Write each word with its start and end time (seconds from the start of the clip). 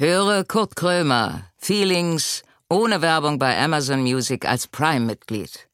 Höre 0.00 0.44
Kurt 0.44 0.76
Krömer, 0.76 1.42
Feelings, 1.56 2.44
ohne 2.70 3.02
Werbung 3.02 3.40
bei 3.40 3.58
Amazon 3.58 4.02
Music 4.02 4.48
als 4.48 4.68
Prime-Mitglied. 4.68 5.66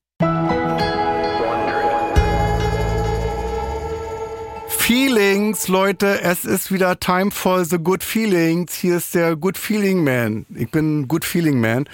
Feelings, 4.67 5.69
Leute, 5.69 6.23
es 6.23 6.47
ist 6.47 6.73
wieder 6.73 6.99
time 7.01 7.31
for 7.31 7.67
the 7.67 7.77
good 7.77 8.03
feelings. 8.03 8.73
Hier 8.73 8.97
ist 8.97 9.15
der 9.15 9.37
Good 9.37 9.59
Feeling 9.59 10.03
Man. 10.03 10.47
Ich 10.55 10.71
bin 10.71 11.07
Good 11.07 11.27
Feeling 11.27 11.61
Man. 11.61 11.87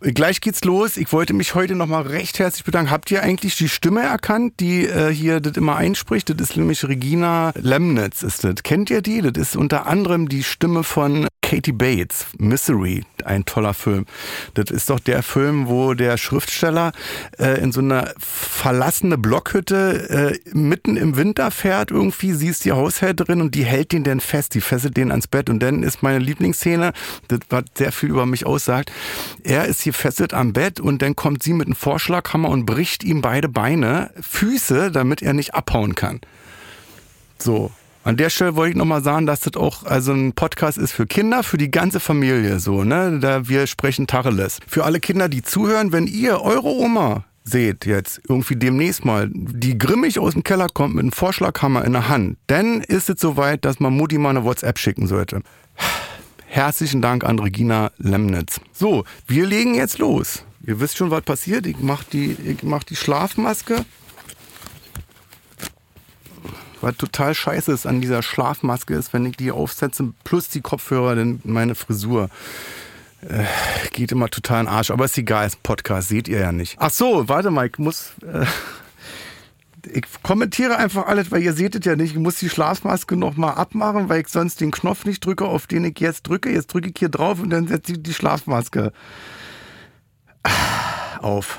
Gleich 0.00 0.40
geht's 0.40 0.64
los. 0.64 0.96
Ich 0.96 1.12
wollte 1.12 1.34
mich 1.34 1.54
heute 1.54 1.74
nochmal 1.74 2.06
recht 2.06 2.38
herzlich 2.38 2.64
bedanken. 2.64 2.90
Habt 2.90 3.10
ihr 3.10 3.22
eigentlich 3.22 3.56
die 3.56 3.68
Stimme 3.68 4.00
erkannt, 4.00 4.54
die 4.60 4.86
äh, 4.86 5.12
hier 5.12 5.40
das 5.40 5.58
immer 5.58 5.76
einspricht? 5.76 6.30
Das 6.30 6.50
ist 6.50 6.56
nämlich 6.56 6.88
Regina 6.88 7.52
Lemnitz, 7.56 8.22
ist 8.22 8.42
das. 8.42 8.62
Kennt 8.62 8.88
ihr 8.88 9.02
die? 9.02 9.20
Das 9.20 9.36
ist 9.36 9.56
unter 9.56 9.86
anderem 9.86 10.30
die 10.30 10.44
Stimme 10.44 10.82
von 10.82 11.26
Katie 11.54 11.70
Bates, 11.70 12.26
Misery, 12.36 13.04
ein 13.24 13.44
toller 13.44 13.74
Film. 13.74 14.06
Das 14.54 14.72
ist 14.72 14.90
doch 14.90 14.98
der 14.98 15.22
Film, 15.22 15.68
wo 15.68 15.94
der 15.94 16.16
Schriftsteller 16.16 16.90
äh, 17.38 17.60
in 17.62 17.70
so 17.70 17.78
eine 17.78 18.12
verlassene 18.18 19.16
Blockhütte 19.18 20.34
äh, 20.34 20.50
mitten 20.52 20.96
im 20.96 21.16
Winter 21.16 21.52
fährt 21.52 21.92
irgendwie. 21.92 22.32
Sie 22.32 22.48
ist 22.48 22.64
die 22.64 22.72
Haushälterin 22.72 23.40
und 23.40 23.54
die 23.54 23.64
hält 23.64 23.92
den 23.92 24.02
dann 24.02 24.18
fest, 24.18 24.54
die 24.54 24.60
fesselt 24.60 24.96
den 24.96 25.12
ans 25.12 25.28
Bett. 25.28 25.48
Und 25.48 25.60
dann 25.60 25.84
ist 25.84 26.02
meine 26.02 26.18
Lieblingsszene, 26.18 26.92
das 27.28 27.38
was 27.50 27.64
sehr 27.78 27.92
viel 27.92 28.08
über 28.08 28.26
mich 28.26 28.46
aussagt. 28.46 28.90
Er 29.44 29.66
ist 29.66 29.80
hier 29.82 29.94
fesselt 29.94 30.34
am 30.34 30.52
Bett 30.52 30.80
und 30.80 31.02
dann 31.02 31.14
kommt 31.14 31.44
sie 31.44 31.52
mit 31.52 31.68
einem 31.68 31.76
Vorschlaghammer 31.76 32.48
und 32.48 32.66
bricht 32.66 33.04
ihm 33.04 33.20
beide 33.22 33.48
Beine, 33.48 34.10
Füße, 34.20 34.90
damit 34.90 35.22
er 35.22 35.34
nicht 35.34 35.54
abhauen 35.54 35.94
kann. 35.94 36.20
So, 37.38 37.70
an 38.04 38.16
der 38.18 38.30
Stelle 38.30 38.54
wollte 38.54 38.72
ich 38.72 38.76
nochmal 38.76 39.02
sagen, 39.02 39.26
dass 39.26 39.40
das 39.40 39.56
auch 39.56 39.84
also 39.84 40.12
ein 40.12 40.34
Podcast 40.34 40.78
ist 40.78 40.92
für 40.92 41.06
Kinder, 41.06 41.42
für 41.42 41.56
die 41.56 41.70
ganze 41.70 42.00
Familie 42.00 42.60
so, 42.60 42.84
ne? 42.84 43.18
Da 43.20 43.48
wir 43.48 43.66
sprechen 43.66 44.06
Tacheles. 44.06 44.58
Für 44.66 44.84
alle 44.84 45.00
Kinder, 45.00 45.28
die 45.28 45.42
zuhören, 45.42 45.90
wenn 45.92 46.06
ihr 46.06 46.42
eure 46.42 46.68
Oma 46.68 47.24
seht 47.44 47.84
jetzt 47.86 48.20
irgendwie 48.28 48.56
demnächst 48.56 49.04
mal, 49.04 49.28
die 49.32 49.76
grimmig 49.76 50.18
aus 50.18 50.32
dem 50.32 50.44
Keller 50.44 50.68
kommt 50.68 50.94
mit 50.94 51.02
einem 51.02 51.12
Vorschlaghammer 51.12 51.84
in 51.84 51.92
der 51.92 52.08
Hand, 52.08 52.38
dann 52.46 52.80
ist 52.82 53.10
es 53.10 53.20
soweit, 53.20 53.64
dass 53.64 53.80
man 53.80 53.94
Mutti 53.94 54.18
mal 54.18 54.30
eine 54.30 54.44
WhatsApp 54.44 54.78
schicken 54.78 55.06
sollte. 55.06 55.42
Herzlichen 56.46 57.02
Dank 57.02 57.24
an 57.24 57.38
Regina 57.38 57.90
Lemnitz. 57.98 58.60
So, 58.72 59.04
wir 59.26 59.46
legen 59.46 59.74
jetzt 59.74 59.98
los. 59.98 60.44
Ihr 60.66 60.80
wisst 60.80 60.96
schon, 60.96 61.10
was 61.10 61.22
passiert. 61.22 61.66
Ich 61.66 61.78
mach 61.80 62.04
die, 62.04 62.36
ich 62.44 62.62
mach 62.62 62.84
die 62.84 62.96
Schlafmaske. 62.96 63.84
Was 66.80 66.96
total 66.96 67.34
scheiße 67.34 67.72
ist 67.72 67.86
an 67.86 68.00
dieser 68.00 68.22
Schlafmaske 68.22 68.94
ist, 68.94 69.12
wenn 69.12 69.26
ich 69.26 69.36
die 69.36 69.50
aufsetze, 69.50 70.12
plus 70.24 70.48
die 70.48 70.60
Kopfhörer, 70.60 71.14
dann 71.14 71.40
meine 71.44 71.74
Frisur. 71.74 72.28
Äh, 73.22 73.44
geht 73.92 74.12
immer 74.12 74.28
total 74.28 74.62
in 74.62 74.68
Arsch. 74.68 74.90
Aber 74.90 75.06
ist 75.06 75.16
egal, 75.16 75.46
ist 75.46 75.56
ein 75.56 75.62
Podcast, 75.62 76.08
seht 76.08 76.28
ihr 76.28 76.40
ja 76.40 76.52
nicht. 76.52 76.76
Ach 76.78 76.90
so, 76.90 77.28
warte 77.28 77.50
mal, 77.50 77.66
ich 77.66 77.78
muss. 77.78 78.12
Äh, 78.22 78.46
ich 79.92 80.04
kommentiere 80.22 80.76
einfach 80.78 81.06
alles, 81.06 81.30
weil 81.30 81.42
ihr 81.42 81.52
seht 81.52 81.74
es 81.74 81.84
ja 81.84 81.94
nicht. 81.94 82.12
Ich 82.12 82.18
muss 82.18 82.36
die 82.36 82.48
Schlafmaske 82.48 83.16
nochmal 83.16 83.54
abmachen, 83.54 84.08
weil 84.08 84.22
ich 84.22 84.28
sonst 84.28 84.60
den 84.60 84.70
Knopf 84.70 85.04
nicht 85.04 85.24
drücke, 85.24 85.44
auf 85.44 85.66
den 85.66 85.84
ich 85.84 86.00
jetzt 86.00 86.22
drücke. 86.22 86.50
Jetzt 86.50 86.72
drücke 86.72 86.88
ich 86.88 86.94
hier 86.98 87.10
drauf 87.10 87.40
und 87.40 87.50
dann 87.50 87.68
setze 87.68 87.92
ich 87.92 88.02
die 88.02 88.14
Schlafmaske 88.14 88.92
auf. 91.20 91.58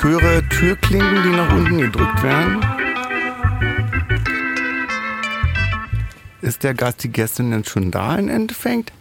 Ich 0.00 0.04
höre 0.04 0.48
Türklinken, 0.48 1.22
die 1.24 1.28
nach 1.28 1.52
unten 1.52 1.76
gedrückt 1.76 2.22
werden. 2.22 2.64
Ist 6.40 6.62
der 6.62 6.72
Gast, 6.72 7.02
die 7.02 7.10
Gästin 7.10 7.50
denn 7.50 7.66
schon 7.66 7.90
da 7.90 8.16
im 8.16 8.30
Endeffekt? 8.30 8.94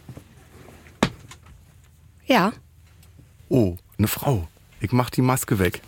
Ja. 2.26 2.52
Oh, 3.48 3.78
eine 3.98 4.10
Frau. 4.10 4.50
Ich 4.82 4.92
mach 4.92 5.10
die 5.10 5.22
Maske 5.22 5.58
weg. 5.58 5.80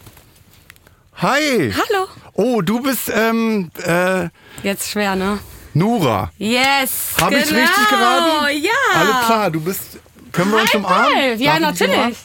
Hi! 1.18 1.74
Hallo. 1.74 2.08
Oh, 2.32 2.62
du 2.62 2.82
bist 2.82 3.12
ähm, 3.14 3.70
äh, 3.84 4.30
Jetzt 4.64 4.92
schwer, 4.92 5.18
ne? 5.18 5.40
Nura. 5.74 6.32
Yes. 6.38 7.16
Habe 7.20 7.36
ich 7.36 7.50
genau. 7.50 7.60
richtig 7.60 7.90
geraten? 7.90 8.64
Ja. 8.64 8.72
Alles 8.98 9.26
klar, 9.26 9.52
du 9.52 9.60
bist. 9.60 10.00
Können 10.32 10.52
wir 10.52 10.62
uns 10.62 10.74
umarmen? 10.74 11.38
Ja, 11.38 11.60
Darf 11.60 11.74
ich 11.74 11.80
natürlich. 11.82 12.18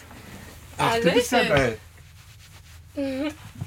Ach, 0.79 0.95
du 1.03 1.11
bist 1.11 1.33
ja 1.33 1.49
geil. 1.49 1.79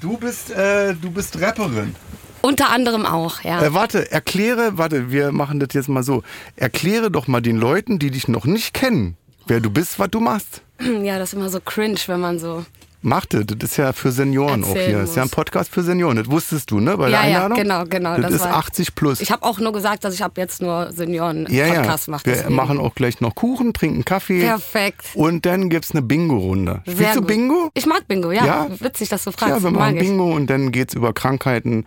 Du 0.00 0.16
bist, 0.18 0.50
äh, 0.50 0.94
du 0.94 1.10
bist 1.10 1.40
Rapperin. 1.40 1.94
Unter 2.42 2.70
anderem 2.70 3.04
auch, 3.04 3.42
ja. 3.42 3.62
Äh, 3.62 3.74
warte, 3.74 4.10
erkläre, 4.10 4.78
warte, 4.78 5.10
wir 5.10 5.30
machen 5.30 5.60
das 5.60 5.68
jetzt 5.72 5.88
mal 5.88 6.02
so. 6.02 6.22
Erkläre 6.56 7.10
doch 7.10 7.26
mal 7.28 7.40
den 7.40 7.58
Leuten, 7.58 7.98
die 7.98 8.10
dich 8.10 8.28
noch 8.28 8.46
nicht 8.46 8.72
kennen, 8.72 9.16
wer 9.46 9.60
du 9.60 9.70
bist, 9.70 9.98
was 9.98 10.10
du 10.10 10.20
machst. 10.20 10.62
Ja, 11.02 11.18
das 11.18 11.30
ist 11.30 11.34
immer 11.34 11.50
so 11.50 11.60
cringe, 11.60 11.98
wenn 12.06 12.20
man 12.20 12.38
so. 12.38 12.64
Mach 13.02 13.24
das, 13.24 13.44
ist 13.62 13.76
ja 13.78 13.92
für 13.94 14.12
Senioren 14.12 14.62
auch 14.62 14.72
hier. 14.76 14.98
Das 14.98 15.10
ist 15.10 15.16
ja 15.16 15.22
ein. 15.22 15.30
Podcast 15.30 15.72
für 15.72 15.82
Senioren. 15.82 16.16
Das 16.18 16.30
wusstest 16.30 16.70
du, 16.70 16.80
ne? 16.80 16.98
Bei 16.98 17.08
Ja, 17.08 17.22
der 17.22 17.30
ja, 17.30 17.36
Einladung? 17.46 17.56
genau, 17.58 17.84
genau, 17.86 18.16
Das, 18.16 18.26
das 18.26 18.34
ist 18.34 18.40
war- 18.44 18.56
80 18.56 18.94
plus. 18.94 19.20
Ich 19.20 19.30
habe 19.30 19.42
auch 19.42 19.58
nur 19.58 19.72
gesagt, 19.72 20.04
dass 20.04 20.12
ich 20.12 20.22
ab 20.22 20.32
jetzt 20.36 20.60
nur 20.60 20.70
ja, 20.70 20.84
ja. 20.84 20.92
Senioren-Podcast 20.92 22.08
mache. 22.08 22.26
Wir 22.26 22.34
deswegen. 22.34 22.54
machen 22.54 22.78
auch 22.78 22.94
gleich 22.94 23.20
noch 23.22 23.34
Kuchen, 23.34 23.72
trinken 23.72 24.04
Kaffee. 24.04 24.40
Perfekt. 24.42 25.06
Und 25.14 25.46
dann 25.46 25.70
gibt's 25.70 25.92
eine 25.92 26.02
Bingo-Runde. 26.02 26.82
Spielst 26.86 27.16
du. 27.16 27.22
Bingo? 27.22 27.70
Ich 27.74 27.86
mag 27.86 28.06
Bingo, 28.06 28.32
ja. 28.32 28.44
Ja? 28.44 28.66
Witzig, 28.80 29.08
dass 29.08 29.24
du 29.24 29.32
fragst. 29.32 29.56
Ja, 29.56 29.62
wir 29.62 29.70
machen. 29.70 29.96
Bingo 29.98 30.34
und 30.34 30.48
dann 30.48 30.70
geht's 30.70 30.92
über 30.94 31.12
Krankheiten, 31.14 31.86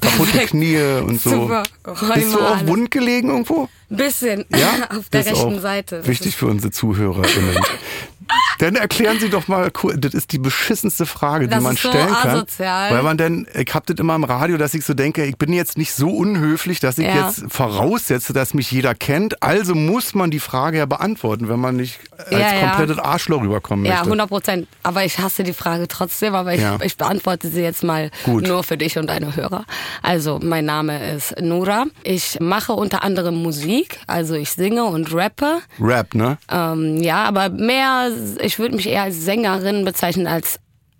kaputte 0.00 0.30
Perfekt. 0.30 0.50
Knie 0.52 0.78
und 1.06 1.20
so. 1.20 1.30
Super. 1.30 1.62
Bist 2.14 2.34
du 2.34 2.40
auch 2.40 2.56
alles. 2.56 2.66
wund 2.68 2.90
gelegen 2.90 3.28
irgendwo? 3.28 3.68
Bisschen. 3.90 4.44
Ja, 4.50 4.88
Auf 4.98 5.08
der 5.10 5.26
rechten 5.26 5.60
Seite. 5.60 6.06
Wichtig 6.06 6.36
für 6.36 6.46
unsere 6.46 6.72
ZuhörerInnen. 6.72 7.56
Dann 8.58 8.76
erklären 8.76 9.18
Sie 9.18 9.28
doch 9.30 9.48
mal, 9.48 9.70
das 9.96 10.14
ist 10.14 10.32
die 10.32 10.38
beschissenste 10.38 11.06
Frage, 11.06 11.46
die 11.48 11.54
Das 11.54 11.62
man 11.62 11.74
ist 11.74 11.82
so 11.82 11.88
stellen 11.90 12.08
kann. 12.08 12.30
asozial. 12.36 12.92
Weil 12.94 13.02
man 13.02 13.16
dann, 13.16 13.46
ich 13.54 13.74
hab 13.74 13.86
das 13.86 13.96
immer 13.98 14.14
im 14.14 14.24
Radio, 14.24 14.56
dass 14.56 14.74
ich 14.74 14.84
so 14.84 14.94
denke, 14.94 15.24
ich 15.24 15.36
bin 15.36 15.52
jetzt 15.52 15.76
nicht 15.76 15.92
so 15.92 16.08
unhöflich, 16.10 16.80
dass 16.80 16.98
ich 16.98 17.06
Ja. 17.06 17.26
jetzt 17.26 17.44
voraussetze, 17.48 18.32
dass 18.32 18.54
mich 18.54 18.70
jeder 18.70 18.94
kennt. 18.94 19.42
Also 19.42 19.74
muss 19.74 20.14
man 20.14 20.30
die 20.30 20.38
Frage 20.40 20.78
ja 20.78 20.86
beantworten, 20.86 21.48
wenn 21.48 21.58
man 21.60 21.76
nicht 21.76 21.98
als 22.16 22.30
Ja, 22.30 22.38
ja. 22.54 22.66
komplettes 22.68 22.98
Arschloch 22.98 23.42
rüberkommen 23.42 23.84
Ja, 23.84 23.92
möchte. 23.94 24.06
100 24.06 24.28
Prozent. 24.28 24.68
Aber 24.82 25.04
ich 25.04 25.18
hasse 25.18 25.42
die 25.42 25.52
Frage 25.52 25.88
trotzdem, 25.88 26.34
aber 26.34 26.54
ich, 26.54 26.60
Ja. 26.60 26.78
ich 26.82 26.96
beantworte 26.96 27.48
sie 27.48 27.60
jetzt 27.62 27.82
mal 27.82 28.10
Gut. 28.24 28.46
nur 28.46 28.62
für 28.62 28.76
dich 28.76 28.96
und 28.98 29.08
deine 29.08 29.34
Hörer. 29.34 29.64
Also, 30.02 30.38
mein 30.42 30.64
Name 30.64 31.12
ist 31.12 31.40
Nura. 31.40 31.86
Ich 32.04 32.38
mache 32.40 32.72
unter 32.72 33.02
anderem 33.02 33.34
Musik, 33.42 33.98
also 34.06 34.34
ich 34.34 34.50
singe 34.50 34.84
und 34.84 35.12
rappe. 35.14 35.58
Rap, 35.80 36.14
ne? 36.14 36.38
Ähm, 36.50 37.02
ja, 37.02 37.24
aber 37.24 37.48
mehr, 37.50 38.10
ich 38.40 38.58
würde 38.58 38.76
mich 38.76 38.88
eher 38.88 39.02
als 39.02 39.24
Sängerin 39.24 39.84
bezeichnen 39.84 40.26
als, 40.26 40.58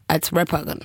als 0.08 0.32
Rapperin. 0.32 0.80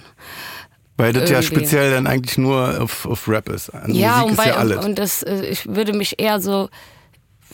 Weil 0.97 1.13
das 1.13 1.29
ja 1.29 1.37
Irgendwie. 1.37 1.55
speziell 1.55 1.91
dann 1.91 2.07
eigentlich 2.07 2.37
nur 2.37 2.81
auf, 2.81 3.05
auf 3.05 3.27
Rap 3.29 3.47
ist. 3.49 3.69
An 3.69 3.93
ja, 3.93 4.17
Musik 4.17 4.25
und, 4.25 4.31
ist 4.31 4.37
bei, 4.37 4.47
ja 4.47 4.55
alles. 4.55 4.77
und, 4.79 4.85
und 4.85 4.99
das, 4.99 5.23
äh, 5.23 5.45
ich 5.45 5.65
würde 5.65 5.93
mich 5.93 6.19
eher 6.19 6.41
so, 6.41 6.69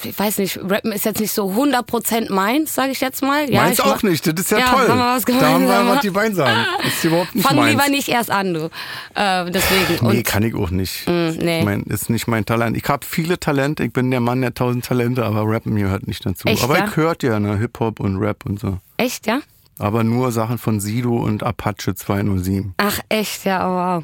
ich 0.03 0.17
weiß 0.19 0.39
nicht, 0.39 0.59
Rappen 0.61 0.91
ist 0.91 1.05
jetzt 1.05 1.19
nicht 1.21 1.31
so 1.31 1.49
100% 1.51 2.31
meins, 2.31 2.75
sage 2.75 2.91
ich 2.91 3.01
jetzt 3.01 3.21
mal. 3.21 3.49
Ja, 3.49 3.61
Meins 3.63 3.79
ich 3.79 3.85
auch 3.85 3.95
mach- 3.95 4.03
nicht, 4.03 4.25
das 4.27 4.33
ist 4.37 4.51
ja, 4.51 4.59
Ja, 4.59 4.65
toll. 4.69 4.87
haben 4.89 4.97
wir 4.99 5.15
was 5.15 5.25
da 5.25 5.33
haben 5.33 5.61
wir 5.65 5.67
gemeinsam. 5.67 5.87
was 5.87 6.01
die. 6.01 6.83
Das 6.83 6.93
ist 6.93 7.03
überhaupt 7.05 7.35
nicht 7.35 7.47
Fang 7.47 7.55
meins. 7.57 7.69
lieber 7.71 7.87
nicht 7.89 8.09
erst 8.09 8.31
an, 8.31 8.53
du. 8.53 8.69
Äh, 9.15 9.51
deswegen. 9.51 9.85
Nee, 10.01 10.17
Und 10.17 10.23
kann 10.25 10.43
ich 10.43 10.55
auch 10.55 10.69
nicht. 10.69 11.07
nee. 11.07 11.59
Ich 11.59 11.65
mein, 11.65 11.83
ist 11.83 12.09
nicht 12.09 12.27
mein 12.27 12.45
Talent. 12.45 12.75
Ich 12.77 12.83
habe 12.89 13.05
viele 13.05 13.39
Talente. 13.39 13.83
Ich 13.83 13.93
bin 13.93 14.11
der 14.11 14.19
Mann 14.19 14.41
der 14.41 14.53
tausend 14.53 14.85
Talente, 14.85 15.23
aber 15.25 15.43
Rappen 15.47 15.75
gehört 15.75 16.07
nicht 16.07 16.25
dazu. 16.25 16.47
Echt, 16.47 16.63
aber 16.63 16.77
ja? 16.77 16.85
ich 16.87 16.95
hört 16.97 17.23
ja 17.23 17.39
ne, 17.39 17.57
Hip-Hop 17.57 17.99
und 17.99 18.17
Rap 18.17 18.45
und 18.45 18.59
so. 18.59 18.77
echt, 18.97 19.27
ja? 19.27 19.39
Aber 19.77 20.05
nur 20.05 20.31
Sachen 20.31 20.57
von 20.57 20.79
Sido 20.79 21.17
und 21.17 21.43
Apache 21.43 21.95
207. 21.95 22.73
Ach 22.77 22.99
echt, 23.09 23.43
ja, 23.43 23.67
oh, 23.67 23.97
wow. 23.97 24.03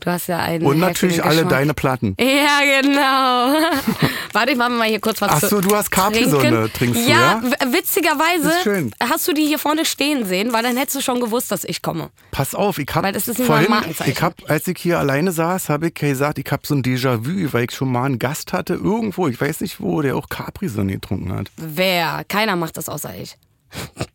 Du 0.00 0.10
hast 0.10 0.26
ja 0.26 0.38
einen. 0.40 0.66
Und 0.66 0.80
natürlich 0.80 1.22
alle 1.22 1.44
deine 1.44 1.74
Platten. 1.74 2.16
Ja, 2.18 2.80
genau. 2.80 3.60
Warte, 4.32 4.52
ich 4.52 4.58
mache 4.58 4.70
mal 4.70 4.88
hier 4.88 5.00
kurz 5.00 5.20
was 5.20 5.30
Ach 5.44 5.48
so, 5.48 5.60
du 5.60 5.76
hast 5.76 5.90
Capri-Sonne, 5.90 6.70
trinkst 6.72 7.06
du, 7.06 7.10
ja? 7.10 7.40
ja? 7.40 7.42
w- 7.42 7.72
witzigerweise 7.76 8.90
hast 9.00 9.28
du 9.28 9.32
die 9.32 9.46
hier 9.46 9.58
vorne 9.60 9.84
stehen 9.84 10.24
sehen, 10.24 10.52
weil 10.52 10.62
dann 10.64 10.76
hättest 10.76 10.96
du 10.96 11.00
schon 11.02 11.20
gewusst, 11.20 11.52
dass 11.52 11.62
ich 11.64 11.82
komme. 11.82 12.10
Pass 12.32 12.54
auf, 12.56 12.78
ich 12.78 12.88
hab 12.92 13.04
Weil 13.04 13.12
das 13.12 13.28
ist 13.28 13.40
vorhin, 13.40 13.72
ich 14.06 14.22
hab, 14.22 14.34
als 14.50 14.66
ich 14.66 14.78
hier 14.78 14.98
alleine 14.98 15.30
saß, 15.30 15.68
habe 15.68 15.88
ich 15.88 15.94
gesagt, 15.94 16.38
ich 16.38 16.50
hab 16.50 16.66
so 16.66 16.74
ein 16.74 16.82
Déjà-vu, 16.82 17.52
weil 17.52 17.64
ich 17.64 17.72
schon 17.72 17.92
mal 17.92 18.04
einen 18.06 18.18
Gast 18.18 18.52
hatte, 18.52 18.74
irgendwo, 18.74 19.28
ich 19.28 19.40
weiß 19.40 19.60
nicht 19.60 19.80
wo, 19.80 20.02
der 20.02 20.16
auch 20.16 20.28
Capri-Sonne 20.28 20.94
getrunken 20.94 21.32
hat. 21.32 21.48
Wer? 21.56 22.24
Keiner 22.26 22.56
macht 22.56 22.76
das 22.76 22.88
außer 22.88 23.14
ich. 23.20 23.36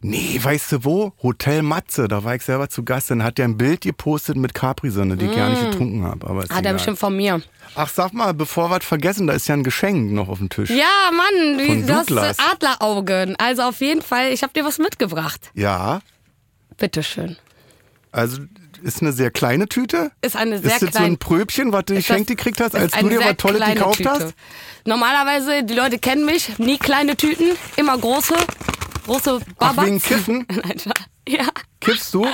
Nee, 0.00 0.38
weißt 0.42 0.72
du 0.72 0.84
wo? 0.84 1.12
Hotel 1.22 1.62
Matze, 1.62 2.08
da 2.08 2.22
war 2.24 2.34
ich 2.34 2.42
selber 2.42 2.68
zu 2.68 2.84
Gast, 2.84 3.10
dann 3.10 3.22
hat 3.22 3.38
der 3.38 3.46
ein 3.46 3.56
Bild 3.56 3.80
gepostet 3.80 4.36
mit 4.36 4.54
Capri-Sonne, 4.54 5.16
die 5.16 5.26
ich 5.26 5.36
gar 5.36 5.50
nicht 5.50 5.62
getrunken 5.70 6.04
habe. 6.04 6.26
Aber 6.28 6.44
ist 6.44 6.54
Hat 6.54 6.64
er 6.64 6.72
bestimmt 6.72 6.98
von 6.98 7.16
mir. 7.16 7.42
Ach, 7.74 7.88
sag 7.88 8.12
mal, 8.12 8.32
bevor 8.34 8.70
wir 8.70 8.76
was 8.76 8.84
vergessen, 8.84 9.26
da 9.26 9.32
ist 9.32 9.48
ja 9.48 9.54
ein 9.54 9.64
Geschenk 9.64 10.12
noch 10.12 10.28
auf 10.28 10.38
dem 10.38 10.48
Tisch. 10.48 10.70
Ja, 10.70 11.10
Mann, 11.12 11.58
wie, 11.58 11.82
du 11.82 11.94
hast 11.94 12.12
Adleraugen. 12.52 13.36
Also 13.36 13.62
auf 13.62 13.80
jeden 13.80 14.02
Fall, 14.02 14.32
ich 14.32 14.42
habe 14.42 14.52
dir 14.52 14.64
was 14.64 14.78
mitgebracht. 14.78 15.50
Ja, 15.54 16.00
Bitteschön. 16.76 17.36
also 18.12 18.38
ist 18.82 19.02
eine 19.02 19.12
sehr 19.12 19.32
kleine 19.32 19.68
Tüte. 19.68 20.12
Ist 20.22 20.36
eine 20.36 20.60
sehr 20.60 20.72
ist 20.72 20.82
das 20.82 20.90
so 20.92 20.98
kleine. 20.98 21.06
ein 21.14 21.18
Pröbchen, 21.18 21.72
was 21.72 21.86
du 21.86 21.94
geschenkt 21.94 22.28
gekriegt 22.28 22.60
hast, 22.60 22.76
als 22.76 22.92
du 22.92 23.08
dir 23.08 23.18
was 23.18 23.36
Tolles 23.36 23.56
kleine 23.58 23.74
gekauft 23.74 23.96
Tüte. 23.98 24.10
hast? 24.10 24.34
Normalerweise, 24.84 25.64
die 25.64 25.74
Leute 25.74 25.98
kennen 25.98 26.24
mich, 26.24 26.58
nie 26.58 26.78
kleine 26.78 27.16
Tüten, 27.16 27.56
immer 27.76 27.98
große, 27.98 28.34
große 29.08 29.40
Ach, 29.40 29.54
Babats. 29.74 29.86
wegen 29.86 30.00
Kiffen? 30.00 30.46
Ja, 31.28 31.46
Kiffst 31.80 32.14
du? 32.14 32.26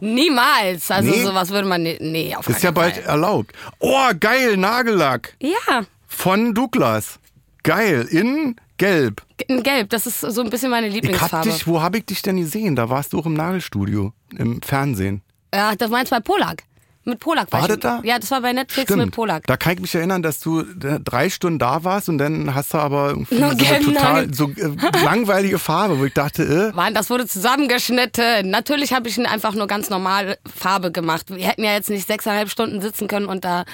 niemals. 0.00 0.88
Also 0.90 1.10
Nee? 1.10 1.22
sowas 1.24 1.50
würde 1.50 1.66
man 1.66 1.82
nicht, 1.82 2.00
nee, 2.00 2.34
auf 2.36 2.48
Ist 2.48 2.62
ja 2.62 2.70
bald 2.70 2.94
Fall. 2.94 3.02
erlaubt. 3.04 3.52
Oh, 3.80 4.08
geil, 4.20 4.56
Nagellack 4.56 5.34
Ja, 5.40 5.82
von 6.06 6.54
Douglas. 6.54 7.18
Geil, 7.64 8.06
in 8.08 8.54
gelb. 8.78 9.22
in 9.48 9.64
gelb, 9.64 9.90
das 9.90 10.06
ist 10.06 10.20
so 10.20 10.42
ein 10.42 10.50
bisschen 10.50 10.70
meine 10.70 10.86
Ich 10.86 10.94
hab 10.94 11.02
Lieblingsfarbe. 11.02 11.50
dich, 11.50 11.66
wo 11.66 11.82
habe 11.82 11.98
ich 11.98 12.06
dich 12.06 12.22
denn 12.22 12.36
gesehen? 12.36 12.76
Da 12.76 12.88
warst 12.88 13.12
du 13.12 13.18
auch 13.18 13.26
im 13.26 13.34
Nagelstudio, 13.34 14.12
im 14.38 14.62
Fernsehen. 14.62 15.22
ja, 15.52 15.74
das 15.74 15.90
meinst 15.90 16.12
du 16.12 16.16
bei 16.16 16.20
Polak. 16.20 16.62
Mit 17.06 17.20
Polak 17.20 17.52
war 17.52 17.60
War 17.62 17.68
das 17.68 17.78
da? 17.78 18.00
Ja, 18.02 18.18
das 18.18 18.30
war 18.32 18.40
bei 18.40 18.52
Netflix 18.52 18.88
Stimmt. 18.90 19.06
mit 19.06 19.14
Polak. 19.14 19.46
Da 19.46 19.56
kann 19.56 19.74
ich 19.74 19.80
mich 19.80 19.94
erinnern, 19.94 20.22
dass 20.22 20.40
du 20.40 20.60
äh, 20.60 20.98
drei 21.02 21.30
Stunden 21.30 21.60
da 21.60 21.84
warst 21.84 22.08
und 22.08 22.18
dann 22.18 22.52
hast 22.54 22.74
du 22.74 22.78
aber 22.78 23.14
No, 23.30 23.50
so 23.52 23.64
eine 23.64 23.80
total 23.84 24.34
so 24.34 24.50
äh, 24.50 25.04
langweilige 25.04 25.60
Farbe, 25.60 26.00
wo 26.00 26.04
ich 26.04 26.14
dachte, 26.14 26.42
äh, 26.72 26.76
Mann, 26.76 26.94
das 26.94 27.08
wurde 27.08 27.26
zusammengeschnitten. 27.26 28.50
Natürlich 28.50 28.92
habe 28.92 29.08
ich 29.08 29.16
ihn 29.18 29.26
einfach 29.26 29.54
nur 29.54 29.68
ganz 29.68 29.88
normal 29.88 30.36
Farbe 30.52 30.90
gemacht. 30.90 31.26
Wir 31.28 31.46
hätten 31.46 31.62
ja 31.62 31.74
jetzt 31.74 31.90
nicht 31.90 32.08
sechseinhalb 32.08 32.50
Stunden 32.50 32.80
sitzen 32.80 33.06
können 33.06 33.26
und 33.26 33.44
da, 33.44 33.64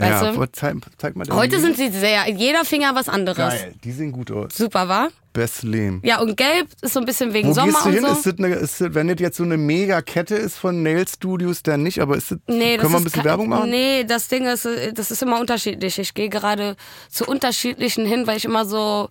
weißt 0.00 0.22
ja, 0.22 0.32
du. 0.32 0.46
zeig, 0.52 0.76
zeig 0.98 1.16
mal 1.16 1.26
Heute 1.30 1.60
sind 1.60 1.76
sie 1.76 1.88
sehr, 1.90 2.28
jeder 2.30 2.64
Finger 2.64 2.94
was 2.94 3.08
anderes. 3.08 3.36
geil, 3.36 3.74
die 3.84 3.92
sehen 3.92 4.12
gut 4.12 4.30
aus. 4.30 4.56
Super, 4.56 4.88
war? 4.88 5.08
Best 5.32 5.62
Leben. 5.62 6.00
Ja, 6.04 6.20
und 6.20 6.36
gelb 6.36 6.66
ist 6.82 6.94
so 6.94 7.00
ein 7.00 7.06
bisschen 7.06 7.32
wegen 7.32 7.50
Wo 7.50 7.52
Sommer 7.52 7.72
gehst 7.72 7.86
du 7.86 7.90
hin? 7.90 8.00
so. 8.00 8.06
Ist 8.08 8.26
das 8.26 8.38
eine, 8.38 8.54
ist 8.54 8.80
das, 8.80 8.94
wenn 8.94 9.06
das 9.06 9.20
jetzt 9.20 9.36
so 9.36 9.44
eine 9.44 9.56
Mega-Kette 9.56 10.34
ist 10.34 10.56
von 10.58 10.82
Nail 10.82 11.06
Studios, 11.06 11.62
dann 11.62 11.84
nicht, 11.84 12.00
aber 12.00 12.16
ist 12.16 12.32
das, 12.32 12.38
Nee, 12.48 12.78
können 12.78 12.92
wir 12.92 12.98
ein 12.98 13.04
bisschen 13.04 13.24
Werbung 13.24 13.48
machen? 13.48 13.70
Nee, 13.70 14.02
das 14.04 14.26
Ding 14.26 14.46
ist, 14.46 14.66
das 14.94 15.10
ist 15.12 15.22
immer 15.22 15.38
unterschiedlich. 15.38 15.98
Ich 16.00 16.14
gehe 16.14 16.28
gerade 16.28 16.74
zu 17.08 17.26
unterschiedlichen 17.26 18.06
hin, 18.06 18.26
weil 18.26 18.38
ich 18.38 18.44
immer 18.44 18.64
so. 18.64 19.08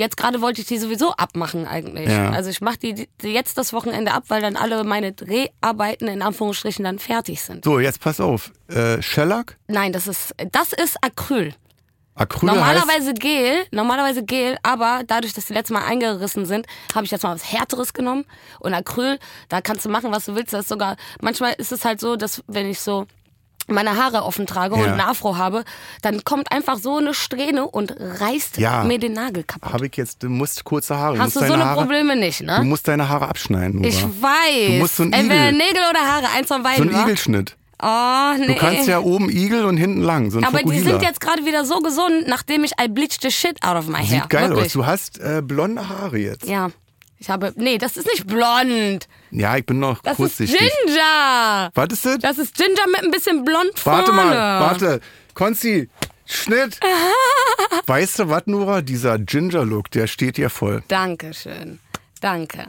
Jetzt 0.00 0.16
gerade 0.16 0.40
wollte 0.40 0.62
ich 0.62 0.66
die 0.66 0.78
sowieso 0.78 1.12
abmachen 1.12 1.66
eigentlich. 1.66 2.08
Ja. 2.08 2.30
Also 2.30 2.48
ich 2.48 2.62
mache 2.62 2.78
die, 2.78 3.06
die 3.20 3.28
jetzt 3.34 3.58
das 3.58 3.74
Wochenende 3.74 4.12
ab, 4.14 4.24
weil 4.28 4.40
dann 4.40 4.56
alle 4.56 4.82
meine 4.82 5.12
Dreharbeiten 5.12 6.08
in 6.08 6.22
Anführungsstrichen 6.22 6.82
dann 6.86 6.98
fertig 6.98 7.42
sind. 7.42 7.66
So, 7.66 7.78
jetzt 7.78 8.00
pass 8.00 8.18
auf. 8.18 8.50
Äh, 8.68 9.02
Shellac, 9.02 9.58
Nein, 9.68 9.92
das 9.92 10.06
ist 10.06 10.34
das 10.52 10.72
ist 10.72 10.96
Acryl. 11.02 11.52
Acryl 12.14 12.48
heißt, 12.48 12.58
Normalerweise 12.58 13.12
Gel, 13.12 13.66
normalerweise 13.72 14.24
Gel, 14.24 14.56
aber 14.62 15.02
dadurch, 15.06 15.34
dass 15.34 15.44
die 15.44 15.52
letztes 15.52 15.74
Mal 15.74 15.84
eingerissen 15.84 16.46
sind, 16.46 16.64
habe 16.94 17.04
ich 17.04 17.10
jetzt 17.10 17.22
mal 17.22 17.34
was 17.34 17.52
Härteres 17.52 17.92
genommen. 17.92 18.24
Und 18.58 18.72
Acryl, 18.72 19.18
da 19.50 19.60
kannst 19.60 19.84
du 19.84 19.90
machen, 19.90 20.10
was 20.12 20.24
du 20.24 20.34
willst. 20.34 20.54
Das 20.54 20.62
ist 20.62 20.68
sogar, 20.70 20.96
manchmal 21.20 21.52
ist 21.58 21.72
es 21.72 21.84
halt 21.84 22.00
so, 22.00 22.16
dass 22.16 22.42
wenn 22.46 22.70
ich 22.70 22.80
so 22.80 23.06
meine 23.70 23.96
Haare 23.96 24.24
offen 24.24 24.46
trage 24.46 24.76
Ja. 24.76 24.82
und 24.82 24.88
eine 24.90 25.06
Afro 25.06 25.36
habe, 25.36 25.64
dann 26.02 26.24
kommt 26.24 26.52
einfach 26.52 26.78
so 26.78 26.96
eine 26.98 27.14
Strähne 27.14 27.66
und 27.66 27.94
reißt 27.98 28.58
Ja. 28.58 28.84
mir 28.84 28.98
den 28.98 29.12
Nagel 29.14 29.44
kaputt. 29.44 29.72
habe 29.72 29.86
ich 29.86 29.96
jetzt, 29.96 30.22
du 30.22 30.28
musst 30.28 30.64
kurze 30.64 30.96
Haare. 30.96 31.18
Hast 31.18 31.36
du 31.36 31.40
so 31.46 31.52
eine 31.52 31.64
Haare, 31.64 31.80
Probleme 31.80 32.16
nicht, 32.16 32.40
Du 32.40 32.44
ne? 32.46 32.62
musst 32.64 32.86
deine 32.88 33.08
Haare 33.08 33.28
abschneiden, 33.28 33.76
Nora. 33.80 33.88
Ich 33.88 34.02
weiß. 34.02 34.66
Du 34.66 34.72
musst 34.74 34.96
so 34.96 35.02
einen 35.04 35.12
Entweder 35.12 35.48
Igel. 35.48 35.58
Nägel 35.58 35.82
oder 35.90 36.00
Haare, 36.00 36.26
eins 36.36 36.48
von 36.48 36.58
So 36.58 36.62
beiden, 36.64 36.88
ein 36.88 36.94
wa? 36.94 37.02
Igelschnitt. 37.02 37.56
Oh, 37.82 38.34
nee. 38.38 38.46
Du 38.48 38.54
kannst 38.56 38.88
ja 38.88 38.98
oben 39.00 39.30
Igel 39.30 39.64
und 39.64 39.78
hinten 39.78 40.02
lang, 40.02 40.30
so 40.30 40.36
ein 40.36 40.44
aber 40.44 40.58
die 40.58 40.64
Fukuhila. 40.64 40.90
sind 40.90 41.02
jetzt 41.02 41.18
gerade 41.20 41.46
wieder 41.46 41.64
so 41.64 41.78
gesund, 41.80 42.26
nachdem 42.26 42.62
ich 42.62 42.72
I 42.78 42.88
bleached 42.88 43.22
the 43.22 43.30
shit 43.30 43.56
out 43.64 43.74
of 43.76 43.86
my 43.88 43.98
hair. 43.98 44.20
Sieht 44.20 44.28
geil 44.28 44.50
Wirklich. 44.50 44.66
aus. 44.66 44.72
Du 44.74 44.84
hast 44.84 45.18
äh, 45.18 45.40
blonde 45.42 45.88
Haare 45.88 46.18
jetzt. 46.18 46.46
Ja. 46.46 46.68
Ja. 47.20 47.22
Ich 47.22 47.28
habe. 47.28 47.52
Nee, 47.56 47.76
das 47.76 47.98
ist 47.98 48.06
nicht 48.06 48.26
blond. 48.26 49.06
ich 49.30 49.66
bin 49.66 49.78
noch 49.78 50.00
Das 50.00 50.12
ist 50.12 50.16
kurzsichtig. 50.16 50.58
Ginger. 50.58 51.70
Was 51.74 51.88
ist 51.92 52.06
das? 52.06 52.18
Das 52.18 52.38
ist 52.38 52.54
Ginger 52.54 52.86
mit 52.90 53.04
ein 53.04 53.10
bisschen 53.10 53.44
blond 53.44 53.78
vorne. 53.78 53.98
Warte 53.98 54.12
mal, 54.12 54.60
warte. 54.60 55.00
Konzi, 55.34 55.90
Schnitt. 56.24 56.80
weißt 57.86 58.20
du 58.20 58.28
was, 58.30 58.46
Nora? 58.46 58.80
Dieser 58.80 59.18
Ginger-Look, 59.18 59.90
der 59.90 60.06
steht 60.06 60.38
dir 60.38 60.48
voll. 60.48 60.82
Dankeschön. 60.88 61.78
Danke. 62.22 62.64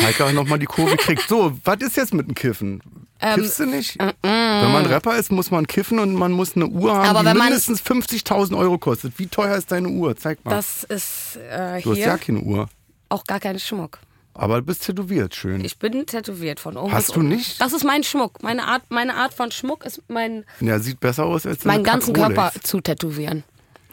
Heike 0.00 0.26
hat 0.28 0.34
nochmal 0.34 0.58
die 0.58 0.66
Kurve 0.66 0.96
kriegt. 0.96 1.28
So, 1.28 1.52
was 1.64 1.76
ist 1.80 1.96
jetzt 1.98 2.14
mit 2.14 2.26
dem 2.26 2.34
Kiffen? 2.34 2.80
Ähm, 3.20 3.36
Kiffst 3.36 3.58
du 3.60 3.66
nicht? 3.66 3.98
Wenn 4.00 4.72
man 4.72 4.86
Rapper 4.86 5.16
ist, 5.16 5.30
muss 5.30 5.50
man 5.50 5.66
kiffen 5.66 5.98
und 5.98 6.14
man 6.14 6.32
muss 6.32 6.56
eine 6.56 6.66
Uhr 6.66 6.94
haben, 6.96 7.16
Aber 7.16 7.32
die 7.32 7.38
mindestens 7.38 7.80
50.000 7.82 8.56
Euro 8.58 8.76
kostet. 8.78 9.18
Wie 9.18 9.26
teuer 9.26 9.56
ist 9.56 9.70
deine 9.70 9.88
Uhr? 9.88 10.16
Zeig 10.16 10.44
mal. 10.44 10.50
Das 10.50 10.84
ist 10.84 11.36
äh, 11.36 11.80
du 11.82 11.92
hast 11.92 11.98
ja 11.98 12.18
keine 12.18 12.40
Uhr. 12.40 12.68
Auch 13.08 13.24
gar 13.24 13.40
kein 13.40 13.58
Schmuck. 13.58 13.98
Aber 14.34 14.56
du 14.56 14.66
bist 14.66 14.84
tätowiert, 14.84 15.34
schön. 15.34 15.64
Ich 15.64 15.78
bin 15.78 16.06
tätowiert 16.06 16.58
von 16.58 16.76
oben 16.76 16.92
Hast 16.92 17.14
du 17.14 17.22
nicht? 17.22 17.60
Das 17.60 17.72
ist 17.72 17.84
mein 17.84 18.02
Schmuck. 18.02 18.42
Meine 18.42 18.66
Art, 18.66 18.82
meine 18.88 19.14
Art 19.14 19.32
von 19.32 19.52
Schmuck 19.52 19.84
ist 19.84 20.02
mein, 20.08 20.44
ja, 20.60 20.80
sieht 20.80 20.98
besser 20.98 21.24
aus 21.24 21.46
als 21.46 21.64
meinen 21.64 21.76
eine 21.76 21.84
ganzen. 21.84 22.14
Körper 22.14 22.50
zu 22.62 22.80
tätowieren. 22.80 23.44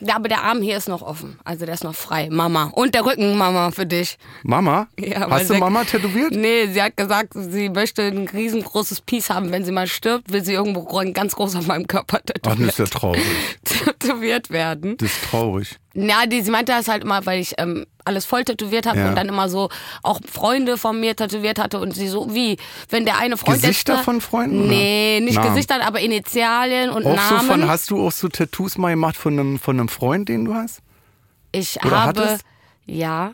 Ja, 0.03 0.15
aber 0.15 0.29
der 0.29 0.43
Arm 0.43 0.63
hier 0.63 0.77
ist 0.77 0.87
noch 0.87 1.03
offen. 1.03 1.37
Also 1.43 1.65
der 1.65 1.75
ist 1.75 1.83
noch 1.83 1.93
frei. 1.93 2.27
Mama. 2.31 2.71
Und 2.73 2.95
der 2.95 3.05
Rücken, 3.05 3.37
Mama, 3.37 3.69
für 3.69 3.85
dich. 3.85 4.17
Mama? 4.41 4.87
Ja, 4.99 5.29
hast 5.29 5.51
du 5.51 5.53
Mama 5.53 5.83
tätowiert? 5.83 6.31
Nee, 6.31 6.67
sie 6.71 6.81
hat 6.81 6.97
gesagt, 6.97 7.33
sie 7.35 7.69
möchte 7.69 8.01
ein 8.01 8.27
riesengroßes 8.27 9.01
Piece 9.01 9.29
haben. 9.29 9.51
Wenn 9.51 9.63
sie 9.63 9.71
mal 9.71 9.85
stirbt, 9.85 10.33
will 10.33 10.43
sie 10.43 10.53
irgendwo 10.53 10.85
ganz 11.13 11.35
groß 11.35 11.55
auf 11.55 11.67
meinem 11.67 11.85
Körper 11.85 12.17
Ach, 12.17 12.21
das 12.25 12.41
tätowiert, 12.41 12.69
ist 12.69 12.79
ja 12.79 12.85
traurig. 12.85 13.21
tätowiert 13.99 14.49
werden. 14.49 14.97
Das 14.97 15.11
ist 15.11 15.23
traurig. 15.29 15.77
Ja, 15.93 16.25
die, 16.25 16.41
sie 16.41 16.51
meinte 16.51 16.71
das 16.71 16.87
halt 16.87 17.03
immer, 17.03 17.25
weil 17.25 17.41
ich 17.41 17.53
ähm, 17.57 17.85
alles 18.05 18.25
voll 18.25 18.45
tätowiert 18.45 18.85
habe 18.85 18.99
Ja. 18.99 19.09
und 19.09 19.15
dann 19.15 19.27
immer 19.27 19.49
so 19.49 19.67
auch 20.03 20.21
Freunde 20.25 20.77
von 20.77 20.97
mir 20.99 21.15
tätowiert 21.17 21.59
hatte 21.59 21.79
und 21.79 21.93
sie 21.93 22.07
so, 22.07 22.33
wie, 22.33 22.55
wenn 22.89 23.03
der 23.05 23.17
eine 23.17 23.35
Freund 23.35 23.61
Gesichter 23.61 23.95
jetzt, 23.95 24.05
von 24.05 24.21
Freunden, 24.21 24.59
oder? 24.61 24.69
Nee, 24.69 25.19
nicht 25.21 25.35
Namen? 25.35 25.49
Gesichter, 25.49 25.85
aber 25.85 25.99
Initialien 25.99 26.91
und 26.91 27.05
Auch 27.05 27.19
so 27.19 27.35
Namen. 27.35 27.47
von, 27.47 27.67
hast 27.67 27.89
du 27.91 28.07
auch 28.07 28.11
so 28.13 28.29
Tattoos 28.29 28.77
mal 28.77 28.91
gemacht 28.91 29.17
von 29.17 29.33
einem, 29.37 29.59
von 29.59 29.77
einem 29.79 29.89
Freund, 29.89 30.29
den 30.29 30.45
du 30.45 30.53
hast? 30.53 30.79
ich 31.51 31.77
oder 31.83 32.03
habe, 32.05 32.21
hattest? 32.21 32.45
ja, 32.85 33.33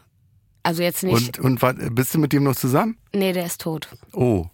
also 0.63 0.81
jetzt 0.81 1.03
nicht, 1.03 1.37
Und, 1.39 1.61
und 1.61 1.93
bist 1.95 2.15
du 2.15 2.17
mit 2.19 2.33
dem 2.33 2.43
noch 2.43 2.55
zusammen? 2.55 2.97
nee, 3.13 3.33
der 3.33 3.45
ist 3.45 3.61
tot. 3.61 3.87
Oh, 4.13 4.47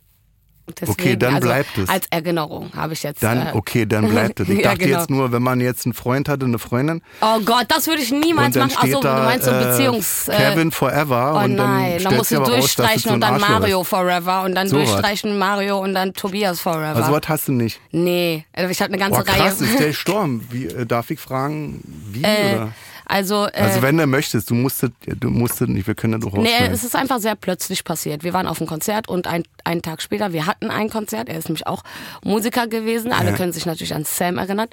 Deswegen, 0.80 0.92
Okay, 0.92 1.16
dann 1.18 1.36
also 1.36 1.48
bleibt 1.48 1.78
es. 1.78 1.90
Als 1.90 2.06
Erinnerung 2.10 2.72
habe 2.74 2.94
ich 2.94 3.04
jetzt. 3.04 3.22
dann, 3.22 3.48
äh, 3.48 3.52
okay, 3.54 3.86
dann 3.86 4.08
bleibt 4.10 4.40
es. 4.40 4.48
Ich 4.48 4.60
Ja, 4.60 4.72
dachte 4.72 4.86
genau. 4.86 4.98
jetzt 5.00 5.10
nur, 5.10 5.32
wenn 5.34 5.44
man 5.44 5.60
jetzt 5.60 5.86
einen 5.86 5.94
Freund 5.94 6.30
hatte, 6.30 6.46
eine 6.46 6.58
Freundin, 6.58 7.02
Oh 7.22 7.40
Gott, 7.44 7.66
das 7.68 7.86
würde 7.88 8.02
ich 8.02 8.12
niemals 8.12 8.56
machen. 8.56 8.72
Achso, 8.78 9.02
du 9.02 9.08
meinst 9.08 9.46
so 9.46 9.52
äh, 9.52 9.64
Beziehungs. 9.66 10.30
äh, 10.30 10.36
Kevin 10.38 10.72
Forever 10.72 11.34
Oh 11.36 11.44
und 11.44 11.58
dann 11.58 11.70
nein, 11.78 12.04
dann 12.04 12.16
musst 12.16 12.32
du 12.32 12.38
raus, 12.38 12.48
durchstreichen 12.48 13.02
so 13.02 13.10
und 13.10 13.24
ein 13.24 13.40
dann 13.40 13.42
Mario 13.42 13.82
ist. 13.82 13.88
Forever 13.90 14.44
und 14.44 14.56
dann 14.56 14.70
So 14.70 14.78
was. 14.80 14.86
durchstreichen 14.90 15.38
Mario 15.38 15.80
und 15.80 15.94
dann 15.96 16.14
Tobias 16.14 16.62
Forever. 16.62 16.96
Also 16.96 17.12
was 17.12 17.28
hast 17.28 17.48
du 17.50 17.52
nicht? 17.52 17.82
nee, 17.92 18.46
also 18.54 18.70
ich 18.70 18.82
habe 18.82 18.90
eine 18.94 19.00
ganze 19.00 19.20
Boah, 19.20 19.26
krass, 19.26 19.60
Reihe. 19.62 19.70
ist 19.70 19.80
der 19.80 19.88
gestorben. 19.94 20.48
Wie, 20.50 20.68
äh, 20.68 20.86
darf 20.86 21.10
ich 21.12 21.20
fragen, 21.20 21.82
wie? 22.12 22.20
oder? 22.22 22.72
Also, 23.06 23.48
äh, 23.48 23.52
Also 23.62 23.82
wenn 23.82 23.98
du 23.98 24.08
möchtest, 24.08 24.50
du 24.50 24.56
musstest, 24.56 24.94
du 25.06 25.30
musstest 25.30 25.70
nicht, 25.70 25.88
wir 25.88 25.96
können 25.96 26.20
das 26.20 26.32
auch 26.32 26.38
nee, 26.38 26.50
es 26.72 26.84
ist 26.84 26.96
einfach 26.96 27.20
sehr 27.20 27.36
plötzlich 27.36 27.84
passiert. 27.84 28.24
Wir 28.24 28.34
waren 28.34 28.48
auf 28.48 28.60
einem 28.60 28.68
Konzert 28.68 29.10
und 29.10 29.28
ein, 29.28 29.44
einen 29.64 29.82
Tag 29.82 30.02
später, 30.02 30.34
wir 30.34 30.46
hatten 30.46 30.70
ein 30.72 30.90
Konzert. 30.90 31.30
Er 31.30 31.38
ist 31.38 31.50
nämlich 31.50 31.68
auch 31.68 31.84
Musiker 32.24 32.68
gewesen. 32.68 33.12
Alle 33.12 33.32
Ja. 33.32 33.36
können 33.38 33.52
sich 33.54 33.66
natürlich 33.66 33.94
an 33.94 34.06
Sam 34.06 34.38
erinnern. 34.38 34.68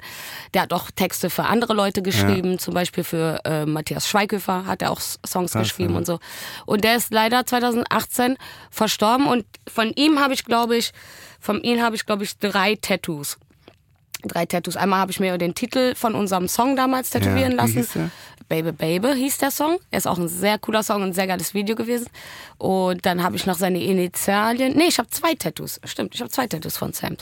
Der 0.53 0.63
hat 0.63 0.73
auch 0.73 0.91
Texte 0.91 1.29
für 1.29 1.43
andere 1.45 1.73
Leute 1.73 2.01
geschrieben, 2.01 2.59
zum 2.59 2.73
Beispiel 2.73 3.03
für 3.03 3.39
äh, 3.45 3.65
Matthias 3.65 4.07
Schweighöfer 4.07 4.65
hat 4.65 4.81
er 4.81 4.91
auch 4.91 4.99
Songs 4.99 5.51
Krass, 5.51 5.63
geschrieben 5.63 5.91
ja. 5.91 5.97
und 5.97 6.05
so. 6.05 6.19
Und 6.65 6.83
der 6.83 6.95
ist 6.95 7.11
leider 7.13 7.45
2018 7.45 8.37
verstorben 8.69 9.27
und 9.27 9.45
von 9.67 9.91
ihm 9.95 10.19
habe 10.19 10.33
ich, 10.33 10.45
glaube 10.45 10.77
ich, 10.77 10.91
von 11.39 11.61
ihm 11.61 11.81
habe 11.81 11.95
ich, 11.95 12.05
glaube 12.05 12.23
ich, 12.23 12.37
drei 12.37 12.75
Tattoos. 12.75 13.37
Drei 14.27 14.45
Tattoos. 14.45 14.75
Einmal 14.75 14.99
habe 14.99 15.11
ich 15.11 15.19
mir 15.19 15.37
den 15.37 15.55
Titel 15.55 15.95
von 15.95 16.15
unserem 16.15 16.47
Song 16.47 16.75
damals 16.75 17.09
tätowieren 17.09 17.51
Ja, 17.51 17.63
lassen. 17.63 18.11
Baby 18.51 18.73
Baby 18.73 19.13
hieß 19.15 19.37
der 19.37 19.49
Song. 19.49 19.77
Er 19.91 19.99
ist 19.99 20.07
auch 20.07 20.17
ein 20.17 20.27
sehr 20.27 20.59
cooler 20.59 20.83
Song 20.83 20.97
und 20.97 21.09
ein 21.11 21.13
sehr 21.13 21.25
geiles 21.25 21.53
Video 21.53 21.73
gewesen. 21.73 22.07
Und 22.57 23.05
dann 23.05 23.23
habe 23.23 23.37
ich 23.37 23.45
noch 23.45 23.55
seine 23.57 23.81
Initialien. 23.81 24.75
Nee, 24.75 24.87
ich 24.89 24.97
habe 24.99 25.09
zwei 25.09 25.35
Tattoos. 25.35 25.79
Stimmt, 25.85 26.13
ich 26.13 26.19
habe 26.19 26.29
zwei 26.29 26.47
Tattoos 26.47 26.75
von 26.75 26.91
Sam. 26.91 27.15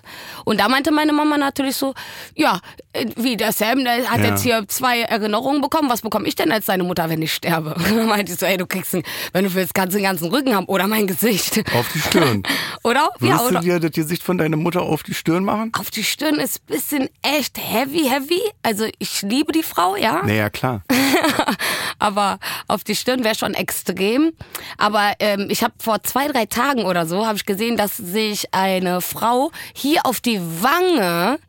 Und 0.44 0.60
da 0.60 0.68
meinte 0.68 0.90
meine 0.92 1.14
Mama 1.14 1.38
natürlich 1.38 1.76
so, 1.76 1.94
ja, 2.36 2.60
äh, 2.94 3.06
wie 3.16 3.38
der 3.38 3.52
Sam, 3.54 3.84
der 3.84 4.10
hat 4.10 4.22
Ja. 4.22 4.26
jetzt 4.30 4.42
hier 4.42 4.66
zwei 4.68 5.02
Erinnerungen 5.02 5.62
bekommen. 5.62 5.88
Was 5.92 6.02
bekomme 6.02 6.28
ich 6.28 6.34
denn 6.34 6.52
als 6.52 6.66
seine 6.66 6.84
Mutter, 6.84 7.08
wenn 7.12 7.22
ich 7.22 7.32
sterbe? 7.32 7.76
Und 7.76 7.96
dann 7.96 8.08
meinte 8.08 8.34
ich 8.34 8.40
so, 8.40 8.48
ey, 8.48 8.58
du 8.58 8.66
kriegst, 8.66 8.96
einen, 8.96 9.04
wenn 9.32 9.46
du 9.46 9.54
willst, 9.54 9.76
kannst 9.76 9.96
den 9.96 10.02
ganzen 10.04 10.30
Rücken 10.32 10.56
haben 10.56 10.66
oder 10.66 10.88
mein 10.88 11.06
Gesicht. 11.06 11.60
Auf 11.76 11.92
die 11.94 12.00
Stirn. 12.00 12.42
Oder? 12.84 13.12
Würdest 13.20 13.40
Ja, 13.42 13.48
oder? 13.48 13.60
du 13.60 13.66
dir 13.66 13.80
das 13.80 13.92
Gesicht 13.92 14.24
von 14.24 14.38
deiner 14.40 14.58
Mutter 14.58 14.82
auf 14.82 15.04
die 15.04 15.14
Stirn 15.14 15.44
machen? 15.44 15.72
Auf 15.78 15.92
die 15.92 16.04
Stirn 16.04 16.36
ist 16.40 16.62
ein 16.64 16.74
bisschen 16.74 17.10
echt 17.22 17.58
heavy, 17.60 18.10
heavy. 18.10 18.42
Also 18.64 18.86
ich 18.98 19.22
liebe 19.22 19.52
die 19.52 19.64
Frau, 19.64 19.96
ja. 19.96 20.24
Naja, 20.26 20.50
klar. 20.50 20.82
aber 22.00 22.40
auf 22.68 22.84
die 22.84 22.96
Stirn 22.96 23.24
wäre 23.24 23.36
schon 23.36 23.54
extrem. 23.54 24.32
Aber 24.78 25.14
ähm, 25.20 25.48
ich 25.50 25.64
habe 25.64 25.74
vor 25.80 26.04
zwei, 26.04 26.28
drei 26.28 26.46
Tagen 26.46 26.86
oder 26.86 27.06
so, 27.06 27.26
habe 27.26 27.38
ich 27.38 27.46
gesehen, 27.46 27.78
dass 27.78 27.98
sich 27.98 28.54
eine 28.54 29.02
Frau 29.02 29.52
hier 29.74 30.06
auf 30.06 30.20
die 30.20 30.40
Wange 30.40 31.40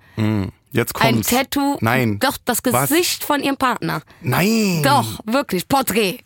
Jetzt 0.72 0.94
ein 1.00 1.14
kommt's. 1.14 1.30
Tattoo, 1.30 1.78
Nein. 1.80 2.18
doch 2.20 2.36
das 2.44 2.60
Was? 2.64 2.88
Gesicht 2.90 3.24
von 3.24 3.42
ihrem 3.42 3.56
Partner. 3.56 4.02
Nein. 4.20 4.82
Doch, 4.84 5.20
wirklich, 5.24 5.66
Porträt. 5.66 6.18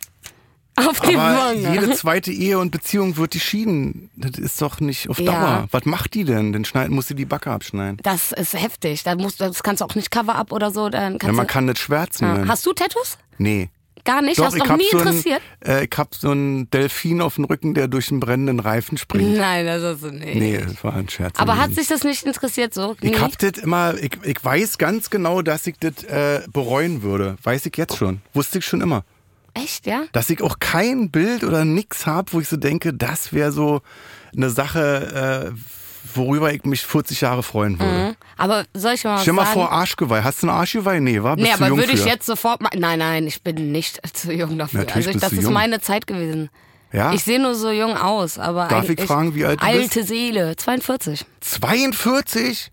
Auf 0.77 0.99
die 0.99 1.15
Aber 1.15 1.39
Wange. 1.55 1.73
jede 1.73 1.91
zweite 1.95 2.31
Ehe 2.31 2.59
und 2.59 2.71
Beziehung 2.71 3.15
wird 3.17 3.33
die 3.33 3.39
schieden. 3.39 4.09
Das 4.17 4.37
ist 4.37 4.61
doch 4.61 4.79
nicht 4.81 5.09
auf 5.09 5.19
Ja. 5.19 5.31
Dauer. 5.31 5.67
Was 5.71 5.85
macht 5.85 6.13
die 6.15 6.25
denn? 6.25 6.51
Dann 6.51 6.65
schneid, 6.65 6.89
muss 6.89 7.07
sie 7.07 7.15
die 7.15 7.25
Backe 7.25 7.49
abschneiden. 7.51 7.97
das 8.03 8.31
ist 8.33 8.53
heftig. 8.53 9.03
Da 9.03 9.15
musst, 9.15 9.39
das 9.39 9.63
kannst 9.63 9.81
du 9.81 9.85
auch 9.85 9.95
nicht 9.95 10.11
Cover-up 10.11 10.51
oder 10.51 10.71
so. 10.71 10.89
Dann 10.89 11.13
Ja, 11.13 11.19
kannst 11.19 11.35
man 11.37 11.47
du, 11.47 11.53
kann 11.53 11.65
nicht 11.65 11.79
schwärzen. 11.79 12.27
ja. 12.27 12.47
Hast 12.47 12.65
du 12.65 12.73
Tattoos? 12.73 13.17
nee. 13.37 13.69
Gar 14.03 14.21
nicht? 14.21 14.37
Doch, 14.37 14.45
Hast 14.45 14.53
du 14.53 14.59
noch 14.59 14.77
nie 14.77 14.83
so 14.91 14.99
interessiert? 14.99 15.41
Ein, 15.61 15.71
äh, 15.71 15.83
ich 15.85 15.97
hab 15.97 16.13
so 16.13 16.29
einen 16.29 16.69
Delfin 16.69 17.21
auf 17.21 17.35
dem 17.35 17.45
Rücken, 17.45 17.73
der 17.73 17.87
durch 17.87 18.11
einen 18.11 18.19
brennenden 18.19 18.59
Reifen 18.59 18.99
springt. 18.99 19.35
Nein, 19.35 19.65
das 19.65 19.81
ist 19.81 20.01
so 20.01 20.11
nicht. 20.11 20.35
Nee, 20.35 20.59
das 20.59 20.83
war 20.83 20.93
ein 20.93 21.09
Scherz. 21.09 21.33
Aber 21.39 21.57
hat 21.57 21.73
sich 21.73 21.87
das 21.87 22.03
nicht 22.03 22.23
interessiert 22.23 22.71
so? 22.71 22.95
ich 23.01 23.19
hab 23.19 23.35
das 23.39 23.53
immer, 23.63 23.95
ich, 23.99 24.11
ich 24.21 24.37
weiß 24.45 24.77
ganz 24.77 25.09
genau, 25.09 25.41
dass 25.41 25.65
ich 25.65 25.77
das 25.79 26.03
äh, 26.03 26.41
bereuen 26.53 27.01
würde. 27.01 27.37
Weiß 27.41 27.65
ich 27.65 27.75
jetzt 27.77 27.97
schon. 27.97 28.21
Wusste 28.35 28.59
ich 28.59 28.65
schon 28.67 28.81
immer. 28.81 29.03
Echt, 29.55 29.87
ja? 29.87 30.03
Dass 30.11 30.29
ich 30.29 30.41
auch 30.41 30.59
kein 30.59 31.09
Bild 31.09 31.43
oder 31.43 31.65
nix 31.65 32.05
hab, 32.05 32.33
wo 32.33 32.39
ich 32.41 32.47
so 32.47 32.57
denke, 32.57 32.93
das 32.93 33.33
wäre 33.33 33.51
so 33.51 33.81
eine 34.35 34.49
Sache, 34.49 35.53
äh, 35.53 36.15
worüber 36.15 36.53
ich 36.53 36.63
mich 36.65 36.85
40 36.85 37.21
Jahre 37.21 37.41
freuen 37.41 37.79
würde. 37.79 38.09
Mhm. 38.09 38.15
Aber 38.37 38.65
soll 38.73 38.93
ich 38.93 39.03
mal 39.05 39.19
Stell 39.19 39.33
mal 39.33 39.43
sagen? 39.45 39.53
vor, 39.53 39.71
Arschgeweih. 39.71 40.23
Hast 40.23 40.43
du 40.43 40.47
ein 40.47 40.49
Arschgeweih? 40.49 40.99
Nee, 40.99 41.23
war? 41.23 41.37
Bist 41.37 41.47
Nee, 41.47 41.53
aber 41.53 41.75
würde 41.75 41.93
ich 41.93 42.05
jetzt 42.05 42.25
sofort 42.25 42.61
mal. 42.61 42.69
Nein, 42.75 42.99
nein, 42.99 43.27
ich 43.27 43.41
bin 43.43 43.71
nicht 43.71 44.01
zu 44.13 44.33
jung 44.33 44.57
dafür. 44.57 44.81
Natürlich 44.81 45.07
also 45.07 45.17
ich, 45.17 45.23
das 45.23 45.31
ist 45.33 45.43
jung. 45.43 45.53
meine 45.53 45.79
Zeit 45.79 46.05
gewesen. 46.05 46.49
Ja? 46.91 47.13
Ich 47.13 47.23
sehe 47.23 47.41
nur 47.41 47.55
so 47.55 47.71
jung 47.71 47.97
aus, 47.97 48.37
aber 48.37 48.67
Darf 48.67 48.89
ich 48.89 49.01
fragen, 49.01 49.35
wie 49.35 49.45
alt 49.45 49.61
du 49.61 49.65
Alte 49.65 49.99
bist? 49.99 50.07
Seele, 50.09 50.55
42. 50.55 51.25
42? 51.41 52.71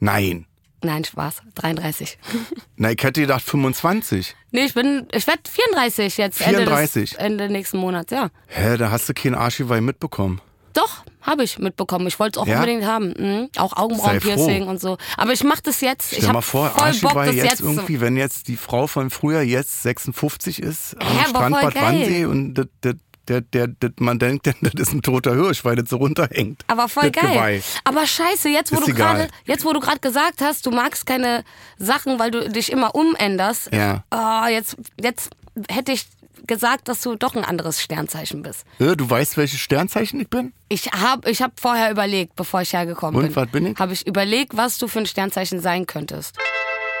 Nein. 0.00 0.46
Nein, 0.82 1.04
Spaß, 1.04 1.42
33. 1.56 2.18
Na, 2.76 2.92
ich 2.92 3.02
hätte 3.02 3.20
gedacht 3.20 3.42
25. 3.42 4.36
Nee, 4.52 4.64
ich 4.64 4.74
bin, 4.74 5.08
ich 5.12 5.26
werde 5.26 5.42
34 5.50 6.16
jetzt. 6.18 6.40
Ende, 6.40 6.58
34? 6.58 7.10
des, 7.10 7.18
Ende 7.18 7.48
nächsten 7.50 7.78
Monats, 7.78 8.12
ja. 8.12 8.30
Hä, 8.46 8.76
da 8.76 8.90
hast 8.90 9.08
du 9.08 9.14
kein 9.14 9.34
Arschgeweih 9.34 9.80
mitbekommen. 9.80 10.40
Doch, 10.74 11.04
habe 11.22 11.42
ich 11.42 11.58
mitbekommen. 11.58 12.06
Ich 12.06 12.20
wollte 12.20 12.38
es 12.38 12.42
auch 12.42 12.46
Ja? 12.46 12.56
unbedingt 12.60 12.84
haben. 12.84 13.14
Mhm. 13.18 13.48
Auch 13.56 13.76
Augenbrauenpiercing 13.76 14.68
und 14.68 14.80
so. 14.80 14.96
Aber 15.16 15.32
ich 15.32 15.42
mache 15.42 15.62
das 15.64 15.80
jetzt. 15.80 16.12
ich 16.12 16.18
Stell 16.18 16.28
habe 16.28 16.38
mal 16.38 16.42
vor, 16.42 16.72
das 16.76 17.34
jetzt, 17.34 17.44
jetzt 17.44 17.60
irgendwie, 17.60 18.00
wenn 18.00 18.16
jetzt 18.16 18.46
die 18.46 18.56
Frau 18.56 18.86
von 18.86 19.10
früher 19.10 19.40
jetzt 19.40 19.82
56 19.82 20.62
ist, 20.62 20.96
am 21.00 21.08
Hä, 21.08 21.18
aber 21.20 21.28
Strand 21.30 21.54
voll 21.56 21.64
Bad 21.64 21.74
geil. 21.74 21.82
Wannsee 21.84 22.24
und 22.26 22.54
das, 22.54 22.66
das, 22.80 22.94
der, 23.28 23.40
der, 23.42 23.66
der, 23.68 23.90
man 23.98 24.18
denkt, 24.18 24.46
das 24.62 24.72
ist 24.74 24.92
ein 24.92 25.02
toter 25.02 25.34
Hirsch, 25.34 25.64
weil 25.64 25.76
das 25.76 25.88
so 25.90 25.96
runterhängt. 25.96 26.64
Aber 26.66 26.88
voll 26.88 27.10
das 27.10 27.22
geil. 27.22 27.32
Geweih. 27.34 27.62
Aber 27.84 28.06
scheiße, 28.06 28.48
jetzt 28.48 28.72
wo 28.72 28.78
Ist 28.78 28.88
du 28.88 28.94
gerade, 28.94 29.28
jetzt 29.44 29.64
wo 29.64 29.72
du 29.72 29.80
gerade 29.80 30.00
gesagt 30.00 30.40
hast, 30.40 30.64
du 30.66 30.70
magst 30.70 31.06
keine 31.06 31.44
Sachen, 31.78 32.18
weil 32.18 32.30
du 32.30 32.48
dich 32.50 32.72
immer 32.72 32.94
umänderst. 32.94 33.70
Ja. 33.72 34.04
Oh, 34.10 34.48
jetzt, 34.48 34.76
jetzt 35.00 35.30
hätte 35.70 35.92
ich 35.92 36.06
gesagt, 36.46 36.88
dass 36.88 37.02
du 37.02 37.14
doch 37.16 37.34
ein 37.34 37.44
anderes 37.44 37.82
Sternzeichen 37.82 38.42
bist. 38.42 38.64
Äh, 38.78 38.96
Du 38.96 39.08
weißt, 39.10 39.36
welches 39.36 39.60
Sternzeichen 39.60 40.20
ich 40.20 40.28
bin? 40.30 40.52
Ich 40.68 40.90
habe 40.92 41.30
ich 41.30 41.42
hab 41.42 41.60
vorher 41.60 41.90
überlegt, 41.90 42.36
bevor 42.36 42.62
ich 42.62 42.72
hergekommen 42.72 43.16
Und, 43.20 43.26
bin. 43.26 43.36
was 43.36 43.48
bin 43.50 43.66
ich? 43.66 43.78
Habe 43.78 43.92
ich 43.92 44.06
überlegt, 44.06 44.56
was 44.56 44.78
du 44.78 44.88
für 44.88 45.00
ein 45.00 45.06
Sternzeichen 45.06 45.60
sein 45.60 45.86
könntest. 45.86 46.36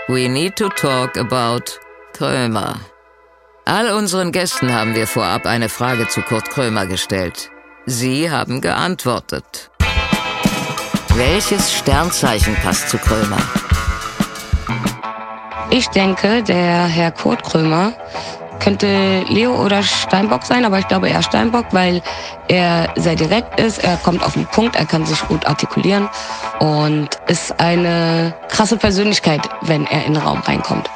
We 0.08 0.28
need 0.28 0.56
to 0.56 0.68
talk 0.70 1.16
about 1.16 1.62
Krömer. 2.12 2.78
All 3.68 3.90
unseren 3.90 4.32
Gästen 4.32 4.72
haben 4.72 4.94
wir 4.94 5.06
vorab 5.06 5.44
eine 5.44 5.68
Frage 5.68 6.08
zu 6.08 6.22
Kurt 6.22 6.48
Krömer 6.48 6.86
gestellt. 6.86 7.50
Sie 7.84 8.30
haben 8.30 8.62
geantwortet. 8.62 9.70
Welches 11.16 11.74
Sternzeichen 11.74 12.56
passt 12.64 12.88
zu 12.88 12.96
Krömer? 12.96 13.36
Ich 15.68 15.86
denke, 15.88 16.42
der 16.42 16.86
Herr 16.86 17.10
Kurt 17.10 17.42
Krömer 17.42 17.92
könnte 18.58 19.22
Leo 19.28 19.62
oder 19.62 19.82
Steinbock 19.82 20.44
sein, 20.44 20.64
aber 20.64 20.78
ich 20.78 20.88
glaube 20.88 21.10
eher 21.10 21.22
Steinbock, 21.22 21.66
weil 21.72 22.00
er 22.48 22.88
sehr 22.96 23.16
direkt 23.16 23.60
ist, 23.60 23.84
er 23.84 23.98
kommt 23.98 24.24
auf 24.24 24.32
den 24.32 24.46
Punkt, 24.46 24.76
er 24.76 24.86
kann 24.86 25.04
sich 25.04 25.20
gut 25.28 25.46
artikulieren 25.46 26.08
und 26.60 27.10
ist 27.26 27.60
eine 27.60 28.34
krasse 28.48 28.78
Persönlichkeit, 28.78 29.46
wenn 29.60 29.86
er 29.86 30.06
in 30.06 30.14
den 30.14 30.22
Raum 30.22 30.40
reinkommt. 30.40 30.88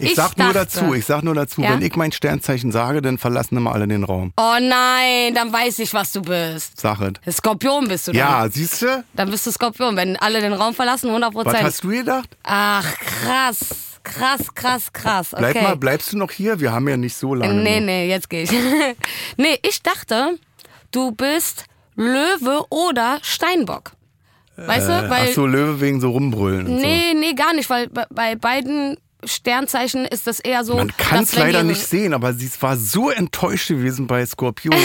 Ich, 0.00 0.10
Ich 0.10 0.14
sag 0.16 0.36
nur 0.38 0.52
dachte- 0.52 0.58
dazu, 0.80 0.94
ich 0.94 1.04
sag 1.04 1.22
nur 1.22 1.34
dazu, 1.34 1.60
Ja? 1.62 1.70
wenn 1.70 1.82
ich 1.82 1.94
mein 1.96 2.12
Sternzeichen 2.12 2.72
sage, 2.72 3.02
dann 3.02 3.18
verlassen 3.18 3.56
immer 3.56 3.72
alle 3.72 3.86
den 3.86 4.04
Raum. 4.04 4.32
Oh 4.36 4.56
nein, 4.60 5.34
dann 5.34 5.52
weiß 5.52 5.78
ich, 5.80 5.92
was 5.94 6.12
du 6.12 6.22
bist. 6.22 6.80
Sag 6.80 7.00
es. 7.24 7.36
Skorpion 7.36 7.88
bist 7.88 8.08
du 8.08 8.12
dann. 8.12 8.18
Ja, 8.18 8.48
siehst 8.50 8.82
du? 8.82 9.04
Dann 9.14 9.30
bist 9.30 9.46
du 9.46 9.52
Skorpion, 9.52 9.96
wenn 9.96 10.16
alle 10.16 10.40
den 10.40 10.52
Raum 10.52 10.74
verlassen, 10.74 11.10
100 11.10 11.34
Was 11.34 11.44
Prozent. 11.44 11.64
hast 11.64 11.84
du 11.84 11.88
gedacht? 11.88 12.28
Ach, 12.42 12.86
krass. 12.98 13.58
Krass, 14.02 14.54
krass, 14.54 14.92
krass. 14.94 15.34
Okay. 15.34 15.50
Bleib 15.52 15.62
mal, 15.62 15.76
bleibst 15.76 16.12
du 16.14 16.16
noch 16.16 16.30
hier? 16.30 16.58
Wir 16.58 16.72
haben 16.72 16.88
ja 16.88 16.96
nicht 16.96 17.14
so 17.14 17.34
lange. 17.34 17.52
Nee, 17.62 17.80
noch. 17.80 17.86
nee, 17.86 18.08
jetzt 18.08 18.30
gehe 18.30 18.44
ich. 18.44 18.50
nee, 19.36 19.58
ich 19.62 19.82
dachte, 19.82 20.38
du 20.90 21.12
bist 21.12 21.64
Löwe 21.96 22.64
oder 22.70 23.18
Steinbock. 23.20 23.92
Weißt 24.56 24.88
du? 24.88 24.92
Ach 24.92 25.10
Weil, 25.10 25.32
so, 25.32 25.46
Löwe 25.46 25.80
wegen 25.82 26.00
so 26.00 26.10
rumbrüllen. 26.10 26.76
Nee, 26.80 27.14
nee, 27.14 27.34
gar 27.34 27.52
nicht, 27.54 27.68
weil 27.70 27.88
bei 27.88 28.36
beiden 28.36 28.96
Sternzeichen 29.24 30.04
ist 30.06 30.26
das 30.26 30.40
eher 30.40 30.64
so. 30.64 30.76
Man 30.76 30.96
kann 30.96 31.22
es 31.24 31.34
leider 31.34 31.62
nicht 31.62 31.86
sehen, 31.86 32.14
aber 32.14 32.32
sie 32.32 32.50
war 32.60 32.76
so 32.76 33.10
enttäuscht 33.10 33.68
gewesen 33.68 34.06
bei 34.06 34.24
Skorpion. 34.26 34.74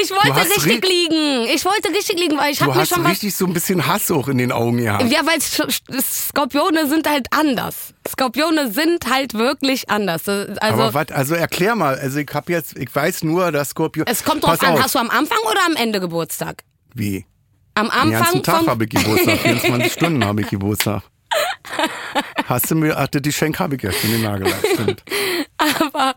Ich 0.00 0.10
wollte 0.10 0.40
richtig 0.40 0.64
ri- 0.82 0.88
liegen. 0.88 1.54
Ich 1.54 1.64
wollte 1.64 1.90
richtig 1.90 2.18
liegen, 2.18 2.36
weil 2.38 2.50
ich 2.52 2.60
habe 2.62 2.74
mir 2.76 2.86
schon 2.86 3.04
was. 3.04 3.12
richtig 3.12 3.36
so 3.36 3.44
ein 3.46 3.52
bisschen 3.52 3.86
Hass 3.86 4.10
auch 4.10 4.26
in 4.28 4.38
den 4.38 4.50
Augen 4.50 4.78
gehabt. 4.78 5.04
Ja, 5.10 5.20
weil 5.24 5.38
Skorpione 5.40 6.88
sind 6.88 7.08
halt 7.08 7.26
anders. 7.30 7.92
Skorpione 8.08 8.72
sind 8.72 9.08
halt 9.10 9.34
wirklich 9.34 9.90
anders. 9.90 10.26
Also 10.28 10.54
aber 10.60 10.94
was, 10.94 11.10
also 11.10 11.34
erklär 11.34 11.74
mal, 11.76 11.94
also 11.96 12.18
ich 12.18 12.28
hab 12.32 12.48
jetzt, 12.48 12.76
ich 12.76 12.92
weiß 12.92 13.22
nur, 13.24 13.52
dass 13.52 13.70
Skorpion. 13.70 14.06
es 14.08 14.24
kommt 14.24 14.42
drauf 14.44 14.60
an, 14.62 14.74
auf. 14.74 14.82
hast 14.82 14.94
du 14.94 14.98
am 14.98 15.10
Anfang 15.10 15.38
oder 15.48 15.60
am 15.66 15.76
Ende 15.76 16.00
Geburtstag? 16.00 16.64
Wie? 16.94 17.26
Am 17.74 17.88
Den 17.90 18.10
ganzen 18.12 18.38
Anfang 18.38 18.42
Tag 18.42 18.66
habe 18.66 18.84
ich 18.84 18.90
Geburtstag, 18.90 19.38
24 19.42 19.92
Stunden 19.92 20.24
habe 20.24 20.40
ich 20.40 20.48
Geburtstag. 20.48 21.02
Hast 22.46 22.70
du 22.70 22.74
mir, 22.74 22.96
ach, 22.98 23.06
das 23.08 23.22
Geschenk 23.22 23.58
habe 23.58 23.76
ich 23.76 23.82
schon 23.82 23.92
in 24.10 24.12
den 24.12 24.22
Nagel 24.22 24.52
stimmt. 24.74 25.02
Aber 25.56 26.14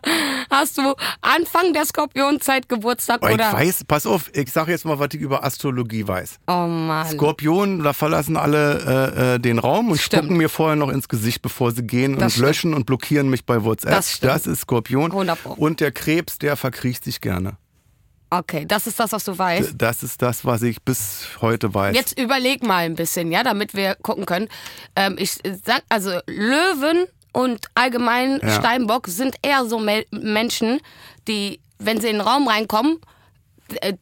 hast 0.50 0.76
du 0.76 0.94
Anfang 1.20 1.72
der 1.72 1.84
Skorpionzeit 1.84 2.68
Geburtstag 2.68 3.22
Aber 3.22 3.28
ich 3.30 3.34
oder? 3.36 3.52
weiß, 3.52 3.84
pass 3.86 4.04
auf, 4.06 4.28
ich 4.34 4.50
sage 4.52 4.72
jetzt 4.72 4.84
mal, 4.84 4.98
was 4.98 5.08
ich 5.12 5.20
über 5.20 5.44
Astrologie 5.44 6.06
weiß. 6.06 6.38
Oh 6.48 6.66
Mann. 6.66 7.06
Skorpion, 7.06 7.82
da 7.84 7.92
verlassen 7.92 8.36
alle 8.36 9.14
äh, 9.14 9.34
äh, 9.34 9.38
den 9.38 9.58
Raum 9.58 9.90
und 9.92 10.00
Stimmt. 10.00 10.24
spucken 10.24 10.36
mir 10.38 10.48
vorher 10.48 10.76
noch 10.76 10.88
ins 10.88 11.08
Gesicht, 11.08 11.42
bevor 11.42 11.70
sie 11.70 11.82
gehen 11.86 12.14
Das 12.14 12.22
und 12.24 12.30
stimmt. 12.32 12.46
löschen 12.46 12.74
und 12.74 12.86
blockieren 12.86 13.28
mich 13.30 13.44
bei 13.46 13.62
WhatsApp. 13.62 13.92
Das 13.92 14.12
stimmt. 14.12 14.46
ist 14.46 14.60
Skorpion. 14.62 15.12
100 15.12 15.42
Pro. 15.42 15.52
Und 15.52 15.80
der 15.80 15.92
Krebs, 15.92 16.38
der 16.38 16.56
verkriecht 16.56 17.04
sich 17.04 17.20
gerne. 17.20 17.56
Okay, 18.28 18.64
das 18.66 18.86
ist 18.86 18.98
das, 18.98 19.12
was 19.12 19.24
du 19.24 19.36
weißt. 19.38 19.74
Das 19.78 20.02
ist 20.02 20.20
das, 20.20 20.44
was 20.44 20.62
ich 20.62 20.82
bis 20.82 21.26
heute 21.40 21.72
weiß. 21.72 21.94
Jetzt 21.94 22.18
überleg 22.18 22.62
mal 22.64 22.84
ein 22.84 22.94
bisschen, 22.96 23.30
ja, 23.30 23.44
damit 23.44 23.74
wir 23.74 23.94
gucken 23.96 24.26
können. 24.26 24.48
Ähm, 24.96 25.16
ich 25.18 25.38
sag, 25.64 25.82
also 25.88 26.18
Löwen 26.26 27.06
und 27.32 27.66
allgemein 27.74 28.40
Ja. 28.42 28.50
Steinbock 28.50 29.06
sind 29.06 29.36
eher 29.42 29.64
so 29.66 29.78
Menschen, 30.10 30.80
die, 31.28 31.60
wenn 31.78 32.00
sie 32.00 32.08
in 32.08 32.16
den 32.16 32.22
Raum 32.22 32.48
reinkommen, 32.48 32.98
äh, 33.80 33.94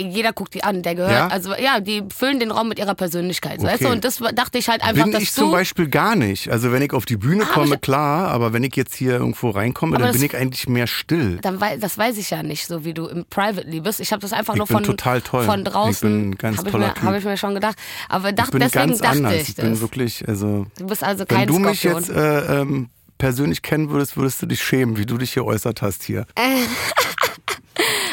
jeder 0.00 0.32
guckt 0.32 0.54
die 0.54 0.64
an, 0.64 0.82
der 0.82 0.96
gehört. 0.96 1.12
Ja? 1.12 1.28
Also 1.28 1.54
ja, 1.54 1.78
die 1.78 2.02
füllen 2.12 2.40
den 2.40 2.50
Raum 2.50 2.68
mit 2.68 2.80
ihrer 2.80 2.96
Persönlichkeit, 2.96 3.62
weißt 3.62 3.76
Okay. 3.76 3.84
du? 3.84 3.90
Und 3.92 4.04
das 4.04 4.16
dachte 4.34 4.58
ich 4.58 4.68
halt 4.68 4.82
einfach, 4.82 5.04
bin 5.04 5.12
dass 5.12 5.22
ich 5.22 5.32
du. 5.34 5.42
zum 5.42 5.52
Beispiel 5.52 5.88
gar 5.88 6.16
nicht. 6.16 6.50
Also 6.50 6.72
wenn 6.72 6.82
ich 6.82 6.92
auf 6.92 7.06
die 7.06 7.16
Bühne 7.16 7.44
Aber 7.44 7.52
komme, 7.52 7.74
ich- 7.76 7.80
klar, 7.80 8.28
aber 8.28 8.52
wenn 8.52 8.64
ich 8.64 8.74
jetzt 8.74 8.94
hier 8.96 9.12
irgendwo 9.12 9.50
reinkomme, 9.50 9.94
Aber 9.96 10.06
dann 10.06 10.12
bin 10.14 10.24
ich 10.24 10.36
eigentlich 10.36 10.68
mehr 10.68 10.88
still. 10.88 11.38
dann 11.42 11.60
wei 11.60 11.76
das 11.76 11.96
weiß 11.96 12.18
ich 12.18 12.30
ja 12.30 12.42
nicht, 12.42 12.66
so 12.66 12.84
wie 12.84 12.92
du 12.92 13.06
im 13.06 13.24
Privately 13.30 13.80
bist. 13.80 14.00
Ich 14.00 14.10
habe 14.10 14.20
das 14.20 14.32
einfach 14.32 14.54
Ich 14.54 14.58
nur 14.58 14.66
von, 14.66 14.82
total 14.82 15.20
toll. 15.22 15.44
von 15.44 15.64
draußen. 15.64 15.92
Ich 15.92 16.00
bin 16.00 16.30
ein 16.30 16.34
ganz 16.38 16.58
habe 16.58 16.68
ich, 16.68 16.72
toller 16.72 16.88
mir- 16.88 16.94
Typ. 16.94 17.02
hab 17.04 17.14
ich 17.16 17.24
mir 17.24 17.36
schon 17.36 17.54
gedacht. 17.54 17.76
Aber 18.08 18.30
Ich 18.30 18.34
dacht, 18.34 18.50
bin 18.50 18.60
deswegen 18.60 18.88
ganz 18.88 18.98
dachte 19.00 19.16
anders. 19.18 19.34
ich 19.34 19.48
Ich 19.50 19.54
das. 19.54 19.64
bin 19.64 19.80
wirklich, 19.80 20.26
also 20.26 20.66
du 20.76 20.86
bist 20.86 21.04
also 21.04 21.20
wenn 21.20 21.36
kein 21.36 21.46
du 21.46 21.58
mich 21.60 21.78
Skorpion. 21.80 22.02
jetzt 22.02 22.10
äh, 22.16 22.60
ähm, 22.62 22.88
persönlich 23.18 23.62
kennen 23.62 23.90
würdest, 23.90 24.16
würdest 24.16 24.40
du 24.42 24.46
dich 24.46 24.62
schämen, 24.62 24.96
wie 24.96 25.06
du 25.06 25.18
dich 25.18 25.32
hier 25.34 25.44
äußert 25.44 25.82
hast 25.82 26.02
hier. 26.04 26.26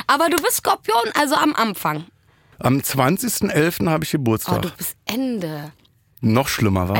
Aber 0.07 0.29
du 0.29 0.37
bist 0.37 0.57
Skorpion, 0.57 1.11
also 1.19 1.35
am 1.35 1.53
Anfang. 1.55 2.05
Am 2.59 2.77
20.11. 2.77 3.89
habe 3.89 4.03
ich 4.03 4.09
Oh, 4.11 4.17
Geburtstag. 4.17 4.61
du 4.61 4.69
bist 4.77 4.95
Ende. 5.05 5.71
Noch 6.21 6.47
schlimmer, 6.47 6.87
war? 6.89 6.97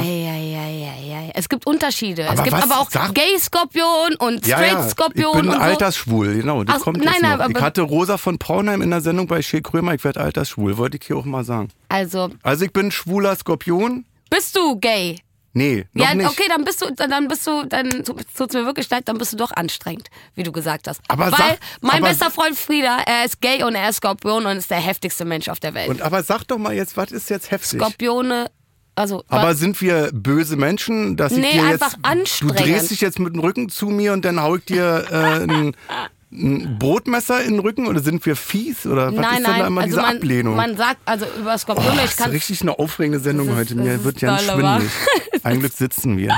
Es 1.33 1.49
gibt 1.49 1.65
Unterschiede. 1.65 2.23
es 2.23 2.29
Aber 2.29 2.43
gibt 2.43 2.55
was? 2.57 2.63
aber 2.69 2.79
auch 2.79 2.89
Gay-Skorpion 3.13 4.15
und 4.19 4.45
Straight-Skorpion 4.45 5.35
Ich 5.35 5.41
bin 5.41 5.49
und 5.49 5.55
so. 5.55 5.61
altersschwul, 5.61 6.33
genau. 6.35 6.63
Das 6.63 6.75
Ach, 6.77 6.81
kommt 6.81 7.03
nein, 7.03 7.23
aber- 7.25 7.49
ich 7.49 7.59
hatte 7.61 7.81
Rosa 7.81 8.17
von 8.17 8.37
Braunheim 8.37 8.81
in 8.81 8.91
der 8.91 9.01
Sendung 9.01 9.25
bei 9.27 9.41
Shea 9.41 9.61
Krömer, 9.61 9.93
ich 9.95 10.03
werde 10.03 10.19
altersschwul, 10.21 10.77
wollte 10.77 10.97
ich 10.97 11.07
hier 11.07 11.17
auch 11.17 11.25
mal 11.25 11.43
sagen. 11.43 11.69
Also, 11.89 12.29
Also 12.43 12.65
ich 12.65 12.73
bin 12.73 12.91
schwuler 12.91 13.35
Skorpion. 13.35 14.05
bist 14.29 14.55
du 14.55 14.77
gay? 14.79 15.19
Nee, 15.57 15.85
noch 15.93 16.05
Ja, 16.05 16.13
nicht. 16.13 16.27
okay, 16.29 16.43
dann 16.49 16.65
bist 16.65 16.81
du, 16.81 16.91
dann 16.93 17.29
bist 17.29 17.47
du, 17.47 17.63
dann 17.63 17.89
tut's 18.03 18.53
mir 18.53 18.65
wirklich 18.65 18.89
leid, 18.89 19.07
dann 19.07 19.17
bist 19.17 19.31
du 19.31 19.37
doch 19.37 19.51
anstrengend, 19.51 20.09
wie 20.35 20.43
du 20.43 20.51
gesagt 20.51 20.87
hast. 20.89 20.99
Aber 21.07 21.31
Weil 21.31 21.37
sag- 21.37 21.59
mein 21.79 21.99
aber- 22.01 22.09
bester 22.09 22.29
Freund 22.29 22.57
Frieda, 22.57 22.99
er 23.05 23.23
ist 23.23 23.39
gay 23.39 23.63
und 23.63 23.73
er 23.73 23.89
ist 23.89 23.95
Skorpion 23.97 24.45
und 24.45 24.57
ist 24.57 24.69
der 24.69 24.79
heftigste 24.81 25.23
Mensch 25.23 25.47
auf 25.47 25.61
der 25.61 25.73
Welt. 25.73 25.87
Und 25.87 26.01
aber 26.01 26.23
sag 26.23 26.43
doch 26.49 26.57
mal 26.57 26.73
jetzt, 26.73 26.97
was 26.97 27.11
ist 27.13 27.29
jetzt 27.29 27.51
heftig? 27.51 27.79
Skorpione, 27.79 28.51
also 28.95 29.23
Aber 29.29 29.55
sind 29.55 29.79
wir 29.79 30.09
böse 30.13 30.57
Menschen, 30.57 31.15
dass 31.15 31.31
ich 31.31 31.37
Nee, 31.37 31.51
dir 31.53 31.69
jetzt 31.69 31.83
einfach 31.83 31.93
du 31.93 31.99
anstrengend. 32.03 32.59
drehst 32.59 32.91
dich 32.91 32.99
jetzt 32.99 33.19
mit 33.19 33.33
dem 33.33 33.39
Rücken 33.39 33.69
zu 33.69 33.87
mir 33.87 34.11
und 34.11 34.25
dann 34.25 34.41
hau 34.41 34.57
ich 34.57 34.65
dir 34.65 35.05
äh, 35.09 35.43
ein, 35.49 35.75
ein 36.37 36.77
Brotmesser 36.79 37.43
in 37.43 37.51
den 37.53 37.59
Rücken 37.59 37.87
oder 37.87 37.99
sind 38.01 38.25
wir 38.25 38.35
fies 38.35 38.85
oder 38.85 39.07
was 39.07 39.15
nein, 39.15 39.37
ist 39.39 39.47
denn 39.47 39.59
da 39.59 39.67
immer 39.67 39.81
also 39.81 39.95
diese 39.95 40.01
man, 40.07 40.15
Ablehnung? 40.17 40.55
man 40.55 40.77
sagt, 40.77 40.97
also 41.05 41.25
über 41.39 41.53
oh, 41.53 41.57
Skorpione, 41.57 41.95
das 41.95 42.03
ich 42.05 42.11
ist 42.11 42.17
kann 42.17 42.31
richtig 42.31 42.61
eine 42.61 42.77
aufregende 42.79 43.19
Sendung 43.19 43.47
Das 43.47 43.55
ist- 43.55 43.59
heute. 43.71 43.75
das 43.75 43.83
Mir 43.85 43.93
ist 43.95 44.03
wird 44.03 44.21
wa? 44.23 44.37
schwindelig. 44.39 44.91
Ein 45.43 45.59
Glück 45.59 45.73
sitzen 45.73 46.17
wir. 46.17 46.35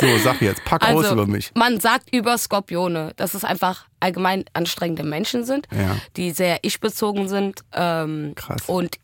So, 0.00 0.06
sag 0.24 0.40
jetzt, 0.42 0.64
pack 0.64 0.82
aus 0.88 1.04
also, 1.04 1.12
über 1.14 1.26
mich. 1.26 1.52
man 1.54 1.78
sagt 1.78 2.12
über 2.14 2.36
Skorpione, 2.36 3.12
dass 3.16 3.34
es 3.34 3.44
einfach 3.44 3.86
allgemein 4.00 4.44
anstrengende 4.52 5.04
Menschen 5.04 5.44
sind, 5.44 5.68
Ja. 5.70 5.96
die 6.16 6.32
sehr 6.32 6.58
ich-bezogen 6.62 7.28
sind 7.28 7.60
ähm, 7.72 8.34
und 8.66 8.96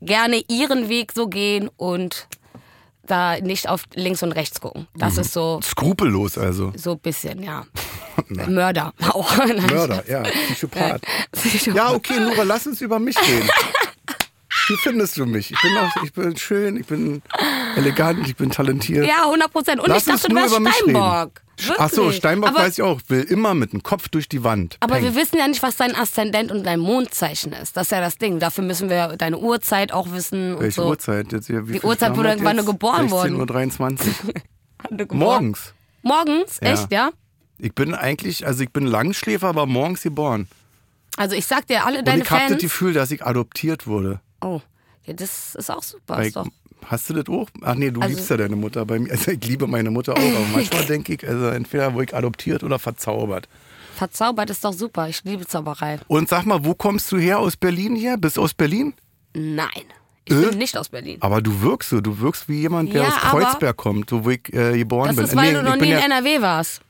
gerne 0.00 0.40
ihren 0.48 0.88
Weg 0.88 1.10
so 1.12 1.26
gehen 1.26 1.68
und 1.76 2.28
da 3.10 3.40
nicht 3.40 3.68
auf 3.68 3.84
links 3.94 4.22
und 4.22 4.32
rechts 4.32 4.60
gucken. 4.60 4.86
Das 4.96 5.14
Mhm. 5.14 5.20
ist 5.20 5.32
so 5.32 5.60
Skrupellos 5.62 6.38
also. 6.38 6.72
so 6.76 6.92
ein 6.92 6.98
bisschen, 7.00 7.42
ja. 7.42 7.64
Mörder 8.48 8.92
auch. 9.12 9.36
Mörder, 9.70 10.04
ja, 10.08 10.22
Psychopath. 10.22 11.02
Psychopath. 11.32 11.74
Ja, 11.76 11.92
okay, 11.92 12.20
Nora, 12.20 12.42
lass 12.42 12.66
uns 12.66 12.80
über 12.80 12.98
mich 12.98 13.16
reden. 13.18 13.48
Wie 14.68 14.76
findest 14.76 15.16
du 15.16 15.26
mich? 15.26 15.50
Ich 15.52 15.60
bin, 15.60 15.76
auch, 15.76 16.02
ich 16.04 16.12
bin 16.12 16.36
schön, 16.36 16.76
ich 16.76 16.86
bin 16.86 17.22
elegant, 17.76 18.26
ich 18.28 18.36
bin 18.36 18.50
talentiert. 18.50 19.06
Ja, 19.06 19.24
100 19.24 19.52
Prozent. 19.52 19.80
Und 19.80 19.88
Lass 19.88 20.06
ich 20.06 20.12
dachte, 20.12 20.28
du 20.28 20.34
nur 20.34 20.42
wärst 20.64 20.78
Steinbock. 20.78 21.42
Ach 21.78 21.90
so. 21.90 22.12
Steinbock 22.12 22.50
aber, 22.50 22.60
weiß 22.60 22.78
ich 22.78 22.82
auch. 22.82 23.00
Will 23.08 23.22
immer 23.22 23.54
mit 23.54 23.72
dem 23.72 23.82
Kopf 23.82 24.08
durch 24.08 24.28
die 24.28 24.44
Wand. 24.44 24.76
Aber 24.80 24.96
Peng. 24.96 25.04
wir 25.04 25.14
wissen 25.14 25.38
ja 25.38 25.48
nicht, 25.48 25.62
was 25.62 25.76
dein 25.76 25.96
Aszendent 25.96 26.52
und 26.52 26.64
dein 26.64 26.78
Mondzeichen 26.80 27.52
ist. 27.52 27.76
Das 27.76 27.88
ist 27.88 27.90
ja 27.90 28.00
das 28.00 28.18
Ding. 28.18 28.38
Dafür 28.38 28.64
müssen 28.64 28.88
wir 28.88 29.16
deine 29.16 29.38
Uhrzeit 29.38 29.92
auch 29.92 30.12
wissen. 30.12 30.54
Und 30.54 30.60
Welche 30.62 30.82
so. 30.82 30.88
Uhrzeit? 30.88 31.32
Jetzt 31.32 31.48
wie 31.48 31.72
Die 31.78 31.80
Uhrzeit, 31.80 32.16
wo 32.16 32.22
du- 32.22 32.28
wann 32.44 32.56
du 32.56 32.62
jetzt? 32.62 32.66
geboren 32.66 33.10
worden 33.10 33.40
16.23 33.40 34.06
Uhr. 35.00 35.06
Morgens. 35.16 35.72
Morgens? 36.02 36.60
Ja. 36.62 36.72
Echt, 36.72 36.92
ja? 36.92 37.10
Ich 37.58 37.74
bin 37.74 37.94
eigentlich, 37.94 38.46
also 38.46 38.62
ich 38.62 38.70
bin 38.70 38.86
Langschläfer, 38.86 39.48
aber 39.48 39.66
morgens 39.66 40.02
geboren. 40.02 40.46
Also 41.16 41.34
ich 41.34 41.46
sag 41.46 41.66
dir, 41.66 41.84
alle 41.84 41.98
Und 42.00 42.06
deine 42.08 42.22
ich 42.22 42.30
habe 42.30 42.42
das 42.42 42.50
Fans... 42.50 42.62
Gefühl, 42.62 42.92
dass 42.92 43.10
ich 43.10 43.24
adoptiert 43.26 43.88
wurde. 43.88 44.20
Oh, 44.40 44.60
ja, 45.04 45.14
das 45.14 45.54
ist 45.54 45.70
auch 45.70 45.82
super. 45.82 46.22
Ist 46.22 46.36
doch. 46.36 46.46
hast 46.86 47.10
du 47.10 47.14
das 47.14 47.26
auch? 47.34 47.48
Ach 47.62 47.74
nee, 47.74 47.90
du 47.90 48.00
Also- 48.00 48.14
liebst 48.14 48.30
ja 48.30 48.36
deine 48.36 48.56
Mutter 48.56 48.84
bei 48.86 48.98
mir. 48.98 49.10
Also 49.12 49.30
ich 49.32 49.44
liebe 49.46 49.66
meine 49.66 49.90
Mutter 49.90 50.12
auch, 50.12 50.18
aber 50.18 50.46
manchmal 50.52 50.84
denke 50.86 51.14
ich, 51.14 51.26
also 51.28 51.46
entweder 51.48 51.92
wurde 51.94 52.04
ich 52.04 52.14
adoptiert 52.16 52.62
oder 52.62 52.78
verzaubert. 52.78 53.48
Verzaubert 53.94 54.48
ist 54.50 54.64
doch 54.64 54.72
super. 54.72 55.08
Ich 55.08 55.24
liebe 55.24 55.44
Zauberei. 55.46 55.98
Und 56.06 56.28
sag 56.28 56.46
mal, 56.46 56.64
wo 56.64 56.74
kommst 56.74 57.10
du 57.10 57.18
her? 57.18 57.40
Aus 57.40 57.56
Berlin 57.56 57.96
hier? 57.96 58.16
Bist 58.16 58.36
du 58.36 58.42
aus 58.42 58.54
Berlin? 58.54 58.94
Nein. 59.34 59.68
Ich 60.24 60.34
Äh? 60.36 60.50
bin 60.50 60.58
nicht 60.58 60.76
aus 60.76 60.88
Berlin. 60.88 61.16
Aber 61.20 61.40
du 61.42 61.62
wirkst 61.62 61.90
so, 61.90 62.00
du 62.00 62.20
wirkst 62.20 62.48
wie 62.48 62.60
jemand, 62.60 62.92
der 62.94 63.02
Ja, 63.02 63.08
aus 63.08 63.14
Kreuzberg 63.16 63.76
kommt, 63.76 64.12
wo 64.12 64.30
ich 64.30 64.52
äh, 64.52 64.78
geboren 64.78 65.08
Das 65.08 65.16
bin. 65.16 65.24
ist, 65.24 65.34
weil 65.36 65.52
Nee, 65.52 65.58
du 65.58 65.64
noch 65.64 65.76
nie 65.76 65.90
in 65.90 65.98
NRW 65.98 66.40
warst. 66.42 66.80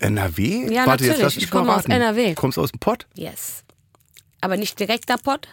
NRW? 0.00 0.66
Ja, 0.72 0.84
Warte, 0.86 1.04
jetzt 1.04 1.12
natürlich. 1.12 1.18
lass 1.22 1.34
mich 1.36 1.44
Ich 1.44 1.50
komme 1.50 1.74
aus. 1.74 1.84
NRW. 1.86 2.34
Kommst 2.34 2.58
du 2.58 2.62
aus 2.62 2.72
dem 2.72 2.80
Pott? 2.80 3.06
Yes. 3.14 3.62
Aber 4.40 4.56
nicht 4.56 4.78
direkter 4.78 5.16
Pott. 5.16 5.48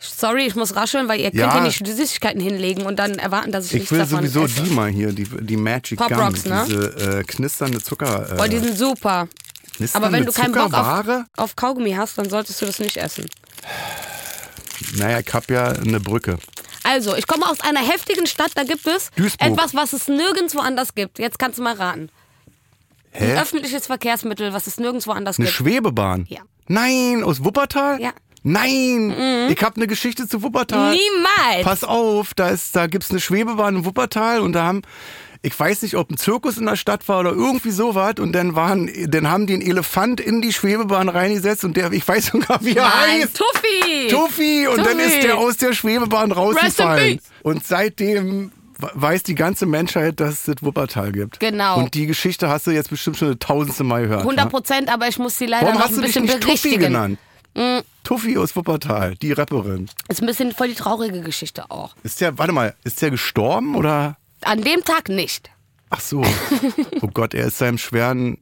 Sorry, 0.00 0.46
ich 0.46 0.54
muss 0.54 0.74
rascheln, 0.76 1.08
weil 1.08 1.20
ihr 1.20 1.30
könnt 1.30 1.40
Ja. 1.54 1.60
nicht 1.60 1.86
Süßigkeiten 1.86 2.40
hinlegen 2.40 2.82
und 2.86 2.96
dann 2.98 3.14
erwarten, 3.18 3.52
dass 3.52 3.66
ich, 3.66 3.72
Ich 3.74 3.78
nichts 3.80 3.90
will 3.92 3.98
davon 3.98 4.18
sowieso 4.18 4.44
esse. 4.44 4.62
die 4.62 4.70
mal 4.70 4.88
hier, 4.88 5.12
die, 5.12 5.24
die 5.24 5.56
Magic 5.58 5.98
Pop 5.98 6.08
Gum, 6.08 6.18
Rocks, 6.18 6.44
ne? 6.46 6.64
diese 6.66 7.18
äh, 7.18 7.24
knisternde 7.24 7.82
Zucker. 7.82 8.32
Äh, 8.32 8.36
Boah, 8.36 8.48
die 8.48 8.58
sind 8.58 8.78
super. 8.78 9.28
Aber 9.92 10.10
wenn 10.12 10.24
du 10.26 10.32
keinen 10.32 10.52
Bock 10.52 10.72
auf, 10.74 11.06
auf 11.36 11.56
Kaugummi 11.56 11.92
hast, 11.92 12.16
dann 12.18 12.28
solltest 12.30 12.60
du 12.62 12.66
das 12.66 12.78
nicht 12.80 12.96
essen. 12.96 13.26
Naja, 14.96 15.20
ich 15.20 15.32
hab 15.34 15.50
ja 15.50 15.68
eine 15.68 16.00
Brücke. 16.00 16.38
Also, 16.82 17.14
ich 17.14 17.26
komme 17.26 17.48
aus 17.48 17.60
einer 17.60 17.80
heftigen 17.80 18.26
Stadt, 18.26 18.52
da 18.54 18.64
gibt 18.64 18.86
es 18.86 19.10
Duisburg. 19.16 19.50
etwas, 19.52 19.74
was 19.74 19.92
es 19.92 20.08
nirgendwo 20.08 20.60
anders 20.60 20.94
gibt. 20.94 21.18
Jetzt 21.18 21.38
kannst 21.38 21.58
du 21.58 21.62
mal 21.62 21.74
raten. 21.74 22.10
Ein 23.12 23.20
Hä? 23.20 23.36
öffentliches 23.40 23.86
Verkehrsmittel, 23.86 24.52
was 24.52 24.66
es 24.66 24.78
nirgendwo 24.78 25.10
anders 25.12 25.38
Eine 25.38 25.46
gibt. 25.46 25.56
Schwebebahn? 25.56 26.26
Ja. 26.28 26.40
Nein, 26.68 27.22
aus 27.22 27.44
Wuppertal? 27.44 28.00
Ja. 28.00 28.12
Nein, 28.42 29.48
ich 29.50 29.62
habe 29.62 29.76
eine 29.76 29.86
Geschichte 29.86 30.26
zu 30.26 30.42
Wuppertal. 30.42 30.92
Niemals! 30.92 31.64
Pass 31.64 31.84
auf, 31.84 32.32
da, 32.34 32.48
ist, 32.48 32.74
da 32.74 32.86
gibt's 32.86 33.10
eine 33.10 33.20
Schwebebahn 33.20 33.76
in 33.76 33.84
Wuppertal 33.84 34.40
und 34.40 34.52
da 34.54 34.64
haben, 34.64 34.82
ich 35.42 35.58
weiß 35.58 35.82
nicht, 35.82 35.96
ob 35.96 36.10
ein 36.10 36.16
Zirkus 36.16 36.56
in 36.58 36.66
der 36.66 36.76
Stadt 36.76 37.08
war 37.08 37.20
oder 37.20 37.30
irgendwie 37.32 37.70
sowas 37.70 38.14
und 38.18 38.32
dann 38.32 38.54
waren, 38.54 38.90
dann 39.08 39.28
haben 39.30 39.46
die 39.46 39.54
einen 39.54 39.62
Elefant 39.62 40.20
in 40.20 40.40
die 40.42 40.52
Schwebebahn 40.52 41.08
reingesetzt 41.08 41.64
und 41.64 41.76
der, 41.76 41.92
ich 41.92 42.06
weiß 42.06 42.26
sogar, 42.32 42.62
wie 42.64 42.76
er 42.76 42.82
Nein, 42.84 43.22
heißt. 43.22 43.36
Tuffi! 43.36 44.08
Tuffi 44.10 44.66
und 44.68 44.78
dann 44.78 44.98
Tuffi. 44.98 45.02
ist 45.16 45.22
der 45.22 45.36
aus 45.38 45.56
der 45.58 45.72
Schwebebahn 45.74 46.32
rausgefallen. 46.32 47.20
Und 47.42 47.66
seitdem 47.66 48.52
we- 48.78 48.90
weiß 48.94 49.22
die 49.22 49.34
ganze 49.34 49.66
Menschheit, 49.66 50.20
dass 50.20 50.48
es 50.48 50.56
Wuppertal 50.62 51.12
gibt. 51.12 51.40
Genau. 51.40 51.78
Und 51.78 51.92
die 51.94 52.06
Geschichte 52.06 52.48
hast 52.48 52.66
du 52.66 52.70
jetzt 52.70 52.90
bestimmt 52.90 53.16
schon 53.18 53.28
eine 53.28 53.38
tausendste 53.38 53.84
Mal 53.84 54.02
gehört. 54.02 54.20
100 54.20 54.44
ne? 54.46 54.50
Prozent, 54.50 54.92
aber 54.92 55.08
ich 55.08 55.18
muss 55.18 55.36
sie 55.38 55.46
leider 55.46 55.66
Warum 55.66 55.78
noch 55.78 55.84
hast 55.88 55.92
ein 55.96 56.00
du 56.02 56.06
dich 56.06 56.16
nicht 56.16 56.32
Tuffi 56.40 56.46
berichtigen. 56.46 56.80
genannt? 56.80 57.18
Tuffi 58.04 58.36
aus 58.38 58.56
Wuppertal, 58.56 59.14
die 59.16 59.32
Rapperin. 59.32 59.88
Ist 60.08 60.20
ein 60.22 60.26
bisschen 60.26 60.52
voll 60.52 60.68
die 60.68 60.74
traurige 60.74 61.20
Geschichte 61.20 61.70
auch. 61.70 61.94
Ist 62.02 62.20
der, 62.20 62.38
warte 62.38 62.52
mal, 62.52 62.74
ist 62.84 63.00
der 63.02 63.10
gestorben 63.10 63.74
oder? 63.76 64.16
An 64.42 64.62
dem 64.62 64.82
Tag 64.84 65.08
nicht. 65.08 65.50
Ach 65.90 66.00
so. 66.00 66.22
Oh 67.02 67.08
Gott, 67.12 67.34
er 67.34 67.46
ist 67.46 67.58
seinem 67.58 67.78
schweren, 67.78 68.38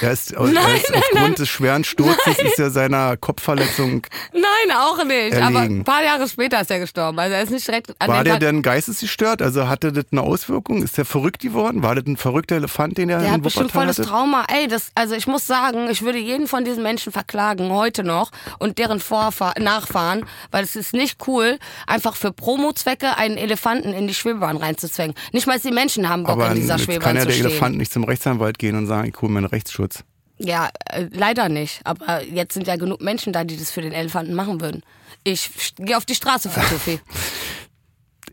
er 0.00 0.12
ist, 0.12 0.32
er 0.32 0.44
ist 0.46 0.94
aufgrund 0.94 1.38
des 1.38 1.48
schweren 1.48 1.84
Sturzes 1.84 2.38
ist 2.38 2.58
er 2.58 2.70
seiner 2.70 3.16
Kopfverletzung. 3.16 4.06
Nein, 4.32 4.76
auch 4.76 5.02
nicht. 5.04 5.34
Aber 5.36 5.60
Erlegen. 5.60 5.80
ein 5.80 5.84
paar 5.84 6.02
Jahre 6.02 6.28
später 6.28 6.60
ist 6.60 6.70
er 6.70 6.78
gestorben. 6.80 7.18
Also 7.18 7.34
er 7.34 7.42
ist 7.42 7.50
nicht 7.50 7.66
direkt 7.66 7.94
an 8.00 8.08
War 8.08 8.24
der 8.24 8.34
Tag. 8.34 8.40
denn 8.40 8.62
geistesgestört? 8.62 9.42
Also 9.42 9.68
hatte 9.68 9.92
das 9.92 10.04
eine 10.10 10.22
Auswirkung? 10.22 10.82
Ist 10.82 10.96
der 10.98 11.04
verrückt 11.04 11.40
geworden? 11.40 11.82
War 11.82 11.94
das 11.94 12.04
ein 12.06 12.16
verrückter 12.16 12.56
Elefant, 12.56 12.98
den 12.98 13.10
er 13.10 13.20
Der 13.20 13.32
hat 13.32 13.42
bestimmt 13.42 13.72
volles 13.72 13.98
hatte? 13.98 14.08
Trauma. 14.08 14.44
Ey, 14.52 14.68
das, 14.68 14.90
also 14.94 15.14
ich 15.14 15.26
muss 15.26 15.46
sagen, 15.46 15.88
ich 15.90 16.02
würde 16.02 16.18
jeden 16.18 16.46
von 16.46 16.64
diesen 16.64 16.82
Menschen 16.82 17.12
verklagen, 17.12 17.70
heute 17.70 18.04
noch, 18.04 18.30
und 18.58 18.78
deren 18.78 19.00
Vorfahr 19.00 19.54
Nachfahren, 19.60 20.24
weil 20.50 20.64
es 20.64 20.76
ist 20.76 20.92
nicht 20.92 21.18
cool, 21.26 21.58
einfach 21.86 22.16
für 22.16 22.32
Promo-Zwecke 22.32 23.16
einen 23.16 23.36
Elefanten 23.36 23.92
in 23.92 24.06
die 24.08 24.14
Schwebebahn 24.14 24.56
reinzuzwängen. 24.56 25.14
Nicht 25.32 25.46
mal 25.46 25.58
die 25.58 25.70
Menschen 25.70 26.08
haben 26.08 26.24
Bock, 26.24 26.32
Aber 26.32 26.48
in 26.50 26.56
dieser 26.56 26.78
Schwebebahn 26.78 27.00
kann 27.00 27.16
ja 27.16 27.22
zu 27.22 27.26
der 27.28 27.34
stehen. 27.34 27.46
Elefant 27.46 27.76
nicht 27.76 27.92
zum 27.92 28.04
Rechtsanwalt 28.04 28.58
gehen 28.58 28.76
und 28.76 28.86
sagen, 28.86 29.08
ich 29.08 29.20
hole 29.20 29.30
mir 29.32 29.38
einen 29.38 29.46
Rechtsschutz. 29.74 30.04
Ja, 30.38 30.70
äh, 30.86 31.06
leider 31.12 31.48
nicht. 31.48 31.80
Aber 31.84 32.22
jetzt 32.22 32.54
sind 32.54 32.66
ja 32.66 32.76
genug 32.76 33.00
Menschen 33.00 33.32
da, 33.32 33.44
die 33.44 33.56
das 33.56 33.70
für 33.70 33.82
den 33.82 33.92
Elefanten 33.92 34.34
machen 34.34 34.60
würden. 34.60 34.82
Ich 35.22 35.74
gehe 35.76 35.96
auf 35.96 36.04
die 36.04 36.14
Straße 36.14 36.50
für 36.50 36.60
Tufi. 36.60 37.00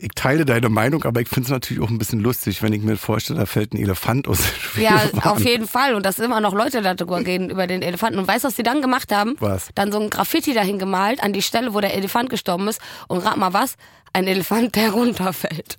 Ich 0.04 0.16
teile 0.16 0.46
deine 0.46 0.70
Meinung, 0.70 1.04
aber 1.04 1.22
ich 1.22 1.30
finde 1.30 1.46
es 1.46 1.52
natürlich 1.52 1.84
auch 1.84 1.90
ein 1.92 2.00
bisschen 2.00 2.22
lustig, 2.22 2.64
wenn 2.64 2.74
ich 2.74 2.82
mir 2.82 2.98
vorstelle, 2.98 3.42
da 3.42 3.46
fällt 3.46 3.76
ein 3.76 3.78
Elefant 3.78 4.28
aus 4.28 4.40
Ja, 4.76 5.00
auf 5.22 5.46
jeden 5.46 5.68
Fall. 5.68 5.94
Und 5.94 6.08
dass 6.08 6.18
immer 6.18 6.42
noch 6.42 6.56
Leute 6.56 6.82
darüber 6.82 7.20
reden, 7.20 7.50
über 7.52 7.68
den 7.68 7.84
Elefanten. 7.84 8.18
Und 8.18 8.28
weißt 8.28 8.44
du, 8.44 8.48
was 8.48 8.56
die 8.56 8.64
dann 8.64 8.82
gemacht 8.82 9.12
haben? 9.12 9.36
Was? 9.40 9.70
Dann 9.76 9.92
so 9.92 10.00
ein 10.00 10.10
Graffiti 10.10 10.56
dahin 10.56 10.80
gemalt, 10.80 11.22
an 11.22 11.34
die 11.34 11.44
Stelle, 11.44 11.76
wo 11.76 11.82
der 11.82 11.94
Elefant 11.94 12.32
gestorben 12.32 12.68
ist. 12.68 12.82
Und 13.10 13.20
rat 13.20 13.38
mal 13.38 13.54
was? 13.54 13.76
Ein 14.12 14.26
Elefant, 14.26 14.76
der 14.76 14.90
runterfällt. 14.94 15.78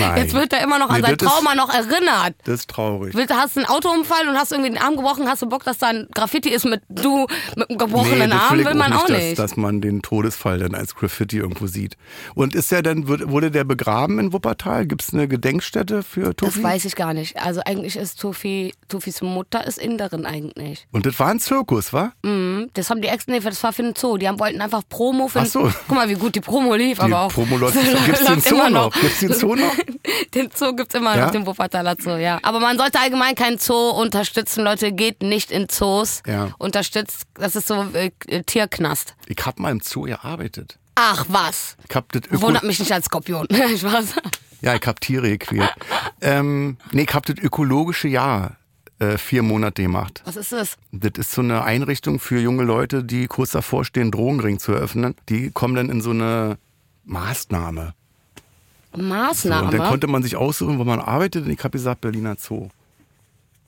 Nein. 0.00 0.16
Jetzt 0.18 0.34
wird 0.34 0.52
er 0.52 0.62
immer 0.62 0.78
noch 0.78 0.88
an 0.90 0.96
Nee, 1.00 1.02
sein 1.06 1.16
das 1.16 1.28
ist- 1.28 1.34
Trauma 1.34 1.54
noch 1.54 1.68
erinnert. 1.72 2.34
Das 2.44 2.60
ist 2.60 2.70
traurig. 2.70 3.14
Willst, 3.14 3.32
hast 3.34 3.56
einen 3.56 3.66
Autounfall 3.66 4.28
und 4.28 4.36
hast 4.36 4.52
irgendwie 4.52 4.70
den 4.70 4.78
Arm 4.78 4.96
gebrochen, 4.96 5.28
hast 5.28 5.42
du 5.42 5.46
Bock, 5.46 5.64
dass 5.64 5.78
da 5.78 5.88
ein 5.88 6.06
Graffiti 6.14 6.50
ist 6.50 6.64
mit 6.64 6.82
du 6.88 7.26
mit 7.56 7.68
einem 7.70 7.78
gebrochenen 7.78 8.30
das 8.30 8.40
Arm, 8.40 8.58
will 8.64 8.74
man 8.74 8.92
auch 8.92 9.06
dass, 9.06 9.18
nicht. 9.18 9.38
Dass 9.38 9.56
man 9.56 9.80
den 9.80 10.02
Todesfall 10.02 10.58
dann 10.58 10.74
als 10.74 10.94
Graffiti 10.94 11.38
irgendwo 11.38 11.66
sieht. 11.66 11.96
Und 12.34 12.54
ist 12.54 12.72
er 12.72 12.82
dann, 12.82 13.08
wurde 13.08 13.50
der 13.50 13.64
begraben 13.64 14.18
in 14.18 14.32
Wuppertal? 14.32 14.86
Gibt 14.86 15.02
es 15.02 15.12
eine 15.12 15.28
Gedenkstätte 15.28 16.02
für 16.02 16.34
Tufi? 16.36 16.52
Das 16.54 16.62
weiß 16.62 16.84
ich 16.84 16.96
gar 16.96 17.14
nicht. 17.14 17.36
Also 17.42 17.60
eigentlich 17.64 17.96
ist 17.96 18.20
Tufi, 18.20 18.74
Tufis 18.88 19.20
Mutter 19.22 19.66
ist 19.66 19.78
Inderin 19.78 20.26
eigentlich. 20.26 20.86
Und 20.92 21.06
das 21.06 21.18
war 21.18 21.28
ein 21.28 21.40
Zirkus, 21.40 21.92
wa? 21.92 22.12
Mhm. 22.22 22.70
Das 22.74 22.90
haben 22.90 23.02
die 23.02 23.08
ex 23.08 23.26
nee, 23.26 23.40
das 23.40 23.62
war 23.62 23.72
für 23.72 23.82
den 23.82 23.94
Zoo. 23.96 24.16
Die 24.16 24.28
haben, 24.28 24.38
wollten 24.38 24.60
einfach 24.60 24.82
Promo 24.88 25.28
für 25.28 25.40
Ach 25.40 25.44
den 25.44 25.50
so. 25.50 25.72
Guck 25.88 25.96
mal, 25.96 26.08
wie 26.08 26.14
gut 26.14 26.34
die 26.34 26.40
Promo 26.40 26.74
lief, 26.74 26.98
Die 26.98 27.04
aber 27.04 27.20
auch. 27.22 27.32
Promo 27.32 27.56
läuft. 27.56 27.76
Gibt's 28.06 28.24
den 28.24 28.40
Zoo 28.40 28.54
immer 28.56 28.70
noch? 28.70 28.92
Gibt's 28.92 29.20
den 29.20 29.32
Zoo 29.32 29.54
noch? 29.54 29.71
Den 30.34 30.50
Zoo 30.54 30.74
gibt's 30.74 30.94
immer 30.94 31.16
Ja? 31.16 31.24
noch, 31.26 31.30
den 31.32 31.46
Wuppertaler 31.46 31.96
Zoo, 32.00 32.16
ja. 32.16 32.38
Aber 32.42 32.60
man 32.60 32.76
sollte 32.78 32.98
allgemein 33.00 33.34
keinen 33.34 33.58
Zoo 33.58 33.90
unterstützen. 33.90 34.64
Leute, 34.64 34.92
geht 34.92 35.22
nicht 35.22 35.50
in 35.50 35.68
Zoos. 35.68 36.22
Ja. 36.26 36.50
Unterstützt, 36.58 37.24
das 37.34 37.56
ist 37.56 37.66
so 37.68 37.86
äh, 37.92 38.10
Tierknast. 38.44 39.14
Ich 39.26 39.44
hab 39.44 39.58
mal 39.58 39.70
im 39.70 39.80
Zoo 39.80 40.02
gearbeitet. 40.02 40.78
Ach 40.94 41.24
was. 41.28 41.76
Ich 41.88 41.94
hab 41.96 42.10
das 42.12 42.22
Öko 42.30 42.42
Wundert 42.42 42.64
mich 42.64 42.78
nicht 42.78 42.92
als 42.92 43.06
Skorpion. 43.06 43.46
Spaß. 43.78 44.14
Ja, 44.60 44.74
ich 44.74 44.86
hab 44.86 45.00
Tiere 45.00 45.28
gequält. 45.30 45.70
ähm, 46.20 46.76
nee, 46.92 47.02
ich 47.08 47.14
hab 47.14 47.26
das 47.26 47.36
ökologische 47.38 48.08
Jahr 48.08 48.56
äh, 48.98 49.18
vier 49.18 49.42
Monate 49.42 49.82
gemacht. 49.82 50.22
Was 50.24 50.36
ist 50.36 50.52
das? 50.52 50.76
Das 50.92 51.12
ist 51.16 51.32
so 51.32 51.40
eine 51.40 51.64
Einrichtung 51.64 52.20
für 52.20 52.38
junge 52.38 52.62
Leute, 52.62 53.02
die 53.04 53.26
kurz 53.26 53.50
davor 53.52 53.84
stehen, 53.84 54.10
Drogenring 54.12 54.58
zu 54.58 54.72
eröffnen. 54.72 55.14
Die 55.28 55.50
kommen 55.50 55.74
dann 55.74 55.88
in 55.90 56.00
so 56.00 56.10
eine 56.10 56.58
Maßnahme. 57.04 57.94
So, 58.94 59.02
Maßnahme. 59.02 59.66
und 59.66 59.74
dann 59.74 59.88
konnte 59.88 60.06
man 60.06 60.22
sich 60.22 60.36
aussuchen, 60.36 60.78
wo 60.78 60.84
man 60.84 61.00
arbeitet. 61.00 61.44
Und 61.44 61.50
ich 61.50 61.58
habe 61.58 61.70
gesagt, 61.70 62.00
Berliner 62.00 62.36
Zoo. 62.38 62.68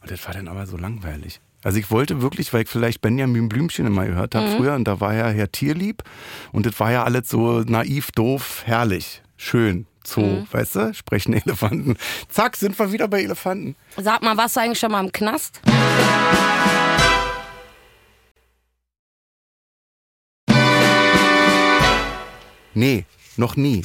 Und 0.00 0.10
das 0.10 0.24
war 0.26 0.34
dann 0.34 0.48
aber 0.48 0.66
so 0.66 0.76
langweilig. 0.76 1.40
Also 1.62 1.78
ich 1.78 1.90
wollte 1.90 2.20
wirklich, 2.20 2.52
weil 2.52 2.62
ich 2.64 2.68
vielleicht 2.68 3.00
Benjamin 3.00 3.48
Blümchen 3.48 3.86
immer 3.86 4.04
gehört 4.04 4.34
habe 4.34 4.48
früher, 4.50 4.74
und 4.74 4.84
da 4.84 5.00
war 5.00 5.14
ja 5.14 5.28
Herr 5.28 5.50
Tierlieb. 5.50 6.02
Und 6.52 6.66
das 6.66 6.78
war 6.78 6.92
ja 6.92 7.04
alles 7.04 7.30
so 7.30 7.60
naiv, 7.60 8.10
doof, 8.12 8.62
herrlich, 8.66 9.22
schön. 9.38 9.86
Zoo, 10.06 10.44
weißt 10.50 10.74
du? 10.76 10.92
Sprechen 10.92 11.32
Elefanten. 11.32 11.96
Zack, 12.28 12.56
sind 12.56 12.78
wir 12.78 12.92
wieder 12.92 13.08
bei 13.08 13.22
Elefanten. 13.22 13.74
Sag 13.96 14.22
mal, 14.22 14.36
warst 14.36 14.56
du 14.56 14.60
eigentlich 14.60 14.78
schon 14.78 14.92
mal 14.92 15.02
im 15.02 15.10
Knast? 15.10 15.62
Nee, 22.74 23.04
noch 23.36 23.56
nie. 23.56 23.84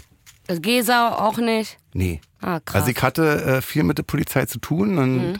Gesau 0.61 1.09
auch 1.09 1.37
nicht. 1.37 1.77
Nee. 1.93 2.21
Ah, 2.41 2.59
krass. 2.59 2.81
Also 2.81 2.91
ich 2.91 3.01
hatte 3.03 3.43
äh, 3.43 3.61
viel 3.61 3.83
mit 3.83 3.97
der 3.97 4.03
Polizei 4.03 4.45
zu 4.45 4.59
tun 4.59 4.97
und 4.97 5.39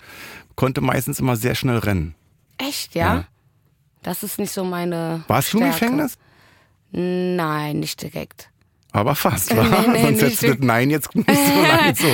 konnte 0.55 0.81
meistens 0.81 1.19
immer 1.19 1.35
sehr 1.35 1.55
schnell 1.55 1.77
rennen. 1.79 2.15
Echt, 2.57 2.93
ja? 2.95 3.15
Ja. 3.15 3.23
Das 4.03 4.23
ist 4.23 4.37
nicht 4.39 4.51
so 4.51 4.63
meine. 4.63 5.23
Warst 5.27 5.53
du 5.53 5.57
im 5.59 5.63
Stärke. 5.63 5.79
Gefängnis? 5.79 6.17
Nein, 6.91 7.79
nicht 7.79 8.01
direkt. 8.01 8.49
Aber 8.91 9.15
fast, 9.15 9.55
wa? 9.55 9.63
Nee, 9.87 9.87
nee, 9.87 10.01
Sonst 10.05 10.21
hättest 10.21 10.43
du 10.43 10.47
das 10.55 10.57
Nein 10.59 10.89
jetzt 10.89 11.15
nicht 11.15 11.27
so 11.29 11.61
lange 11.61 11.95
so. 11.95 12.07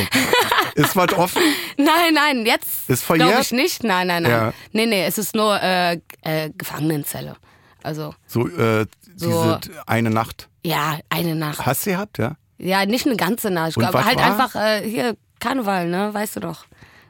Ist 0.75 0.95
was 0.95 1.13
offen? 1.13 1.41
Nein, 1.77 2.13
nein, 2.13 2.45
jetzt 2.45 2.89
Ist 2.89 3.05
glaube 3.05 3.21
verjährt? 3.23 3.41
ich 3.45 3.51
nicht. 3.53 3.83
Nein, 3.83 4.07
nein, 4.07 4.23
nein. 4.23 4.31
Ja. 4.31 4.53
Nee, 4.73 4.85
nee, 4.85 5.05
es 5.05 5.17
ist 5.17 5.33
nur 5.35 5.59
äh, 5.61 5.99
äh, 6.21 6.49
Gefangenenzelle. 6.57 7.37
Also, 7.81 8.13
So, 8.27 8.47
äh, 8.49 8.85
So. 9.15 9.27
diese 9.27 9.87
eine 9.87 10.09
Nacht. 10.09 10.49
ja, 10.65 10.97
eine 11.09 11.35
Nacht. 11.35 11.65
Hast 11.65 11.85
du 11.85 11.91
gehabt, 11.91 12.17
ja? 12.17 12.35
Ja, 12.57 12.85
nicht 12.85 13.05
eine 13.05 13.15
ganze 13.17 13.51
Nacht. 13.51 13.77
Aber 13.77 13.93
was 13.93 14.05
halt 14.05 14.17
war? 14.17 14.25
einfach 14.25 14.55
äh, 14.55 14.89
hier 14.89 15.17
Karneval, 15.39 15.89
ne? 15.89 16.13
Weißt 16.13 16.35
du 16.37 16.39
doch. 16.39 16.65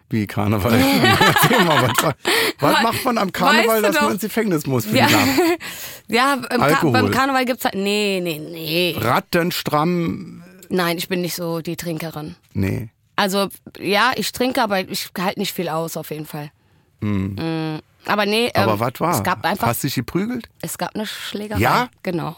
Wie 0.10 0.28
Karneval. 0.28 0.74
Erzähl 1.44 1.64
mal, 1.66 1.82
was, 1.88 2.14
was 2.60 2.84
macht 2.84 3.06
man 3.06 3.18
am 3.18 3.32
Karneval, 3.32 3.68
Weißt 3.68 3.78
du 3.78 3.82
dass 3.88 3.96
man 3.96 4.04
doch. 4.06 4.12
ins 4.12 4.22
Gefängnis 4.22 4.68
muss 4.68 4.86
für 4.86 4.96
Ja, 4.98 5.08
die 5.08 5.14
Nacht? 5.14 5.28
ja 6.08 6.38
Ka 6.38 6.88
beim 6.90 7.12
Karneval 7.12 7.46
gibt's 7.46 7.66
halt. 7.66 7.76
Nee, 7.76 8.20
nee, 8.24 8.40
nee. 8.40 8.96
Rattenstramm, 9.00 10.44
Nein, 10.70 10.98
ich 10.98 11.08
bin 11.08 11.22
nicht 11.22 11.36
so 11.36 11.62
die 11.62 11.76
Trinkerin. 11.76 12.36
nee. 12.54 12.90
Also, 13.18 13.48
ja, 13.80 14.12
ich 14.18 14.34
trinke, 14.34 14.62
aber 14.62 14.82
ich 14.82 15.10
halte 15.18 15.40
nicht 15.40 15.54
viel 15.54 15.70
aus, 15.70 15.96
auf 15.96 16.10
jeden 16.10 16.26
Fall. 16.26 16.52
Mm. 17.00 17.78
Aber 18.06 18.26
nee. 18.26 18.52
Aber 18.54 18.74
ähm, 18.74 18.80
was 18.82 19.00
war? 19.00 19.16
es 19.16 19.24
gab 19.24 19.46
einfach 19.46 19.68
Hast 19.68 19.84
du 19.84 19.88
dich 19.88 19.96
geprügelt? 19.96 20.50
Es 20.62 20.78
gab 20.78 20.94
eine 20.96 21.06
Schlägerei. 21.06 21.62
Ja? 21.62 21.88
Genau. 22.04 22.36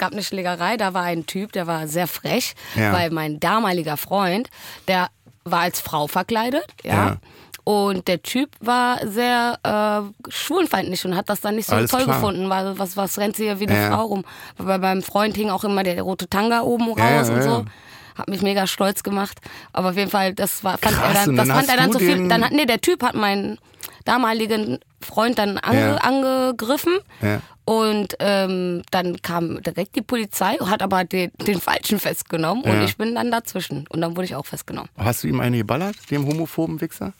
Gab 0.00 0.10
eine 0.12 0.24
Schlägerei, 0.24 0.76
da 0.76 0.92
war 0.94 1.04
ein 1.04 1.26
Typ, 1.26 1.52
der 1.52 1.68
war 1.68 1.86
sehr 1.86 2.08
frech, 2.08 2.54
Ja. 2.74 2.92
weil 2.92 3.10
mein 3.10 3.38
damaliger 3.38 3.96
Freund, 3.96 4.50
der 4.88 5.08
war 5.44 5.60
als 5.60 5.80
Frau 5.80 6.08
verkleidet, 6.08 6.66
ja. 6.82 6.92
Ja. 6.92 7.16
Und 7.62 8.08
der 8.08 8.22
Typ 8.22 8.48
war 8.60 8.98
sehr 9.06 9.58
äh, 9.62 10.30
schwulenfeindlich 10.30 11.04
und 11.04 11.14
hat 11.14 11.28
das 11.28 11.40
dann 11.40 11.54
nicht 11.56 11.66
so 11.68 11.76
Alles 11.76 11.90
toll 11.90 12.02
klar. 12.04 12.16
gefunden, 12.16 12.48
weil 12.48 12.76
was, 12.78 12.96
was 12.96 13.16
rennt 13.18 13.36
sie 13.36 13.44
hier 13.44 13.60
wie 13.60 13.68
eine 13.68 13.76
Ja. 13.78 13.94
Frau 13.94 14.06
rum? 14.06 14.24
Weil 14.56 14.66
bei 14.66 14.88
meinem 14.88 15.02
Freund 15.02 15.36
hing 15.36 15.50
auch 15.50 15.62
immer 15.62 15.82
der 15.84 16.00
rote 16.02 16.28
Tanga 16.28 16.62
oben 16.62 16.90
raus 16.92 17.28
und 17.28 17.42
so. 17.42 17.64
Hat 18.16 18.28
mich 18.28 18.42
mega 18.42 18.66
stolz 18.66 19.02
gemacht. 19.02 19.38
Aber 19.72 19.90
auf 19.90 19.96
jeden 19.96 20.10
Fall, 20.10 20.34
das 20.34 20.64
war, 20.64 20.78
fand 20.78 20.96
Krass, 20.96 21.14
er 21.18 21.26
dann, 21.26 21.36
das 21.36 21.48
fand 21.48 21.68
er 21.68 21.76
dann 21.76 21.92
so 21.92 21.98
viel. 21.98 22.28
Dann 22.28 22.44
hat, 22.44 22.52
nee, 22.52 22.66
der 22.66 22.80
Typ 22.80 23.02
hat 23.04 23.14
meinen 23.14 23.58
damaligen 24.04 24.78
Freund 25.00 25.38
dann 25.38 25.58
ange, 25.58 25.80
Ja. 25.80 25.96
angegriffen. 25.96 26.98
Ja. 27.22 27.40
Und 27.64 28.16
ähm, 28.18 28.82
dann 28.90 29.22
kam 29.22 29.62
direkt 29.62 29.94
die 29.94 30.02
Polizei, 30.02 30.56
hat 30.56 30.82
aber 30.82 31.04
den, 31.04 31.30
den 31.46 31.60
Falschen 31.60 31.98
festgenommen 32.00 32.64
und 32.64 32.72
Ja. 32.72 32.84
ich 32.84 32.96
bin 32.96 33.14
dann 33.14 33.30
dazwischen. 33.30 33.86
Und 33.88 34.00
dann 34.00 34.16
wurde 34.16 34.24
ich 34.24 34.34
auch 34.34 34.46
festgenommen. 34.46 34.90
Hast 34.98 35.22
du 35.22 35.28
ihm 35.28 35.40
eine 35.40 35.58
geballert, 35.58 35.96
dem 36.10 36.26
homophoben 36.26 36.80
Wichser? 36.80 37.12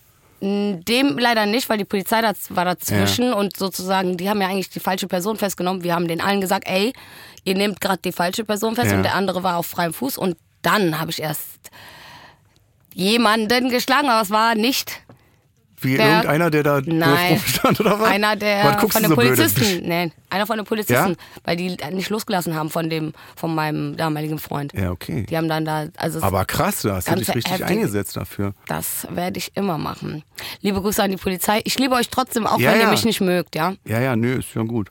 Dem 0.43 1.19
leider 1.19 1.45
nicht, 1.47 1.69
weil 1.69 1.77
die 1.79 1.85
Polizei 1.85 2.23
das 2.23 2.55
war 2.57 2.65
dazwischen 2.65 3.33
und 3.35 3.57
sozusagen, 3.59 4.17
die 4.17 4.29
haben 4.31 4.41
ja 4.41 4.49
eigentlich 4.49 4.71
die 4.71 4.81
falsche 4.81 5.07
Person 5.07 5.37
festgenommen. 5.37 5.83
Wir 5.85 5.95
haben 5.95 6.09
den 6.09 6.21
allen 6.23 6.41
gesagt, 6.41 6.67
ey, 6.67 6.95
ihr 7.45 7.55
nehmt 7.55 7.81
gerade 7.81 8.01
die 8.03 8.13
falsche 8.13 8.45
Person 8.45 8.75
fest 8.75 8.91
Ja. 8.91 8.97
und 8.97 9.03
der 9.03 9.15
andere 9.15 9.43
war 9.43 9.59
auf 9.59 9.67
freiem 9.67 9.93
Fuß. 9.93 10.17
Und 10.17 10.37
dann 10.63 10.99
habe 10.99 11.11
ich 11.11 11.21
erst 11.21 11.71
jemanden 12.95 13.69
geschlagen, 13.69 14.09
aber 14.09 14.23
es 14.23 14.31
war 14.31 14.55
nicht 14.55 15.03
Wie 15.83 15.97
Der- 15.97 16.07
irgendeiner, 16.09 16.51
der 16.51 16.63
da 16.63 16.81
Nein. 16.85 17.33
rumstand 17.35 17.81
oder 17.81 17.99
was? 18.01 18.09
Einer 18.09 18.37
der 18.37 18.65
was 18.65 18.93
von 18.93 19.03
den 19.03 19.09
so? 19.11 19.15
Polizisten. 19.15 19.89
Nein, 19.89 20.13
einer 20.29 20.47
von 20.47 20.57
den 20.59 20.67
Polizisten, 20.67 21.11
Ja? 21.11 21.17
weil 21.45 21.57
die 21.57 21.77
nicht 21.93 22.11
losgelassen 22.11 22.55
haben 22.55 22.71
von 22.71 22.91
dem, 22.91 23.13
von 23.37 23.55
meinem 23.55 23.97
damaligen 23.97 24.39
Freund. 24.39 24.73
Ja, 24.75 24.91
okay. 24.91 25.25
Die 25.29 25.37
haben 25.37 25.49
dann 25.49 25.65
da, 25.65 25.87
also 25.97 26.23
Aber 26.23 26.45
krass, 26.45 26.83
da 26.83 26.97
hast 26.97 27.09
du 27.09 27.13
Ganz 27.13 27.27
dich 27.27 27.35
richtig 27.37 27.53
heftig. 27.53 27.67
eingesetzt 27.69 28.17
dafür. 28.17 28.55
das 28.67 29.07
werde 29.11 29.39
ich 29.39 29.53
immer 29.57 29.79
machen. 29.79 30.23
Liebe 30.61 30.81
Grüße 30.81 31.03
an 31.03 31.11
die 31.11 31.17
Polizei. 31.17 31.61
Ich 31.65 31.79
liebe 31.79 31.95
euch 31.95 32.09
trotzdem, 32.11 32.47
auch 32.47 32.59
Ja, 32.61 32.73
wenn 32.73 32.79
ihr 32.81 32.85
ja. 32.85 32.91
mich 32.91 33.05
nicht 33.05 33.21
mögt, 33.21 33.55
ja. 33.57 33.75
Ja, 33.87 34.01
ja, 34.01 34.17
nö, 34.17 34.39
ist 34.39 34.49
schon 34.51 34.69
gut. 34.69 34.91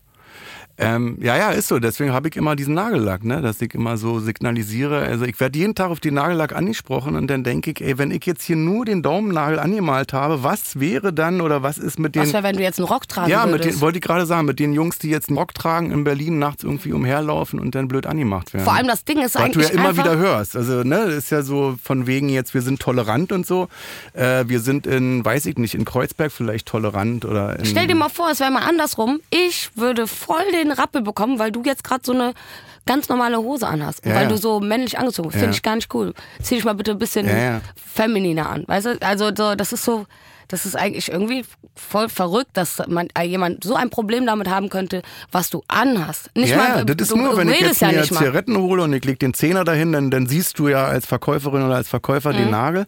Ähm, 0.82 1.18
ja, 1.22 1.36
ja, 1.36 1.50
ist 1.50 1.68
so. 1.68 1.80
Deswegen 1.80 2.14
habe 2.14 2.30
ich 2.30 2.38
immer 2.38 2.56
diesen 2.56 2.74
Nagellack, 2.74 3.26
ne? 3.26 3.42
dass 3.42 3.62
ich 3.62 3.74
immer 3.74 3.98
so 3.98 4.20
signalisiere. 4.20 5.00
Also 5.00 5.26
ich 5.26 5.38
werde 5.40 5.60
jeden 5.60 5.76
Tag 5.76 5.90
auf 5.90 6.00
den 6.00 6.14
Nagellack 6.14 6.56
angesprochen 6.56 7.18
und 7.18 7.28
dann 7.28 7.44
denke 7.44 7.72
ich, 7.72 7.82
ey, 7.82 7.98
wenn 7.98 8.12
ich 8.12 8.26
jetzt 8.26 8.44
hier 8.44 8.56
nur 8.56 8.86
den 8.86 9.04
Daumennagel 9.04 9.60
angemalt 9.60 10.14
habe, 10.14 10.42
was 10.42 10.80
wäre 10.80 11.12
dann 11.12 11.42
oder 11.42 11.64
was 11.64 11.78
ist 11.78 12.00
mit 12.00 12.16
den... 12.16 12.22
Was 12.22 12.32
wäre, 12.32 12.44
wenn 12.44 12.56
du 12.56 12.64
jetzt 12.64 12.80
einen 12.80 12.88
Rock 12.88 13.10
tragen 13.10 13.30
ja, 13.30 13.46
würdest? 13.50 13.76
den, 13.76 13.82
wollte 13.82 13.98
ich 13.98 14.04
gerade 14.04 14.26
sagen, 14.26 14.46
mit 14.46 14.60
den 14.60 14.72
Jungs, 14.72 15.00
die 15.00 15.10
jetzt 15.10 15.28
einen 15.28 15.38
Rock 15.38 15.54
tragen 15.54 15.92
in 15.92 16.06
Berlin, 16.06 16.40
nachts 16.40 16.64
irgendwie 16.64 16.94
umherlaufen 16.94 17.60
und 17.60 17.76
dann 17.76 17.90
blöd 17.90 18.08
angemacht 18.08 18.54
werden. 18.54 18.64
Vor 18.64 18.74
allem 18.74 18.88
das 18.88 19.04
Ding 19.04 19.18
ist 19.20 19.36
Was 19.36 19.42
du 19.42 19.46
eigentlich 19.46 19.70
ja 19.70 19.74
immer 19.74 19.98
wieder 19.98 20.16
hörst. 20.16 20.56
Also, 20.56 20.84
ne, 20.84 21.00
ist 21.00 21.30
ja 21.30 21.42
so 21.42 21.76
von 21.84 22.08
wegen 22.08 22.30
jetzt, 22.30 22.54
wir 22.54 22.62
sind 22.62 22.80
tolerant 22.80 23.34
und 23.34 23.46
so. 23.46 23.68
Äh, 24.14 24.46
wir 24.48 24.62
sind 24.62 24.88
in, 24.88 25.26
weiß 25.26 25.46
ich 25.46 25.58
nicht, 25.58 25.76
in 25.76 25.84
Kreuzberg 25.84 26.32
vielleicht 26.32 26.68
tolerant 26.68 27.26
oder. 27.26 27.58
Stell 27.64 27.88
dir 27.88 27.96
mal 27.96 28.08
vor, 28.08 28.30
es 28.32 28.40
wäre 28.40 28.52
mal 28.52 28.64
andersrum. 28.64 29.20
Ich 29.30 29.72
würde 29.76 30.08
voll 30.08 30.50
den 30.54 30.69
Rappel 30.78 31.02
bekommen, 31.02 31.40
weil 31.40 31.52
du 31.52 31.64
jetzt 31.64 31.84
gerade 31.84 32.02
so 32.06 32.14
eine 32.14 32.34
ganz 32.86 33.10
normale 33.10 33.38
Hose 33.38 33.68
anhast. 33.68 34.06
Ja, 34.06 34.16
weil 34.16 34.24
ja. 34.24 34.30
du 34.30 34.38
so 34.38 34.60
männlich 34.60 34.98
angezogen 34.98 35.30
bist. 35.30 35.40
Finde 35.40 35.56
ich 35.56 35.62
gar 35.62 35.76
nicht 35.76 35.94
cool. 35.94 36.14
Zieh 36.42 36.56
dich 36.56 36.66
mal 36.66 36.74
bitte 36.74 36.92
ein 36.92 37.00
bisschen 37.00 37.28
femininer 37.76 38.50
an. 38.50 38.64
Weißt 38.68 38.86
du? 38.86 39.02
Also 39.02 39.32
so, 39.36 39.56
das 39.56 39.74
ist 39.74 39.84
so, 39.84 40.06
das 40.50 40.66
ist 40.66 40.76
eigentlich 40.76 41.10
irgendwie 41.10 41.46
voll 41.76 42.10
verrückt, 42.10 42.50
dass 42.54 42.82
man 42.88 43.08
äh, 43.18 43.24
jemand 43.24 43.64
so 43.64 43.76
ein 43.76 43.90
Problem 43.90 44.26
damit 44.26 44.50
haben 44.50 44.68
könnte, 44.70 45.02
was 45.32 45.50
du 45.50 45.64
anhast. 45.70 46.30
Nicht 46.36 46.50
ja, 46.50 46.58
mal, 46.58 46.86
das 46.86 46.98
ist 47.00 47.12
du 47.12 47.16
nur, 47.16 47.38
wenn 47.38 47.48
ich 47.50 47.62
jetzt 47.62 47.80
ja 47.82 47.88
mir 47.92 48.02
nicht 48.02 48.12
mal. 48.12 48.20
Zigaretten 48.20 48.58
hole 48.58 48.84
und 48.84 48.92
ich 48.92 49.06
leg 49.06 49.18
den 49.20 49.34
Zehner 49.34 49.64
dahin, 49.64 49.94
dann, 49.94 50.12
dann 50.12 50.28
siehst 50.28 50.60
du 50.60 50.68
ja 50.68 50.86
als 50.88 51.06
Verkäuferin 51.06 51.64
oder 51.64 51.76
als 51.76 51.88
Verkäufer 51.88 52.34
Mhm. 52.34 52.38
den 52.38 52.50
Nagel 52.52 52.86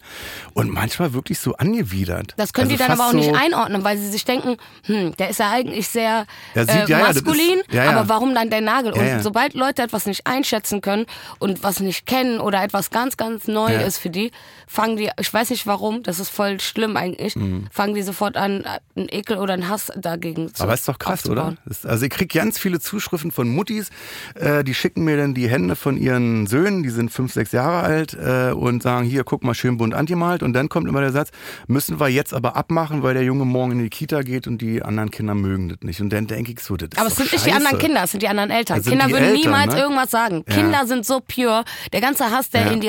und 0.52 0.70
manchmal 0.70 1.14
wirklich 1.14 1.38
so 1.38 1.54
angewidert. 1.54 2.34
Das 2.36 2.52
können 2.52 2.66
also 2.70 2.76
die 2.76 2.82
dann 2.82 2.92
aber 2.92 3.02
auch 3.04 3.12
fast 3.12 3.14
nicht 3.16 3.30
so, 3.30 3.34
einordnen, 3.34 3.84
weil 3.84 3.96
sie 3.96 4.10
sich 4.10 4.24
denken, 4.24 4.56
hm, 4.84 5.16
der 5.16 5.30
ist 5.30 5.38
ja 5.38 5.50
eigentlich 5.50 5.88
sehr 5.88 6.26
Ja, 6.54 6.62
sieht- 6.66 6.70
äh, 6.70 6.86
ja, 6.90 6.98
das 7.06 7.16
ist- 7.16 7.24
maskulin, 7.26 7.62
ja, 7.70 7.84
ja. 7.84 7.90
aber 7.92 8.08
warum 8.08 8.34
dann 8.34 8.50
der 8.50 8.60
Nagel? 8.60 8.92
Und 8.92 9.22
sobald 9.22 9.54
Leute 9.54 9.82
etwas 9.82 10.06
nicht 10.06 10.26
einschätzen 10.26 10.80
können 10.80 11.06
und 11.38 11.62
was 11.62 11.80
nicht 11.80 12.06
kennen 12.06 12.40
oder 12.40 12.62
etwas 12.62 12.90
ganz, 12.90 13.16
ganz 13.16 13.46
neu 13.48 13.72
ist 13.74 13.98
für 13.98 14.10
die, 14.10 14.32
fangen 14.66 14.96
die, 14.96 15.10
ich 15.20 15.32
weiß 15.32 15.50
nicht 15.50 15.66
warum, 15.66 16.02
das 16.02 16.18
ist 16.18 16.28
voll 16.30 16.58
schlimm 16.60 16.96
eigentlich, 16.96 17.36
Mhm. 17.36 17.51
Fangen 17.70 17.94
die 17.94 18.02
sofort 18.02 18.36
an, 18.36 18.64
einen 18.96 19.08
Ekel 19.08 19.38
oder 19.38 19.54
einen 19.54 19.68
Hass 19.68 19.90
dagegen 19.96 20.52
zu 20.54 20.62
Aber 20.62 20.74
ist 20.74 20.88
doch 20.88 20.98
krass, 20.98 21.26
oder? 21.28 21.42
aufzubauen. 21.48 21.58
Das- 21.66 21.86
Also 21.86 22.04
ich 22.04 22.10
krieg 22.10 22.32
ganz 22.32 22.58
viele 22.58 22.80
Zuschriften 22.80 23.30
von 23.30 23.48
Muttis, 23.48 23.90
äh, 24.34 24.64
die 24.64 24.74
schicken 24.74 25.04
mir 25.04 25.16
dann 25.16 25.34
die 25.34 25.48
Hände 25.48 25.76
von 25.76 25.96
ihren 25.96 26.46
Söhnen, 26.46 26.82
die 26.82 26.90
sind 26.90 27.10
fünf, 27.10 27.32
sechs 27.32 27.52
Jahre 27.52 27.80
alt 27.82 28.14
äh, 28.14 28.52
und 28.52 28.82
sagen, 28.82 29.04
hier, 29.06 29.24
guck 29.24 29.44
mal, 29.44 29.54
schön 29.54 29.76
bunt 29.76 29.94
angemalt. 29.94 30.42
Und 30.42 30.52
dann 30.52 30.68
kommt 30.68 30.88
immer 30.88 31.00
der 31.00 31.12
Satz, 31.12 31.30
müssen 31.66 32.00
wir 32.00 32.08
jetzt 32.08 32.34
aber 32.34 32.56
abmachen, 32.56 33.02
weil 33.02 33.14
der 33.14 33.24
Junge 33.24 33.44
morgen 33.44 33.72
in 33.72 33.78
die 33.80 33.90
Kita 33.90 34.22
geht 34.22 34.46
und 34.46 34.58
die 34.62 34.82
anderen 34.82 35.10
Kinder 35.10 35.34
mögen 35.34 35.68
das 35.68 35.78
nicht. 35.82 36.00
Und 36.00 36.10
dann 36.12 36.26
denke 36.26 36.52
ich 36.52 36.60
so, 36.60 36.76
das 36.76 36.88
ist 36.92 36.98
Aber 36.98 37.08
es 37.08 37.14
doch 37.14 37.18
sind 37.22 37.32
nicht 37.32 37.44
die 37.46 37.50
scheiße. 37.50 37.56
anderen 37.64 37.78
Kinder, 37.78 38.04
es 38.04 38.10
sind 38.10 38.22
die 38.22 38.28
anderen 38.28 38.50
Eltern. 38.50 38.82
Sind 38.82 38.90
Kinder 38.92 39.06
würden 39.10 39.24
Eltern, 39.24 39.40
niemals 39.40 39.74
ne? 39.74 39.80
irgendwas 39.80 40.10
sagen. 40.10 40.44
Ja. 40.48 40.54
Kinder 40.54 40.86
sind 40.86 41.06
so 41.06 41.20
pure. 41.20 41.64
Der 41.92 42.00
ganze 42.00 42.30
Hass, 42.30 42.50
der 42.50 42.62
Ja. 42.66 42.70
in 42.72 42.80
die 42.80 42.88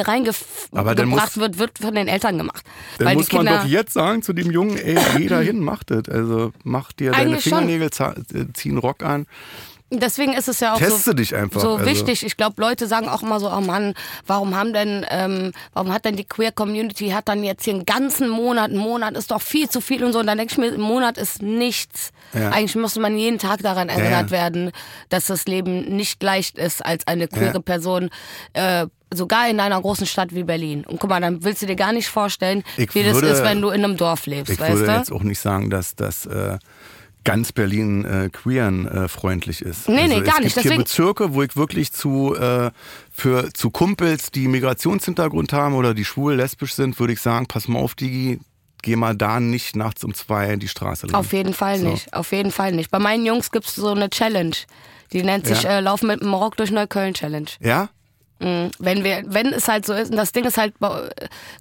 reingebracht 0.71 1.37
wird, 1.37 1.57
wird 1.59 1.79
von 1.79 1.95
den 1.95 2.07
Eltern 2.07 2.37
gemacht. 2.37 2.63
Dann 2.99 3.13
muss 3.15 3.31
man 3.31 3.45
doch 3.45 3.65
jetzt 3.65 3.93
sagen 3.93 4.21
zu 4.21 4.33
dem 4.33 4.51
Jungen, 4.53 4.77
ey, 4.77 4.97
geh 5.17 5.27
da 5.27 5.39
hin, 5.39 5.59
mach 5.59 5.83
das. 5.83 6.07
Also 6.09 6.53
mach 6.63 6.91
dir 6.93 7.11
deine 7.11 7.23
Eigentlich 7.23 7.43
schon. 7.43 7.67
Fingernägel, 7.67 7.89
äh, 7.89 8.45
zieh 8.53 8.69
einen 8.69 8.77
Rock 8.77 9.03
an. 9.03 9.25
Deswegen 9.99 10.33
ist 10.33 10.47
es 10.47 10.59
ja 10.59 10.73
auch 10.73 10.79
Teste 10.79 11.11
so, 11.11 11.13
dich 11.13 11.35
einfach, 11.35 11.61
so 11.61 11.75
also. 11.75 11.85
wichtig. 11.85 12.25
Ich 12.25 12.35
glaube, 12.35 12.59
Leute 12.59 12.87
sagen 12.87 13.07
auch 13.07 13.21
immer 13.21 13.39
so, 13.39 13.51
oh 13.51 13.61
Mann, 13.61 13.93
warum 14.25 14.55
haben 14.55 14.73
denn, 14.73 15.05
ähm, 15.09 15.51
warum 15.73 15.93
hat 15.93 16.05
denn 16.05 16.15
die 16.15 16.23
Queer 16.23 16.51
Community 16.51 17.09
hat 17.09 17.27
dann 17.27 17.43
jetzt 17.43 17.63
hier 17.63 17.73
einen 17.73 17.85
ganzen 17.85 18.27
Monat, 18.29 18.71
ein 18.71 18.77
Monat 18.77 19.15
ist 19.15 19.31
doch 19.31 19.41
viel 19.41 19.69
zu 19.69 19.81
viel 19.81 20.03
und 20.03 20.13
so. 20.13 20.19
Und 20.19 20.27
dann 20.27 20.37
denke 20.37 20.51
ich 20.51 20.57
mir, 20.57 20.73
ein 20.73 20.81
Monat 20.81 21.17
ist 21.17 21.41
nichts. 21.41 22.11
Ja. 22.33 22.49
Eigentlich 22.49 22.75
müsste 22.75 22.99
man 22.99 23.17
jeden 23.17 23.37
Tag 23.37 23.61
daran 23.61 23.89
ja. 23.89 23.95
erinnert 23.95 24.31
werden, 24.31 24.71
dass 25.09 25.25
das 25.25 25.45
Leben 25.45 25.95
nicht 25.95 26.23
leicht 26.23 26.57
ist 26.57 26.83
als 26.83 27.05
eine 27.05 27.27
queere 27.27 27.53
Ja. 27.53 27.59
Person. 27.59 28.09
Äh, 28.53 28.87
Sogar 29.15 29.49
in 29.49 29.59
einer 29.59 29.79
großen 29.81 30.05
Stadt 30.07 30.33
wie 30.35 30.43
Berlin. 30.43 30.83
Und 30.85 30.99
guck 30.99 31.09
mal, 31.09 31.21
dann 31.21 31.43
willst 31.43 31.61
du 31.61 31.65
dir 31.65 31.75
gar 31.75 31.93
nicht 31.93 32.07
vorstellen, 32.09 32.63
Ich 32.77 32.93
wie 32.95 33.03
das 33.03 33.15
würde- 33.15 33.27
ist, 33.29 33.43
wenn 33.43 33.61
du 33.61 33.69
in 33.69 33.83
einem 33.83 33.97
Dorf 33.97 34.25
lebst, 34.25 34.51
Ich 34.53 34.59
weißt 34.59 34.73
würde 34.79 34.85
du? 34.91 34.97
jetzt 34.97 35.11
auch 35.11 35.23
nicht 35.23 35.39
sagen, 35.39 35.69
dass 35.69 35.95
das 35.95 36.25
äh, 36.25 36.57
ganz 37.23 37.51
Berlin 37.53 38.03
äh, 38.05 38.29
queeren 38.29 38.87
äh, 38.87 39.07
freundlich 39.07 39.61
ist. 39.61 39.87
Nee, 39.87 40.07
nee, 40.07 40.15
also 40.15 40.25
gar 40.25 40.37
es 40.39 40.43
nicht. 40.43 40.55
Gibt 40.55 40.67
hier 40.67 40.77
Bezirke, 40.77 41.33
wo 41.33 41.41
ich 41.43 41.55
wirklich 41.55 41.91
zu 41.93 42.35
äh, 42.35 42.71
für 43.11 43.53
zu 43.53 43.69
Kumpels, 43.71 44.31
die 44.31 44.47
Migrationshintergrund 44.49 45.53
haben 45.53 45.75
oder 45.75 45.93
die 45.93 46.03
schwul, 46.05 46.35
lesbisch 46.35 46.73
sind, 46.73 46.99
würde 46.99 47.13
ich 47.13 47.21
sagen, 47.21 47.45
pass 47.47 47.67
mal 47.67 47.79
auf, 47.79 47.95
Digi, 47.95 48.39
geh 48.81 48.97
mal 48.97 49.15
da 49.15 49.39
nicht 49.39 49.75
nachts 49.77 50.03
um 50.03 50.13
zwei 50.13 50.57
die 50.57 50.67
Straße 50.67 51.07
lang. 51.07 51.15
Auf 51.15 51.31
jeden 51.31 51.53
Fall 51.53 51.79
So. 51.79 51.87
nicht. 51.89 52.13
Auf 52.13 52.31
jeden 52.33 52.51
Fall 52.51 52.73
nicht. 52.73 52.91
Bei 52.91 52.99
meinen 52.99 53.25
Jungs 53.25 53.51
gibt 53.51 53.67
es 53.67 53.75
so 53.75 53.91
eine 53.91 54.09
Challenge. 54.09 54.55
Die 55.13 55.23
nennt 55.23 55.47
sich 55.47 55.63
Ja. 55.63 55.77
äh, 55.77 55.79
Laufen 55.79 56.07
mit 56.07 56.21
dem 56.21 56.33
Rock 56.33 56.57
durch 56.57 56.71
Neukölln 56.71 57.13
Challenge. 57.13 57.47
Ja? 57.61 57.87
Mhm. 58.43 58.71
Wenn 58.79 59.03
wir, 59.03 59.23
wenn 59.27 59.47
es 59.53 59.67
halt 59.67 59.85
so 59.85 59.93
ist, 59.93 60.11
und 60.11 60.17
das 60.17 60.31
Ding 60.31 60.45
ist 60.45 60.57
halt, 60.57 60.73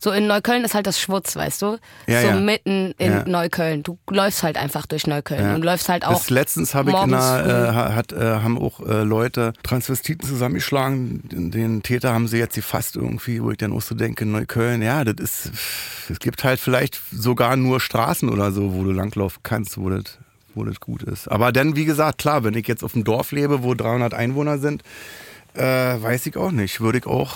so 0.01 0.11
in 0.11 0.27
Neukölln 0.27 0.65
ist 0.65 0.75
halt 0.75 0.87
das 0.87 0.99
Schwutz, 1.01 1.37
weißt 1.37 1.63
du? 1.63 1.79
Ja, 2.07 2.21
so 2.23 2.27
ja. 2.29 2.37
mitten 2.41 2.95
in 2.99 3.13
Ja. 3.13 3.25
Neukölln. 3.27 3.83
Du 3.83 3.99
läufst 4.11 4.43
halt 4.43 4.57
einfach 4.57 4.87
durch 4.87 5.07
Neukölln 5.07 5.55
und 5.55 5.65
läufst 5.65 5.89
halt 5.89 6.05
auch. 6.05 6.13
Das 6.15 6.31
letztens 6.31 6.75
habe 6.75 6.91
ich 6.91 6.97
in 6.97 7.15
einer, 7.15 7.47
äh, 7.47 7.75
ha- 7.75 7.95
hat, 7.95 8.13
äh, 8.13 8.19
haben 8.43 8.59
auch 8.59 8.81
äh, 8.81 9.03
Leute 9.03 9.53
Transvestiten 9.63 10.27
zusammengeschlagen. 10.29 11.29
Den, 11.29 11.51
den 11.51 11.83
Täter 11.83 12.13
haben 12.13 12.29
sie 12.29 12.39
jetzt 12.39 12.55
gefasst 12.57 12.97
irgendwie, 12.97 13.43
wo 13.43 13.51
ich 13.51 13.59
dann 13.59 13.73
auch 13.73 13.83
so 13.83 13.95
denke, 13.95 14.27
Neukölln, 14.27 14.83
ja, 14.83 15.05
das 15.05 15.15
ist, 15.47 15.53
es 16.11 16.19
gibt 16.19 16.43
halt 16.45 16.59
vielleicht 16.61 17.01
sogar 17.13 17.57
nur 17.57 17.81
Straßen 17.81 18.29
oder 18.29 18.53
so, 18.53 18.75
wo 18.75 18.83
du 18.85 18.91
langlaufen 18.93 19.41
kannst, 19.43 19.79
wo 19.79 19.89
das, 19.91 20.19
wo 20.55 20.65
das 20.65 20.81
gut 20.81 21.03
ist. 21.05 21.29
Aber 21.29 21.53
dann, 21.53 21.77
wie 21.77 21.85
gesagt, 21.85 22.19
klar, 22.19 22.45
wenn 22.45 22.55
ich 22.55 22.67
jetzt 22.69 22.83
auf 22.85 22.93
dem 22.93 23.05
Dorf 23.05 23.33
lebe, 23.33 23.63
wo 23.63 23.75
300 23.75 24.15
Einwohner 24.15 24.59
sind, 24.59 24.83
äh, 25.55 25.63
weiß 26.03 26.27
ich 26.27 26.37
auch 26.37 26.51
nicht. 26.51 26.81
Würde 26.81 26.99
ich 26.99 27.07
auch 27.07 27.33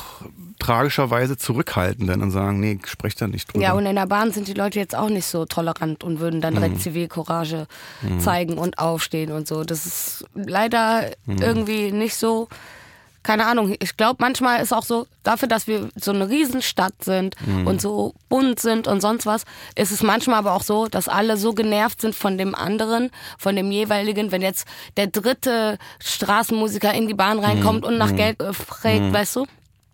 tragischerweise 0.58 1.36
zurückhalten 1.36 2.06
dann 2.06 2.22
und 2.22 2.30
sagen, 2.30 2.60
nee, 2.60 2.78
ich 2.82 2.88
spreche 2.90 3.16
da 3.18 3.26
nicht 3.28 3.52
drüber. 3.52 3.62
Ja, 3.62 3.72
und 3.74 3.84
in 3.84 3.94
der 3.96 4.06
Bahn 4.06 4.32
sind 4.32 4.48
die 4.48 4.54
Leute 4.54 4.78
jetzt 4.78 4.94
auch 4.96 5.10
nicht 5.10 5.26
so 5.26 5.44
tolerant 5.44 6.02
und 6.02 6.18
würden 6.18 6.40
dann 6.40 6.54
Mhm. 6.54 6.58
direkt 6.58 6.80
Zivilcourage 6.80 7.66
zeigen 8.18 8.56
und 8.56 8.78
aufstehen 8.78 9.32
und 9.32 9.46
so. 9.46 9.64
Das 9.64 9.84
ist 9.84 10.24
leider 10.34 11.10
Mhm. 11.26 11.38
irgendwie 11.42 11.92
nicht 11.92 12.16
so. 12.16 12.48
Keine 13.26 13.46
Ahnung, 13.46 13.74
ich 13.80 13.96
glaube, 13.96 14.18
manchmal 14.20 14.62
ist 14.62 14.72
auch 14.72 14.84
so, 14.84 15.04
dafür, 15.24 15.48
dass 15.48 15.66
wir 15.66 15.88
so 15.96 16.12
eine 16.12 16.28
Riesenstadt 16.28 17.02
sind 17.02 17.34
Mhm. 17.44 17.66
und 17.66 17.80
so 17.80 18.14
bunt 18.28 18.60
sind 18.60 18.86
und 18.86 19.00
sonst 19.00 19.26
was, 19.26 19.42
ist 19.74 19.90
es 19.90 20.04
manchmal 20.04 20.36
aber 20.38 20.52
auch 20.52 20.62
so, 20.62 20.86
dass 20.86 21.08
alle 21.08 21.36
so 21.36 21.52
genervt 21.52 22.00
sind 22.00 22.14
von 22.14 22.38
dem 22.38 22.54
anderen, 22.54 23.10
von 23.36 23.56
dem 23.56 23.72
jeweiligen, 23.72 24.30
wenn 24.30 24.42
jetzt 24.42 24.68
der 24.96 25.08
dritte 25.08 25.76
Straßenmusiker 25.98 26.94
in 26.94 27.08
die 27.08 27.14
Bahn 27.14 27.40
reinkommt 27.40 27.84
und 27.84 27.94
Mhm. 27.94 27.98
nach 27.98 28.14
Geld 28.14 28.40
äh, 28.40 28.52
fragt, 28.52 29.12
weißt 29.12 29.36
du? 29.36 29.46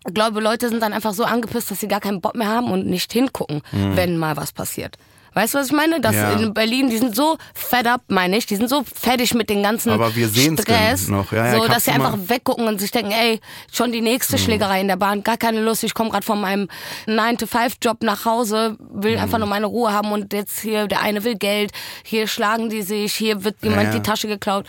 Ich 0.07 0.13
glaube, 0.13 0.39
Leute 0.39 0.69
sind 0.69 0.81
dann 0.83 0.93
einfach 0.93 1.13
so 1.13 1.23
angepisst, 1.23 1.71
dass 1.71 1.79
sie 1.79 1.87
gar 1.87 2.01
keinen 2.01 2.21
Bock 2.21 2.35
mehr 2.35 2.49
haben 2.49 2.69
und 2.71 2.85
nicht 2.85 3.11
hingucken, 3.13 3.61
wenn 3.71 4.17
mal 4.17 4.35
was 4.37 4.51
passiert. 4.51 4.97
Weißt 5.33 5.53
du, 5.53 5.57
was 5.59 5.67
ich 5.67 5.73
meine? 5.73 5.99
Dass. 5.99 6.15
Ja. 6.15 6.33
in 6.33 6.53
Berlin, 6.53 6.89
die 6.89 6.97
sind 6.97 7.15
so 7.15 7.37
fed 7.53 7.87
up, 7.87 8.01
meine 8.07 8.37
ich, 8.37 8.45
die 8.45 8.55
sind 8.55 8.69
so 8.69 8.83
fertig 8.83 9.33
mit 9.33 9.49
den 9.49 9.63
ganzen 9.63 9.91
Aber 9.91 10.15
wir 10.15 10.27
Stress, 10.27 11.05
denn 11.05 11.15
noch. 11.15 11.31
Ja, 11.31 11.47
ja, 11.47 11.57
so 11.57 11.67
dass 11.67 11.85
sie 11.85 11.91
einfach 11.91 12.17
weggucken 12.27 12.67
und 12.67 12.79
sich 12.79 12.91
denken, 12.91 13.11
ey, 13.11 13.39
schon 13.71 13.91
die 13.91 14.01
nächste 14.01 14.35
Mhm. 14.35 14.41
Schlägerei 14.41 14.81
in 14.81 14.87
der 14.87 14.95
Bahn, 14.97 15.23
gar 15.23 15.37
keine 15.37 15.61
Lust, 15.61 15.83
ich 15.83 15.93
komme 15.93 16.09
gerade 16.09 16.25
von 16.25 16.39
meinem 16.39 16.67
9-to-5-Job 17.07 18.03
nach 18.03 18.25
Hause, 18.25 18.77
will 18.79 19.15
Mhm. 19.15 19.23
einfach 19.23 19.37
nur 19.39 19.47
meine 19.47 19.65
Ruhe 19.65 19.91
haben 19.91 20.11
und 20.11 20.33
jetzt 20.33 20.59
hier, 20.59 20.87
der 20.87 21.01
eine 21.01 21.23
will 21.23 21.35
Geld, 21.35 21.71
hier 22.03 22.27
schlagen 22.27 22.69
die 22.69 22.81
sich, 22.81 23.13
hier 23.13 23.43
wird 23.43 23.55
jemand 23.63 23.93
die 23.93 24.01
Tasche 24.01 24.27
geklaut. 24.27 24.65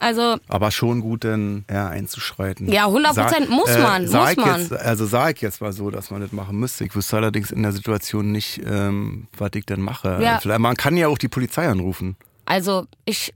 Also, 0.00 0.36
Aber 0.48 0.70
schon 0.70 1.00
gut, 1.00 1.24
dann 1.24 1.64
ja, 1.70 1.88
einzuschreiten. 1.88 2.70
Ja, 2.70 2.86
100% 2.86 3.48
muss 3.48 3.76
man, 3.78 4.08
sag 4.08 4.36
muss 4.36 4.46
man. 4.46 4.60
Jetzt, 4.60 4.72
also 4.72 5.06
sage 5.06 5.34
ich 5.36 5.40
jetzt 5.42 5.60
mal 5.60 5.72
so, 5.72 5.90
dass 5.90 6.10
man 6.10 6.20
das 6.20 6.32
machen 6.32 6.58
müsste. 6.58 6.84
Ich 6.84 6.94
wüsste 6.94 7.16
allerdings 7.16 7.50
in 7.50 7.62
der 7.62 7.72
Situation 7.72 8.32
nicht, 8.32 8.60
ähm, 8.66 9.28
was 9.36 9.50
ich 9.54 9.66
denn 9.66 9.80
mache. 9.80 10.18
Ja. 10.20 10.38
Vielleicht, 10.40 10.60
man 10.60 10.76
kann 10.76 10.96
ja 10.96 11.08
auch 11.08 11.18
die 11.18 11.28
Polizei 11.28 11.68
anrufen. 11.68 12.16
Also 12.46 12.86
ich, 13.04 13.32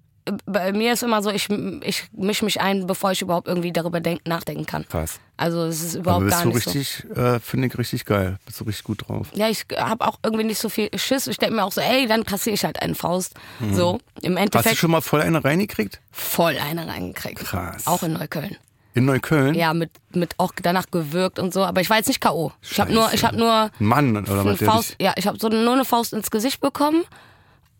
bei 0.46 0.72
mir 0.72 0.92
ist 0.92 1.02
immer 1.02 1.22
so, 1.22 1.30
ich, 1.30 1.48
ich 1.82 2.04
mische 2.12 2.44
mich 2.44 2.60
ein, 2.60 2.86
bevor 2.86 3.12
ich 3.12 3.22
überhaupt 3.22 3.48
irgendwie 3.48 3.72
darüber 3.72 4.00
denk, 4.00 4.26
nachdenken 4.26 4.66
kann. 4.66 4.86
Krass. 4.88 5.20
Also 5.36 5.64
es 5.64 5.82
ist 5.82 5.94
Aber 5.96 6.00
überhaupt 6.18 6.24
bist 6.26 6.36
gar 6.36 6.42
du 6.44 6.48
nicht 6.50 6.64
so. 6.64 6.70
richtig, 6.70 7.16
äh, 7.16 7.38
finde 7.40 7.66
ich 7.68 7.78
richtig 7.78 8.04
geil. 8.04 8.38
Bist 8.46 8.60
du 8.60 8.64
richtig 8.64 8.84
gut 8.84 9.08
drauf. 9.08 9.28
Ja, 9.34 9.48
ich 9.48 9.64
habe 9.76 10.06
auch 10.06 10.18
irgendwie 10.24 10.44
nicht 10.44 10.58
so 10.58 10.68
viel 10.68 10.88
Schiss. 10.98 11.26
Ich 11.26 11.38
denke 11.38 11.54
mir 11.54 11.64
auch 11.64 11.72
so, 11.72 11.80
ey, 11.80 12.06
dann 12.06 12.24
kassiere 12.24 12.54
ich 12.54 12.64
halt 12.64 12.82
einen 12.82 12.94
Faust. 12.94 13.34
So, 13.72 13.98
im 14.22 14.32
Mhm. 14.32 14.36
Hast 14.38 14.54
du 14.54 14.58
Endeffekt 14.58 14.76
schon 14.78 14.90
mal 14.90 15.00
voll 15.00 15.20
eine 15.22 15.44
reingekriegt? 15.44 16.00
voll 16.10 16.56
eine 16.58 16.86
reingekriegt. 16.88 17.44
Krass. 17.44 17.86
Auch 17.86 18.02
in 18.02 18.14
Neukölln. 18.14 18.56
In 18.94 19.04
Neukölln? 19.04 19.54
Ja, 19.54 19.74
mit, 19.74 19.90
mit 20.12 20.34
auch 20.38 20.52
danach 20.60 20.86
gewirkt 20.90 21.38
und 21.38 21.52
so. 21.54 21.62
Aber 21.64 21.80
ich 21.80 21.88
war 21.88 21.98
jetzt 21.98 22.08
nicht 22.08 22.20
K.O. 22.20 22.50
Ich 22.62 22.80
habe 22.80 22.92
nur, 22.92 23.12
ich 23.12 23.22
habe 23.24 23.36
nur 23.36 23.70
Mann 23.78 24.16
oder 24.16 24.40
eine 24.40 24.52
was? 24.52 24.58
Faust, 24.66 24.96
ja, 25.00 25.12
ich 25.16 25.28
habe 25.28 25.38
so 25.38 25.48
nur 25.48 25.74
eine 25.74 25.84
Faust 25.84 26.12
ins 26.12 26.30
Gesicht 26.32 26.60
bekommen 26.60 27.04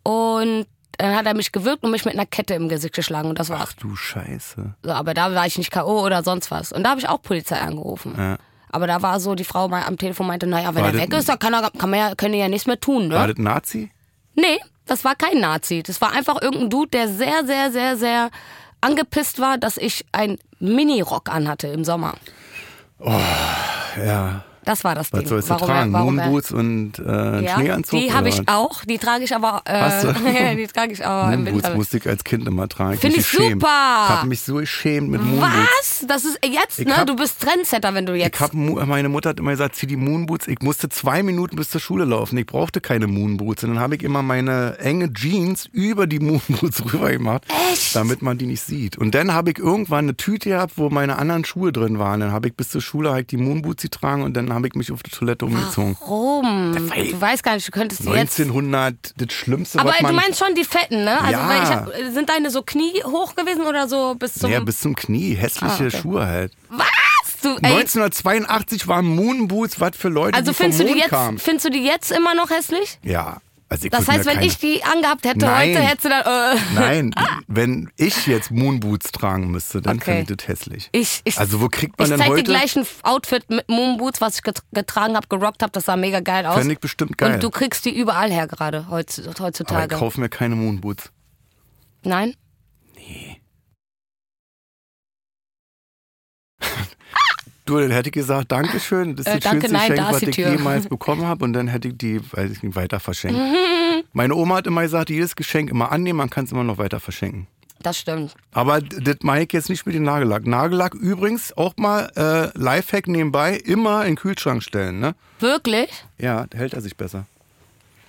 und 0.03 0.65
dann 0.97 1.15
hat 1.15 1.25
er 1.25 1.33
mich 1.33 1.51
gewürgt 1.51 1.83
und 1.83 1.91
mich 1.91 2.05
mit 2.05 2.13
einer 2.13 2.25
Kette 2.25 2.53
im 2.55 2.67
Gesicht 2.69 2.93
geschlagen 2.93 3.29
und 3.29 3.39
das 3.39 3.49
war's. 3.49 3.69
ach 3.69 3.73
du 3.73 3.95
Scheiße. 3.95 4.75
So, 4.83 4.91
aber 4.91 5.13
da 5.13 5.33
war 5.33 5.45
ich 5.45 5.57
nicht 5.57 5.71
K.O. 5.71 6.03
oder 6.05 6.23
sonst 6.23 6.51
was. 6.51 6.71
Und 6.71 6.83
da 6.83 6.91
habe 6.91 6.99
ich 6.99 7.07
auch 7.07 7.21
Polizei 7.21 7.59
angerufen. 7.59 8.15
Ja. 8.17 8.37
Aber 8.71 8.85
da 8.85 9.01
war 9.01 9.19
so, 9.19 9.33
die 9.35 9.43
Frau 9.45 9.67
mal 9.67 9.83
am 9.83 9.97
Telefon 9.97 10.27
meinte, 10.27 10.45
naja, 10.45 10.75
wenn 10.75 10.83
War 10.83 10.93
er 10.93 10.99
weg 10.99 11.13
ist, 11.13 11.27
dann 11.29 11.39
kann 11.39 11.53
er, 11.53 11.71
kann 11.71 11.89
man 11.89 11.99
ja, 11.99 12.15
können 12.15 12.33
die 12.33 12.39
ja 12.39 12.47
nichts 12.47 12.67
mehr 12.67 12.79
tun, 12.79 13.09
War 13.11 13.27
ne? 13.27 13.33
das 13.33 13.37
ein 13.39 13.43
Nazi? 13.43 13.91
Nee, 14.35 14.59
das 14.85 15.03
war 15.03 15.15
kein 15.15 15.39
Nazi. 15.39 15.81
Das 15.83 16.01
war 16.01 16.11
einfach 16.11 16.41
irgendein 16.41 16.69
Dude, 16.69 16.89
der 16.91 17.07
sehr, 17.07 17.45
sehr, 17.45 17.71
sehr, 17.71 17.97
sehr 17.97 18.29
angepisst 18.81 19.39
war, 19.39 19.57
dass 19.57 19.77
ich 19.77 20.05
ein 20.11 20.37
Mini-Rock 20.59 21.29
anhatte 21.29 21.67
im 21.67 21.83
Sommer. 21.83 22.13
Ja. 23.97 24.43
Das 24.69 24.83
war 24.83 24.93
das 24.93 25.11
Was 25.11 25.21
Ding. 25.21 25.29
sollst 25.29 25.49
du 25.49 25.53
warum 25.55 25.67
tragen? 25.67 25.93
er, 25.95 26.03
Moonboots 26.03 26.51
und 26.51 26.99
äh, 26.99 27.43
ja, 27.43 27.55
Schneeanzug? 27.55 27.99
die 27.99 28.13
habe 28.13 28.29
ich 28.29 28.37
was? 28.37 28.47
auch. 28.47 28.85
Die 28.85 28.99
trage 28.99 29.23
ich 29.23 29.33
aber. 29.35 29.63
Hast 29.67 30.03
du? 30.03 30.09
Äh, 30.29 30.55
die 30.55 30.67
trage 30.67 30.93
ich 30.93 31.03
aber 31.05 31.33
im 31.33 31.43
Moonboots 31.45 31.63
Winter. 31.63 31.75
musste 31.75 31.97
ich 31.97 32.07
als 32.07 32.23
Kind 32.23 32.47
immer 32.47 32.67
tragen. 32.69 32.99
Find 32.99 33.15
mich 33.17 33.25
ich 33.25 33.31
geschämt. 33.31 33.61
super. 33.61 33.67
Ich 34.05 34.09
habe 34.15 34.27
mich 34.27 34.41
so 34.41 34.55
geschämt 34.55 35.09
mit 35.09 35.23
Moonboots. 35.23 35.51
Was? 35.79 36.05
Das 36.07 36.23
ist 36.23 36.39
jetzt, 36.45 36.77
Ich 36.79 36.85
ne? 36.87 36.97
hab- 36.97 37.07
du 37.07 37.15
bist 37.15 37.41
Trendsetter, 37.41 37.93
wenn 37.95 38.05
du 38.05 38.13
jetzt. 38.15 38.35
Ich 38.35 38.41
hab, 38.41 38.53
meine 38.53 39.09
Mutter 39.09 39.29
hat 39.29 39.39
immer 39.39 39.51
gesagt, 39.51 39.75
zieh 39.75 39.87
die 39.87 39.95
Moonboots. 39.95 40.47
Ich 40.47 40.61
musste 40.61 40.87
zwei 40.89 41.23
Minuten 41.23 41.55
bis 41.55 41.69
zur 41.71 41.81
Schule 41.81 42.05
laufen. 42.05 42.37
Ich 42.37 42.45
brauchte 42.45 42.79
keine 42.79 43.07
Moonboots. 43.07 43.63
Und 43.63 43.71
dann 43.71 43.79
habe 43.79 43.95
ich 43.95 44.03
immer 44.03 44.21
meine 44.21 44.77
enge 44.79 45.11
Jeans 45.13 45.65
über 45.71 46.05
die 46.05 46.19
Moonboots 46.19 46.93
rüber 46.93 47.09
gemacht, 47.11 47.43
Echt? 47.71 47.95
damit 47.95 48.21
man 48.21 48.37
die 48.37 48.45
nicht 48.45 48.61
sieht. 48.61 48.97
Und 48.99 49.15
dann 49.15 49.33
habe 49.33 49.49
ich 49.51 49.57
irgendwann 49.57 50.05
eine 50.05 50.15
Tüte 50.15 50.49
gehabt, 50.49 50.73
wo 50.77 50.89
meine 50.91 51.17
anderen 51.17 51.43
Schuhe 51.43 51.71
drin 51.71 51.97
waren. 51.97 52.19
Dann 52.19 52.31
habe 52.31 52.49
ich 52.49 52.53
bis 52.55 52.69
zur 52.69 52.81
Schule 52.81 53.11
halt 53.11 53.31
die 53.31 53.37
Moonboots 53.37 53.81
getragen 53.83 54.21
und 54.21 54.35
dann 54.35 54.53
habe 54.53 54.58
ich 54.67 54.75
mich 54.75 54.91
auf 54.91 55.03
die 55.03 55.11
Toilette 55.11 55.45
umgezogen. 55.45 55.95
Warum? 55.99 56.73
Du 56.75 57.21
weißt 57.21 57.43
gar 57.43 57.55
nicht, 57.55 57.67
du 57.67 57.71
könntest 57.71 58.01
die 58.01 58.09
jetzt. 58.09 58.39
1900, 58.39 59.13
das 59.17 59.33
Schlimmste, 59.33 59.79
Aber 59.79 59.89
was 59.91 59.97
du 59.97 60.03
man... 60.03 60.15
meinst 60.15 60.39
schon 60.39 60.55
die 60.55 60.63
fetten, 60.63 61.03
ne? 61.03 61.19
Also 61.19 61.31
Ja. 61.31 61.69
hab, 61.69 61.91
sind 62.13 62.29
deine 62.29 62.49
so 62.49 62.61
Knie 62.61 63.01
hoch 63.05 63.35
gewesen 63.35 63.61
oder 63.65 63.87
so 63.87 64.15
bis 64.15 64.33
zum. 64.35 64.51
ja, 64.51 64.59
bis 64.59 64.79
zum 64.79 64.95
Knie. 64.95 65.35
Hässliche 65.35 65.71
Ah, 65.83 65.87
okay. 65.87 65.97
Schuhe 66.01 66.25
halt. 66.25 66.51
Was? 66.69 66.87
Du, 67.41 67.49
ey, 67.61 67.71
1982 67.71 68.87
waren 68.89 69.05
Moonboots 69.05 69.79
was 69.79 69.91
für 69.95 70.09
Leute, 70.09 70.35
also 70.37 70.51
die 70.51 70.55
vom 70.57 70.63
findest 70.65 70.79
du 70.81 70.83
die 70.85 70.89
Mond 70.91 71.01
jetzt, 71.03 71.09
kamen. 71.09 71.37
findest 71.39 71.65
du 71.65 71.69
die 71.69 71.83
jetzt 71.83 72.11
immer 72.11 72.35
noch 72.35 72.49
hässlich? 72.49 72.99
Ja. 73.01 73.37
Also 73.71 73.85
ich 73.85 73.91
Das 73.91 74.07
heißt, 74.07 74.25
wenn 74.25 74.35
keine- 74.35 74.47
ich 74.47 74.57
die 74.57 74.83
angehabt 74.83 75.25
hätte 75.25 75.45
Nein. 75.45 75.69
heute, 75.75 75.79
hättest 75.81 76.05
du 76.05 76.09
dann. 76.09 76.55
Äh, 76.57 76.59
Nein, 76.73 77.11
wenn 77.47 77.91
ich 77.97 78.25
jetzt 78.25 78.49
Moonboots 78.49 79.11
tragen 79.11 79.51
müsste, 79.51 79.79
dann 79.79 79.97
Okay. 79.97 80.17
finde 80.17 80.33
ich 80.33 80.37
das 80.37 80.47
hässlich. 80.47 80.89
ich, 80.91 81.21
ich, 81.23 81.37
also 81.37 81.61
wo 81.61 81.67
kriegt 81.69 81.97
man 81.99 82.05
ich 82.05 82.09
denn 82.09 82.17
zeig 82.19 82.27
dir 82.29 82.33
heute? 82.33 82.43
gleich 82.43 82.75
ein 82.75 82.85
Outfit 83.03 83.47
mit 83.51 83.69
Moonboots, 83.69 84.21
was 84.21 84.37
ich 84.37 84.41
get- 84.43 84.63
getragen 84.71 85.15
habe, 85.15 85.27
gerockt 85.27 85.61
habe. 85.61 85.71
Das 85.71 85.85
sah 85.85 85.95
mega 85.97 86.19
geil 86.19 86.47
aus. 86.47 86.55
Fände 86.57 86.73
ich 86.73 86.79
bestimmt 86.79 87.15
geil. 87.19 87.35
Und 87.35 87.43
du 87.43 87.51
kriegst 87.51 87.85
die 87.85 87.95
überall 87.95 88.31
her 88.31 88.47
gerade 88.47 88.87
heutz- 88.89 89.19
Aber 89.19 89.31
ich 89.33 89.39
heutzutage. 89.39 89.95
kaufe 89.95 90.19
mir 90.19 90.29
keine 90.29 90.55
Moonboots. 90.55 91.11
Nein? 92.03 92.33
Du, 97.69 97.77
dann 97.79 97.91
hätte 97.91 98.09
ich 98.09 98.13
gesagt, 98.13 98.51
Dankeschön, 98.51 99.15
das 99.15 99.25
ist 99.27 99.31
Äh, 99.31 99.35
das 99.39 99.43
danke, 99.43 99.67
schönste 99.67 99.77
nein, 99.77 99.89
Geschenk, 99.91 100.11
was 100.11 100.19
die 100.19 100.29
ich 100.29 100.35
Tür. 100.35 100.51
jemals 100.51 100.87
bekommen 100.87 101.25
habe. 101.25 101.45
Und 101.45 101.53
dann 101.53 101.67
hätte 101.67 101.89
ich 101.89 101.97
die, 101.97 102.19
weiß 102.31 102.51
ich 102.51 102.63
nicht, 102.63 102.75
weiter 102.75 102.99
verschenkt. 102.99 103.39
Meine 104.13 104.33
Oma 104.35 104.55
hat 104.57 104.67
immer 104.67 104.81
gesagt, 104.81 105.09
jedes 105.09 105.35
Geschenk 105.35 105.69
immer 105.69 105.91
annehmen, 105.91 106.17
man 106.17 106.29
kann 106.29 106.45
es 106.45 106.51
immer 106.51 106.63
noch 106.63 106.77
weiter 106.79 106.99
verschenken. 106.99 107.47
Das 107.81 107.97
stimmt. 107.97 108.33
Aber 108.51 108.81
das 108.81 109.17
meine 109.21 109.45
ich 109.45 109.53
jetzt 109.53 109.69
nicht 109.69 109.85
mit 109.85 109.95
dem 109.95 110.03
Nagellack. 110.03 110.45
Nagellack 110.47 110.95
übrigens 110.95 111.55
auch 111.55 111.73
mal 111.77 112.11
äh, 112.17 112.49
Lifehack 112.57 113.07
nebenbei, 113.07 113.55
immer 113.55 114.01
in 114.01 114.11
den 114.11 114.15
Kühlschrank 114.17 114.63
stellen, 114.63 114.99
ne? 114.99 115.15
Wirklich? 115.39 115.89
Ja, 116.17 116.45
hält 116.53 116.73
er 116.73 116.81
sich 116.81 116.97
besser. 116.97 117.25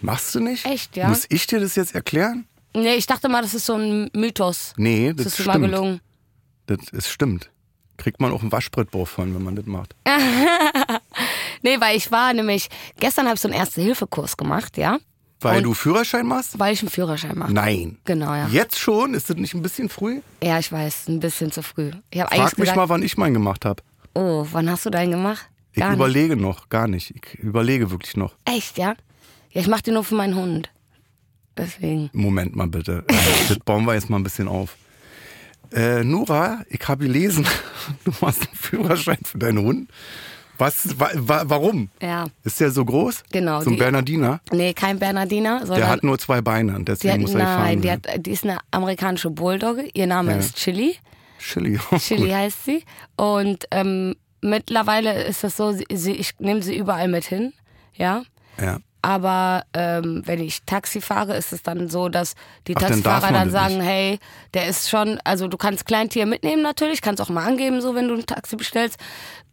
Machst 0.01 0.35
du 0.35 0.41
nicht? 0.41 0.65
Echt, 0.67 0.97
ja? 0.97 1.07
Muss 1.09 1.27
ich 1.29 1.47
dir 1.47 1.61
das 1.61 1.77
jetzt 1.77 1.95
erklären? 1.95 2.47
Nee, 2.75 2.95
ich 2.95 3.07
dachte 3.07 3.29
mal, 3.29 3.43
das 3.43 3.55
ist 3.55 3.67
so 3.67 3.75
ein 3.75 4.11
Mythos. 4.15 4.73
Nee, 4.77 5.13
Das 5.13 5.25
das, 5.25 5.27
ist 5.35 5.39
dir 5.41 5.45
mal 5.47 5.53
stimmt. 5.59 5.67
gelungen. 5.71 6.01
Das 6.67 6.79
ist 6.93 7.09
stimmt. 7.11 7.51
Kriegt 8.01 8.21
man 8.21 8.33
auch 8.33 8.41
einen 8.43 8.51
Waschbrettbauch 8.51 9.07
von, 9.07 9.35
wenn 9.35 9.43
man 9.45 9.55
das 9.57 9.67
macht. 9.67 9.95
Nee, 11.63 11.79
weil 11.79 11.95
ich 11.97 12.11
war 12.11 12.33
nämlich, 12.33 12.69
gestern 12.99 13.27
habe 13.27 13.35
ich 13.35 13.41
so 13.43 13.49
einen 13.49 13.57
Erste-Hilfe-Kurs 13.59 14.39
gemacht, 14.39 14.79
ja. 14.79 14.97
Weil 15.41 15.59
Und- 15.59 15.65
du 15.65 15.75
Führerschein 15.75 16.27
machst? 16.27 16.59
Weil 16.59 16.73
ich 16.73 16.81
einen 16.81 16.89
Führerschein 16.91 17.37
mache. 17.37 17.53
Nein. 17.53 17.99
Genau, 18.07 18.33
ja. 18.35 18.47
Jetzt 18.49 18.79
schon? 18.79 19.13
Ist 19.13 19.29
das 19.29 19.37
nicht 19.37 19.53
ein 19.55 19.61
bisschen 19.61 19.91
früh? 19.91 20.21
Ja, 20.43 20.59
ich 20.59 20.73
weiß, 20.73 21.09
ein 21.09 21.21
bisschen 21.21 21.53
zu 21.53 21.63
früh. 21.63 21.91
Ich 22.11 22.21
Frag 22.23 22.33
mich 22.33 22.55
gesagt, 22.57 22.77
mal, 22.77 22.89
wann 22.89 23.03
ich 23.03 23.19
meinen 23.19 23.35
gemacht 23.35 23.67
habe. 23.67 23.83
oh, 24.15 24.47
wann 24.53 24.71
hast 24.71 24.87
du 24.87 24.91
deinen 24.91 25.11
gemacht? 25.13 25.51
Ich 25.73 25.81
Gar 25.81 25.91
nicht. 25.91 25.97
überlege 25.97 26.35
noch, 26.37 26.71
gar 26.71 26.89
nicht. 26.89 27.11
Ich 27.15 27.35
überlege 27.39 27.91
wirklich 27.91 28.17
noch. 28.17 28.35
Echt, 28.47 28.79
ja? 28.79 28.95
Ja, 29.51 29.61
ich 29.61 29.69
mache 29.69 29.83
den 29.83 29.95
nur 29.95 30.05
für 30.05 30.15
meinen 30.15 30.35
Hund. 30.37 30.71
Deswegen. 31.59 32.09
Moment 32.15 32.57
mal 32.57 32.69
bitte. 32.69 33.05
das 33.49 33.59
bauen 33.61 33.85
wir 33.85 33.95
jetzt 33.95 34.09
mal 34.09 34.17
ein 34.19 34.23
bisschen 34.25 34.49
auf. 34.49 34.77
Äh, 35.73 36.03
Nora, 36.05 36.61
ich 36.69 36.81
habe 36.89 37.05
gelesen, 37.05 37.47
du 38.05 38.13
machst 38.21 38.43
einen 38.47 38.57
Führerschein 38.57 39.19
für 39.25 39.39
deinen 39.39 39.59
Hund. 39.59 39.91
Was, 40.59 40.99
wa, 41.01 41.09
wa, 41.15 41.43
warum? 41.47 41.89
Ja. 42.03 42.27
Ist 42.45 42.61
der 42.61 42.71
so 42.71 42.85
groß? 42.85 43.23
Genau, 43.33 43.63
So 43.63 43.71
ein 43.71 43.75
die- 43.75 43.79
Bernardiner? 43.79 44.41
Nee, 44.53 44.75
kein 44.75 44.99
Bernardiner, 44.99 45.61
sondern 45.61 45.79
Der 45.79 45.89
hat 45.89 46.05
nur 46.05 46.19
zwei 46.19 46.43
Beine 46.43 46.77
und 46.77 46.87
deswegen 46.87 47.15
hat, 47.15 47.21
muss 47.21 47.31
er 47.33 47.39
gefahren 47.41 47.63
nein, 47.63 47.81
die, 47.81 47.91
hat, 47.91 48.07
die 48.27 48.31
ist 48.31 48.45
eine 48.45 48.59
amerikanische 48.71 49.31
Bulldogge. 49.31 49.89
Ihr 49.95 50.07
Name 50.07 50.33
Ja. 50.33 50.39
ist 50.39 50.57
Chili. 50.57 50.97
Chili. 51.39 51.79
Chili 51.99 52.25
Gut. 52.27 52.33
heißt 52.35 52.65
sie. 52.67 52.85
Und 53.17 53.65
ähm, 53.71 54.17
mittlerweile 54.43 55.23
ist 55.25 55.45
das 55.45 55.57
so, 55.57 55.73
sie, 55.73 56.13
ich 56.13 56.39
nehme 56.41 56.63
sie 56.63 56.77
überall 56.77 57.09
mit 57.09 57.25
hin. 57.25 57.55
Ja. 57.95 58.23
Ja. 58.61 58.81
Aber 59.03 59.65
ähm, 59.75 60.23
wenn 60.27 60.41
ich 60.41 60.63
Taxi 60.65 61.01
fahre, 61.01 61.37
ist 61.37 61.53
es 61.53 61.63
dann 61.63 61.89
so, 61.89 62.09
dass 62.09 62.35
die 62.67 62.77
Ach, 62.77 62.81
dann 62.81 62.89
Taxifahrer 63.03 63.33
dann 63.33 63.51
das 63.51 63.53
sagen, 63.53 63.81
hey, 63.81 64.19
der 64.55 64.67
ist 64.69 64.91
schon, 64.91 65.19
also 65.25 65.49
du 65.49 65.57
kannst 65.57 65.87
Kleintier 65.87 66.27
mitnehmen 66.27 66.63
natürlich, 66.63 67.01
kannst 67.01 67.23
auch 67.23 67.31
mal 67.31 67.47
angeben, 67.47 67.81
so 67.81 67.95
wenn 67.95 68.09
du 68.09 68.15
ein 68.15 68.27
Taxi 68.27 68.57
bestellst. 68.57 68.99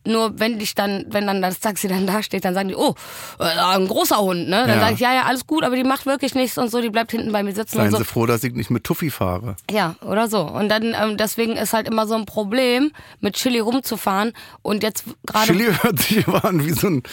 Nur 0.05 0.39
wenn 0.39 0.57
dich 0.57 0.73
dann, 0.73 1.03
wenn 1.09 1.27
dann 1.27 1.41
das 1.41 1.59
Taxi 1.59 1.89
dann 1.89 2.07
da 2.07 2.23
steht, 2.23 2.45
dann 2.45 2.53
sagen 2.53 2.69
die, 2.69 2.75
oh, 2.77 2.95
äh, 3.39 3.43
ein 3.43 3.87
großer 3.89 4.17
Hund, 4.19 4.47
ne? 4.47 4.61
Dann 4.65 4.69
Ja. 4.77 4.79
sage 4.79 4.93
ich, 4.93 4.99
ja, 5.01 5.13
ja, 5.13 5.23
alles 5.23 5.45
gut, 5.45 5.65
aber 5.65 5.75
die 5.75 5.83
macht 5.83 6.05
wirklich 6.05 6.33
nichts 6.33 6.57
und 6.57 6.69
so, 6.71 6.79
die 6.81 6.89
bleibt 6.89 7.11
hinten 7.11 7.33
bei 7.33 7.43
mir 7.43 7.53
sitzen 7.53 7.75
Seien 7.75 7.87
und 7.87 7.91
so. 7.91 7.97
Sie 7.97 8.03
froh, 8.05 8.25
dass 8.25 8.41
ich 8.45 8.53
nicht 8.53 8.69
mit 8.69 8.85
Tuffy 8.85 9.09
fahre. 9.11 9.57
Ja, 9.69 9.95
oder 10.01 10.29
so. 10.29 10.43
Und 10.43 10.69
dann, 10.69 10.93
ähm, 10.97 11.17
deswegen 11.17 11.57
ist 11.57 11.73
halt 11.73 11.89
immer 11.89 12.07
so 12.07 12.15
ein 12.15 12.25
Problem, 12.25 12.91
mit 13.19 13.35
Chili 13.35 13.59
rumzufahren. 13.59 14.31
Und 14.61 14.81
jetzt 14.81 15.03
gerade. 15.25 15.47
Chili 15.47 15.65
hört 15.81 15.99
sich 15.99 16.25
immer 16.25 16.45
an 16.45 16.65
wie 16.65 16.71
so 16.71 16.87
ein, 16.87 17.03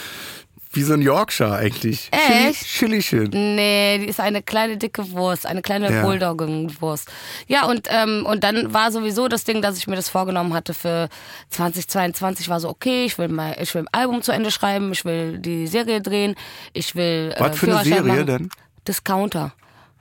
wie 0.74 0.82
so 0.82 0.94
ein 0.94 1.02
Yorkshire 1.02 1.54
eigentlich. 1.54 2.08
Echt? 2.12 2.64
Chili, 2.66 2.98
Chili 3.00 3.28
Nee, 3.28 3.98
die 3.98 4.06
ist 4.06 4.20
eine 4.20 4.42
kleine 4.42 4.76
dicke 4.76 5.10
Wurst, 5.12 5.46
eine 5.46 5.62
kleine 5.62 5.92
Ja. 5.92 6.02
Bulldoggen-Wurst. 6.02 7.08
Ja, 7.46 7.66
und, 7.66 7.88
ähm, 7.90 8.26
und 8.26 8.44
dann 8.44 8.72
war 8.74 8.90
sowieso 8.92 9.28
das 9.28 9.44
Ding, 9.44 9.62
dass 9.62 9.76
ich 9.78 9.86
mir 9.86 9.96
das 9.96 10.08
vorgenommen 10.08 10.54
hatte 10.54 10.74
für 10.74 11.08
2022, 11.50 12.48
war 12.48 12.60
so, 12.60 12.68
okay, 12.68 13.04
ich 13.04 13.18
will, 13.18 13.28
mal, 13.28 13.56
ich 13.60 13.74
will 13.74 13.82
ein 13.82 13.88
Album 13.92 14.22
zu 14.22 14.32
Ende 14.32 14.50
schreiben, 14.50 14.92
ich 14.92 15.04
will 15.04 15.38
die 15.38 15.66
Serie 15.66 16.00
drehen, 16.00 16.34
ich 16.72 16.94
will. 16.94 17.32
äh, 17.36 17.40
Was 17.40 17.58
für 17.58 17.66
eine 17.74 17.84
Serie 17.84 18.02
machen. 18.02 18.26
denn? 18.26 18.48
Discounter. 18.86 19.52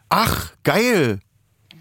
Ach, 0.10 0.52
geil. 0.64 1.20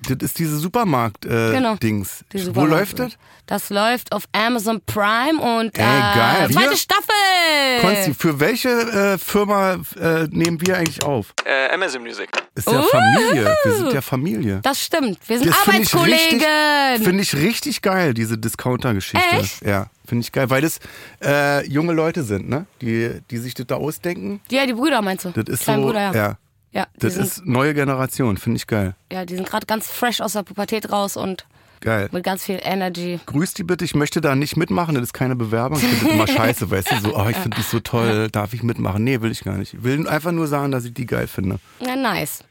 Das 0.09 0.17
ist 0.21 0.39
diese 0.39 0.59
Supermarkt-Dings. 0.59 1.35
Äh, 1.51 1.53
Genau. 1.53 1.77
Dings. 1.77 2.25
Die 2.33 2.39
Wo 2.41 2.45
Supermarkt- 2.47 2.71
läuft 2.71 2.99
das? 2.99 3.13
Das 3.47 3.71
läuft 3.71 4.13
auf 4.13 4.25
Amazon 4.33 4.81
Prime 4.87 5.41
und 5.41 5.77
Ey, 5.79 5.83
geil. 5.85 6.47
äh, 6.49 6.53
zweite 6.53 6.71
Wir- 6.71 6.77
Staffel. 6.77 7.81
Konsti, 7.81 8.15
für 8.15 8.41
welche 8.41 8.69
äh, 8.69 9.19
Firma 9.19 9.75
äh, 10.01 10.27
nehmen 10.31 10.61
wir 10.61 10.77
eigentlich 10.79 11.03
auf? 11.05 11.35
Äh, 11.45 11.73
Amazon 11.75 12.03
Music. 12.03 12.29
Ist 12.55 12.71
ja 12.71 12.83
Familie. 12.83 13.55
Wir 13.65 13.73
sind 13.75 13.93
ja 13.93 14.01
Familie. 14.01 14.61
Das 14.63 14.81
stimmt. 14.81 15.19
Wir 15.29 15.39
sind 15.39 15.49
Das 15.49 15.57
find 15.59 15.81
ich 15.85 15.95
Arbeitskollegen. 15.95 17.03
Finde 17.05 17.23
ich 17.23 17.35
richtig 17.35 17.83
geil, 17.83 18.15
diese 18.15 18.39
Discounter-Geschichte. 18.39 19.37
Echt? 19.39 19.65
Ja, 19.67 19.87
finde 20.07 20.23
ich 20.25 20.33
geil, 20.33 20.49
weil 20.51 20.63
das 20.63 20.79
äh, 21.23 21.67
junge 21.67 21.93
Leute 21.93 22.23
sind, 22.23 22.49
ne? 22.49 22.67
Die, 22.81 23.21
die 23.31 23.39
sich 23.39 23.55
das 23.55 23.67
da 23.67 23.77
ausdenken. 23.77 24.41
Ja, 24.51 24.67
die 24.67 24.75
Brüder 24.75 25.01
meinst 25.03 25.25
du? 25.25 25.31
Das 25.31 25.45
ist 25.49 25.65
Kleinen 25.65 25.83
so, 25.83 25.87
Bruder, 25.89 26.01
ja. 26.01 26.13
ja. 26.15 26.37
Ja, 26.73 26.87
Das 26.99 27.15
sind, 27.15 27.25
ist 27.25 27.45
neue 27.47 27.75
Generation, 27.75 28.37
finde 28.39 28.57
ich 28.57 28.67
geil. 28.67 28.95
ja, 29.13 29.25
die 29.27 29.35
sind 29.37 29.47
gerade 29.49 29.67
ganz 29.67 29.89
fresh 29.89 30.21
aus 30.21 30.33
der 30.33 30.43
Pubertät 30.43 30.91
raus 30.91 31.17
und 31.17 31.47
Geil. 31.81 32.09
mit 32.13 32.25
ganz 32.25 32.45
viel 32.45 32.61
Energy. 32.63 33.21
Grüß 33.27 33.55
die 33.55 33.65
bitte, 33.65 33.85
ich 33.85 33.95
möchte 33.95 34.21
da 34.21 34.35
nicht 34.35 34.57
mitmachen, 34.57 34.95
das 34.95 35.05
ist 35.05 35.13
keine 35.13 35.37
Bewerbung. 35.37 35.79
Ich 35.79 35.85
finde 35.85 36.05
das 36.07 36.15
immer 36.15 36.27
scheiße, 36.39 36.71
weißt 36.71 36.93
du, 36.93 37.01
so, 37.01 37.17
oh, 37.17 37.29
ich 37.29 37.37
finde 37.37 37.57
das 37.59 37.71
so 37.71 37.81
toll, 37.81 38.29
darf 38.31 38.55
ich 38.55 38.63
mitmachen? 38.63 39.05
Nee, 39.05 39.21
will 39.21 39.31
ich 39.33 39.43
gar 39.45 39.59
nicht. 39.59 39.75
Ich 39.75 39.83
will 39.83 40.07
einfach 40.09 40.33
nur 40.33 40.47
sagen, 40.47 40.71
dass 40.73 40.85
ich 40.85 40.95
die 40.95 41.07
geil 41.07 41.27
finde. 41.27 41.59
Ja, 41.85 41.95
nice. 41.97 42.45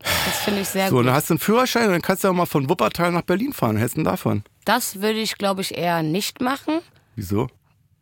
Das 0.00 0.38
finde 0.42 0.62
ich 0.62 0.68
sehr 0.68 0.88
So, 0.88 0.96
gut. 0.96 1.06
dann 1.06 1.14
hast 1.14 1.30
du 1.30 1.34
einen 1.34 1.38
Führerschein 1.38 1.84
und 1.86 1.92
dann 1.92 2.02
kannst 2.02 2.24
du 2.24 2.28
auch 2.28 2.32
mal 2.32 2.46
von 2.46 2.68
Wuppertal 2.68 3.12
nach 3.12 3.22
Berlin 3.22 3.52
fahren. 3.52 3.76
Hältst 3.76 3.94
du 3.96 4.00
denn 4.00 4.04
davon? 4.06 4.42
Das 4.64 4.96
würde 5.00 5.20
ich, 5.20 5.38
glaube 5.38 5.60
ich, 5.60 5.76
eher 5.76 6.02
nicht 6.02 6.40
machen, 6.40 6.80
Wieso? 7.14 7.48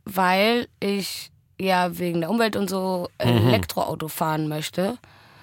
weil 0.07 0.69
ich 0.79 1.31
ja 1.61 1.99
wegen 1.99 2.21
der 2.21 2.31
Umwelt 2.31 2.57
und 2.57 2.71
so 2.71 3.11
Elektroauto 3.19 4.09
fahren 4.09 4.49
möchte. 4.49 4.97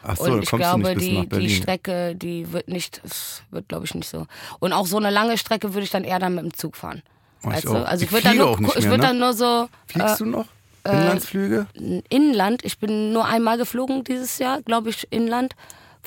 Ach 0.07 0.15
so, 0.15 0.31
und 0.31 0.43
ich 0.43 0.49
glaube, 0.49 0.95
die, 0.95 1.27
die. 1.27 1.49
Strecke, 1.49 2.15
die 2.15 2.51
wird 2.53 2.69
nicht, 2.69 3.01
wird 3.51 3.67
glaube 3.67 3.85
ich 3.85 3.93
nicht 3.93 4.07
so. 4.07 4.25
Und 4.59 4.71
auch 4.71 4.87
so 4.87 4.97
eine 4.97 5.09
lange 5.09 5.37
Strecke 5.37 5.73
würde 5.73 5.83
ich 5.83 5.91
dann 5.91 6.03
eher 6.05 6.19
dann 6.19 6.35
mit 6.35 6.45
dem 6.45 6.53
Zug 6.53 6.77
fahren. 6.77 7.03
Oh, 7.43 7.51
ich 7.55 7.67
auch. 7.67 7.85
Also 7.85 8.05
ich 8.05 8.11
Ich 8.11 8.11
würde 8.11 8.23
dann, 8.23 8.37
nur, 8.37 8.77
ich 8.77 8.85
würd 8.85 8.97
ne? 9.01 9.07
dann 9.07 9.19
nur 9.19 9.33
so 9.33 9.67
Fliegst 9.87 10.19
du 10.21 10.25
noch? 10.25 10.45
Inlandsflüge? 10.85 11.67
äh, 11.75 12.01
Inland. 12.09 12.63
Ich 12.63 12.79
bin 12.79 13.11
nur 13.11 13.25
einmal 13.25 13.57
geflogen 13.57 14.03
dieses 14.05 14.37
Jahr, 14.39 14.61
glaube 14.61 14.89
ich, 14.89 15.07
Inland. 15.11 15.53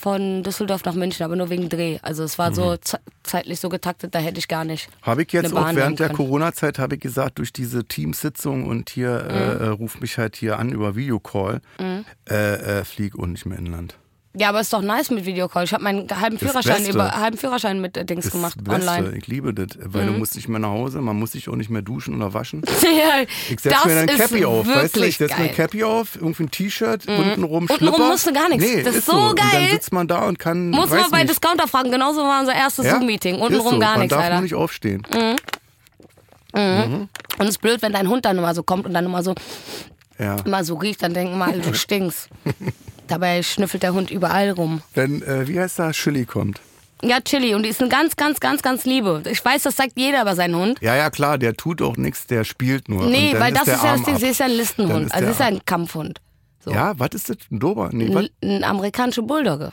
Von 0.00 0.42
Düsseldorf 0.42 0.84
nach 0.86 0.94
München, 0.94 1.24
aber 1.24 1.36
nur 1.36 1.50
wegen 1.50 1.68
Dreh. 1.68 1.98
Also 2.00 2.22
es 2.24 2.38
war 2.38 2.54
so 2.54 2.76
ze 2.78 2.98
zeitlich 3.22 3.60
so 3.60 3.68
getaktet, 3.68 4.14
da 4.14 4.18
hätte 4.18 4.38
ich 4.38 4.48
gar 4.48 4.64
nicht. 4.64 4.88
Habe 5.02 5.22
ich 5.24 5.32
jetzt 5.32 5.54
auch 5.54 5.74
während 5.74 5.98
der. 6.00 6.08
Corona-Zeit, 6.08 6.78
habe 6.78 6.94
ich 6.94 7.00
gesagt, 7.02 7.38
durch 7.38 7.52
diese 7.52 7.84
Teamsitzung 7.84 8.66
und 8.66 8.88
hier 8.88 9.10
Mhm. 9.24 9.30
äh, 9.30 9.52
äh, 9.66 9.68
ruf 9.68 10.00
mich 10.00 10.16
halt 10.16 10.36
hier 10.36 10.58
an 10.58 10.70
über 10.70 10.96
Videocall, 10.96 11.60
äh, 11.78 12.34
äh, 12.80 12.84
flieg 12.84 13.14
und 13.14 13.32
nicht 13.32 13.44
mehr 13.44 13.58
inland. 13.58 13.96
Ja, 14.32 14.50
aber 14.50 14.60
ist 14.60 14.72
doch 14.72 14.80
nice 14.80 15.10
mit 15.10 15.26
Videocall. 15.26 15.64
Ich 15.64 15.72
habe 15.72 15.82
meinen 15.82 16.06
halben 16.20 16.38
Das 16.38 16.48
Führerschein 16.48 16.76
Beste. 16.76 16.92
über 16.92 17.10
halben 17.20 17.36
Führerschein 17.36 17.80
mit 17.80 17.96
äh, 17.96 18.04
Dings 18.04 18.26
Das 18.26 18.32
gemacht 18.32 18.62
Beste, 18.62 18.80
online. 18.88 19.08
Mhm. 19.10 19.16
ich 19.16 19.26
liebe 19.26 19.52
das, 19.52 19.76
weil 19.84 20.06
du 20.06 20.12
musst 20.12 20.36
nicht 20.36 20.46
mehr 20.46 20.60
nach 20.60 20.68
Hause, 20.68 21.00
man 21.00 21.16
muss 21.18 21.32
sich 21.32 21.48
auch 21.48 21.56
nicht 21.56 21.68
mehr 21.68 21.82
duschen 21.82 22.14
oder 22.14 22.32
waschen. 22.32 22.62
ja, 22.82 23.24
Ich 23.48 23.58
setze 23.58 23.88
mir 23.88 23.94
dann 23.96 24.08
ein 24.08 24.16
Cappy 24.16 24.44
auf, 24.44 24.68
weißt 24.68 24.94
du, 24.96 25.02
ich 25.02 25.16
setze 25.18 25.34
mir 25.34 25.40
ein 25.40 25.46
geil. 25.48 25.56
Cappy 25.56 25.82
auf, 25.82 26.14
irgendwie 26.14 26.44
ein 26.44 26.50
T-Shirt, 26.52 27.08
untenrum 27.08 27.62
Untenrum 27.62 27.68
Schlüpper. 27.76 28.08
musst 28.08 28.26
du 28.28 28.32
gar 28.32 28.48
nichts. 28.48 28.64
Nee, 28.64 28.82
Das 28.84 28.92
ist 28.94 28.98
ist 29.00 29.06
so 29.06 29.16
Und 29.16 29.36
dann 29.38 29.50
geil. 29.50 29.68
sitzt 29.72 29.92
man 29.92 30.06
da 30.06 30.20
und 30.28 30.38
kann, 30.38 30.70
Muss 30.70 30.90
man 30.90 31.10
bei 31.10 31.18
nicht. 31.24 31.30
Discounter 31.30 31.66
fragen. 31.66 31.90
Genauso 31.90 32.20
war 32.20 32.38
unser 32.38 32.54
erstes 32.54 32.84
Ja? 32.86 32.92
Zoom-Meeting. 32.98 33.40
Untenrum 33.40 33.72
so. 33.74 33.78
gar 33.80 33.90
man 33.92 34.00
nichts, 34.02 34.10
darf 34.14 34.22
leider. 34.22 34.34
nur 34.36 34.42
nicht 34.44 34.54
aufstehen. 34.54 35.02
Und 36.52 37.08
es 37.40 37.48
ist 37.48 37.58
blöd, 37.60 37.82
wenn 37.82 37.92
dein 37.92 38.08
Hund 38.08 38.24
dann 38.24 38.38
immer 38.38 38.54
so 38.54 38.62
kommt 38.62 38.86
und 38.86 38.94
dann 38.94 39.06
immer 39.06 39.24
so, 39.24 39.34
Ja. 40.20 40.36
immer 40.44 40.62
so 40.62 40.76
riecht, 40.76 41.02
dann 41.02 41.14
denken 41.14 41.36
mal, 41.36 41.58
du 41.60 41.74
stinkst. 41.74 42.28
Dabei 43.10 43.42
schnüffelt 43.42 43.82
der 43.82 43.92
Hund 43.92 44.10
überall 44.10 44.50
rum. 44.50 44.82
Wenn, 44.94 45.22
äh, 45.22 45.48
wie 45.48 45.58
heißt 45.58 45.80
da, 45.80 45.90
Chili 45.90 46.26
kommt. 46.26 46.60
Ja, 47.02 47.20
Chili. 47.20 47.54
Und 47.54 47.64
die 47.64 47.70
ist 47.70 47.80
eine 47.80 47.88
ganz, 47.90 48.14
ganz, 48.14 48.38
ganz, 48.40 48.62
ganz 48.62 48.84
liebe. 48.84 49.22
Ich 49.28 49.44
weiß, 49.44 49.64
das 49.64 49.74
sagt 49.76 49.92
jeder 49.96 50.22
über 50.22 50.36
seinen 50.36 50.54
Hund. 50.54 50.78
Ja, 50.80 50.94
ja, 50.94 51.10
klar, 51.10 51.36
der 51.38 51.54
tut 51.56 51.82
auch 51.82 51.96
nichts, 51.96 52.26
der 52.28 52.44
spielt 52.44 52.88
nur. 52.88 53.06
Nee, 53.06 53.34
weil 53.38 53.52
das 53.52 53.66
ist 53.66 53.82
ja 53.82 53.96
das 53.96 54.02
Ding. 54.04 54.16
ist 54.16 54.38
ja 54.38 54.46
ein 54.46 54.52
Listenhund. 54.52 55.06
ist 55.06 55.14
Also 55.14 55.28
ist 55.30 55.40
ja 55.40 55.46
ein 55.46 55.64
Kampfhund. 55.64 56.20
So. 56.64 56.70
Ja, 56.70 56.96
was 56.98 57.08
ist 57.14 57.30
das? 57.30 57.38
Ein 57.50 57.58
Dober? 57.58 57.88
Nee, 57.92 58.14
was? 58.14 58.26
Ein, 58.42 58.50
ein 58.58 58.64
amerikanischer 58.64 59.22
Bulldogge. 59.22 59.72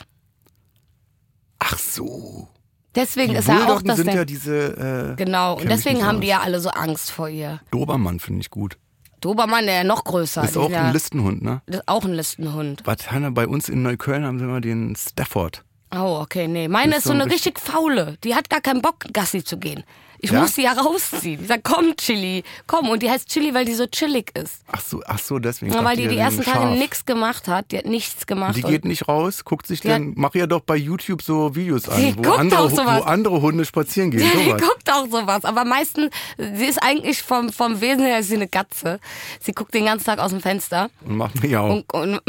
Ach 1.59 1.77
so. 1.77 2.47
Deswegen 2.95 3.33
Die 3.33 3.39
ist 3.39 3.49
er 3.49 3.55
auch 3.55 3.59
Bulldoggen 3.65 3.87
das 3.87 3.97
sind 3.97 4.07
Ding. 4.07 4.15
ja 4.15 4.25
diese. 4.25 5.13
Äh, 5.13 5.15
genau. 5.23 5.57
Und 5.57 5.69
deswegen 5.69 6.05
haben 6.05 6.15
aus. 6.17 6.21
die 6.21 6.27
ja 6.27 6.39
alle 6.41 6.59
so 6.59 6.69
Angst 6.69 7.11
vor 7.11 7.29
ihr. 7.29 7.59
Dobermann 7.71 8.19
finde 8.19 8.41
ich 8.41 8.49
gut. 8.49 8.77
Dobermann, 9.21 9.65
der 9.65 9.75
ja 9.75 9.83
noch 9.83 10.03
größer. 10.03 10.43
Ist 10.43 10.55
die 10.55 10.59
auch 10.59 10.71
ein 10.71 10.93
Listenhund, 10.93 11.41
ne? 11.41 11.61
Das 11.65 11.77
ist 11.77 11.87
auch 11.87 12.05
ein 12.05 12.13
Listenhund. 12.13 12.81
Was 12.85 13.11
haben 13.11 13.23
wir 13.23 13.31
bei 13.31 13.47
uns 13.47 13.69
in 13.69 13.81
Neukölln 13.81 14.25
haben 14.25 14.39
sie 14.39 14.45
immer 14.45 14.61
den 14.61 14.95
Stafford. 14.95 15.63
Oh, 15.95 16.19
okay, 16.21 16.47
nee. 16.47 16.67
Meine 16.67 16.91
ist 16.91 16.97
ist 16.99 17.03
so 17.05 17.09
so 17.09 17.15
ein 17.15 17.21
eine 17.21 17.31
richtig 17.31 17.59
faule. 17.59 18.17
Die 18.23 18.35
hat 18.35 18.49
gar 18.49 18.61
keinen 18.61 18.81
Bock, 18.81 19.05
Gassi 19.13 19.43
zu 19.43 19.57
gehen. 19.57 19.83
Ich 20.19 20.31
Ja? 20.31 20.41
muss 20.41 20.55
sie 20.55 20.63
ja 20.63 20.71
rausziehen. 20.73 21.41
Ich 21.41 21.47
sag, 21.47 21.63
komm, 21.63 21.95
Chili, 21.95 22.43
komm. 22.65 22.89
Und 22.89 23.03
die 23.03 23.09
heißt 23.09 23.29
Chili, 23.29 23.53
weil 23.53 23.65
die 23.65 23.73
so 23.75 23.85
chillig 23.85 24.31
ist. 24.35 24.61
Ach 24.71 24.81
so, 24.81 25.01
ach 25.05 25.19
so, 25.19 25.37
deswegen. 25.39 25.73
Ja, 25.73 25.83
weil 25.83 25.95
die 25.95 26.07
die 26.07 26.17
ersten 26.17 26.41
Tage 26.43 26.67
nichts 26.77 27.05
gemacht 27.05 27.47
hat. 27.47 27.71
Die 27.71 27.77
hat 27.77 27.85
nichts 27.85 28.25
gemacht. 28.25 28.55
Die 28.55 28.61
geht 28.63 28.83
nicht 28.85 29.07
raus, 29.07 29.45
guckt 29.45 29.67
sich 29.67 29.81
Die 29.81 29.87
dann, 29.89 30.13
mach 30.15 30.33
ja 30.33 30.47
doch 30.47 30.61
bei 30.61 30.75
YouTube 30.75 31.21
so 31.21 31.55
Videos 31.55 31.87
an, 31.87 32.01
Die 32.01 32.17
wo 32.17 32.21
guckt 32.23 32.39
andere, 32.39 32.71
wo 32.71 33.03
andere 33.03 33.41
Hunde 33.41 33.63
spazieren 33.65 34.09
gehen. 34.11 34.27
Die 34.37 34.45
Sowas. 34.45 34.61
guckt 34.61 34.91
auch 34.91 35.05
sowas. 35.07 35.45
Aber 35.45 35.65
meistens, 35.65 36.09
sie 36.37 36.65
ist 36.65 36.81
eigentlich 36.81 37.21
vom, 37.21 37.51
vom 37.51 37.79
Wesen 37.81 38.03
her 38.05 38.19
ist 38.19 38.29
sie 38.29 38.35
eine 38.35 38.47
Katze. 38.47 38.99
Sie 39.39 39.51
guckt 39.51 39.73
den 39.73 39.85
ganzen 39.85 40.05
Tag 40.05 40.19
aus 40.19 40.31
dem 40.31 40.41
Fenster. 40.41 40.89
Und 41.05 41.17
macht 41.17 41.41
mir 41.43 41.49
ja 41.49 41.61
auch. 41.61 41.69
Und, 41.69 41.93
und 41.93 42.21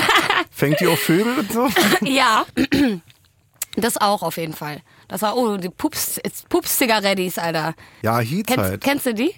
Fängt 0.50 0.78
die 0.80 0.86
auch 0.86 0.98
Vögel 0.98 1.38
und 1.40 1.52
so? 1.52 1.68
ja, 2.02 2.44
das 3.76 3.96
auch 3.96 4.22
auf 4.22 4.36
jeden 4.36 4.54
Fall. 4.54 4.80
Das 5.12 5.20
war, 5.20 5.36
oh, 5.36 5.58
die 5.58 5.68
Pups, 5.68 6.18
Pups-Zigarettis, 6.48 7.36
Alter. 7.36 7.74
Ja, 8.00 8.18
Heats 8.20 8.46
Kennst, 8.46 8.64
halt. 8.64 8.80
kennst 8.80 9.04
du 9.04 9.12
die? 9.12 9.34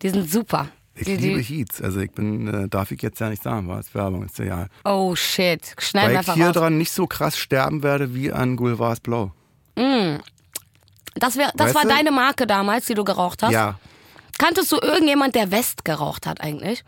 Die 0.00 0.08
sind 0.08 0.30
super. 0.30 0.68
Ich 0.94 1.04
die, 1.04 1.16
liebe 1.16 1.42
die, 1.42 1.58
Heats. 1.58 1.82
Also 1.82 2.00
ich 2.00 2.10
bin, 2.12 2.48
äh, 2.48 2.66
darf 2.66 2.92
ich 2.92 3.02
jetzt 3.02 3.20
ja 3.20 3.28
nicht 3.28 3.42
sagen, 3.42 3.68
war 3.68 3.78
es 3.78 3.94
Werbung, 3.94 4.24
ist 4.24 4.38
ja 4.38 4.68
oh 4.86 5.14
shit, 5.14 5.74
schneiden 5.78 6.14
Weil 6.14 6.22
ich 6.22 6.32
hier 6.32 6.46
raus. 6.46 6.54
dran 6.54 6.78
nicht 6.78 6.92
so 6.92 7.06
krass 7.06 7.36
sterben 7.36 7.82
werde 7.82 8.14
wie 8.14 8.32
an 8.32 8.56
Gulvars 8.56 9.00
Blau. 9.00 9.32
Das, 11.14 11.36
wär, 11.36 11.52
das 11.54 11.66
Weißt 11.66 11.74
war 11.74 11.82
du? 11.82 11.88
deine 11.88 12.10
Marke 12.10 12.46
damals, 12.46 12.86
die 12.86 12.94
du 12.94 13.04
geraucht 13.04 13.42
hast? 13.42 13.52
Ja. 13.52 13.78
Kanntest 14.38 14.72
du 14.72 14.78
irgendjemand, 14.80 15.34
der 15.34 15.50
West 15.50 15.84
geraucht 15.84 16.26
hat 16.26 16.40
eigentlich? 16.40 16.84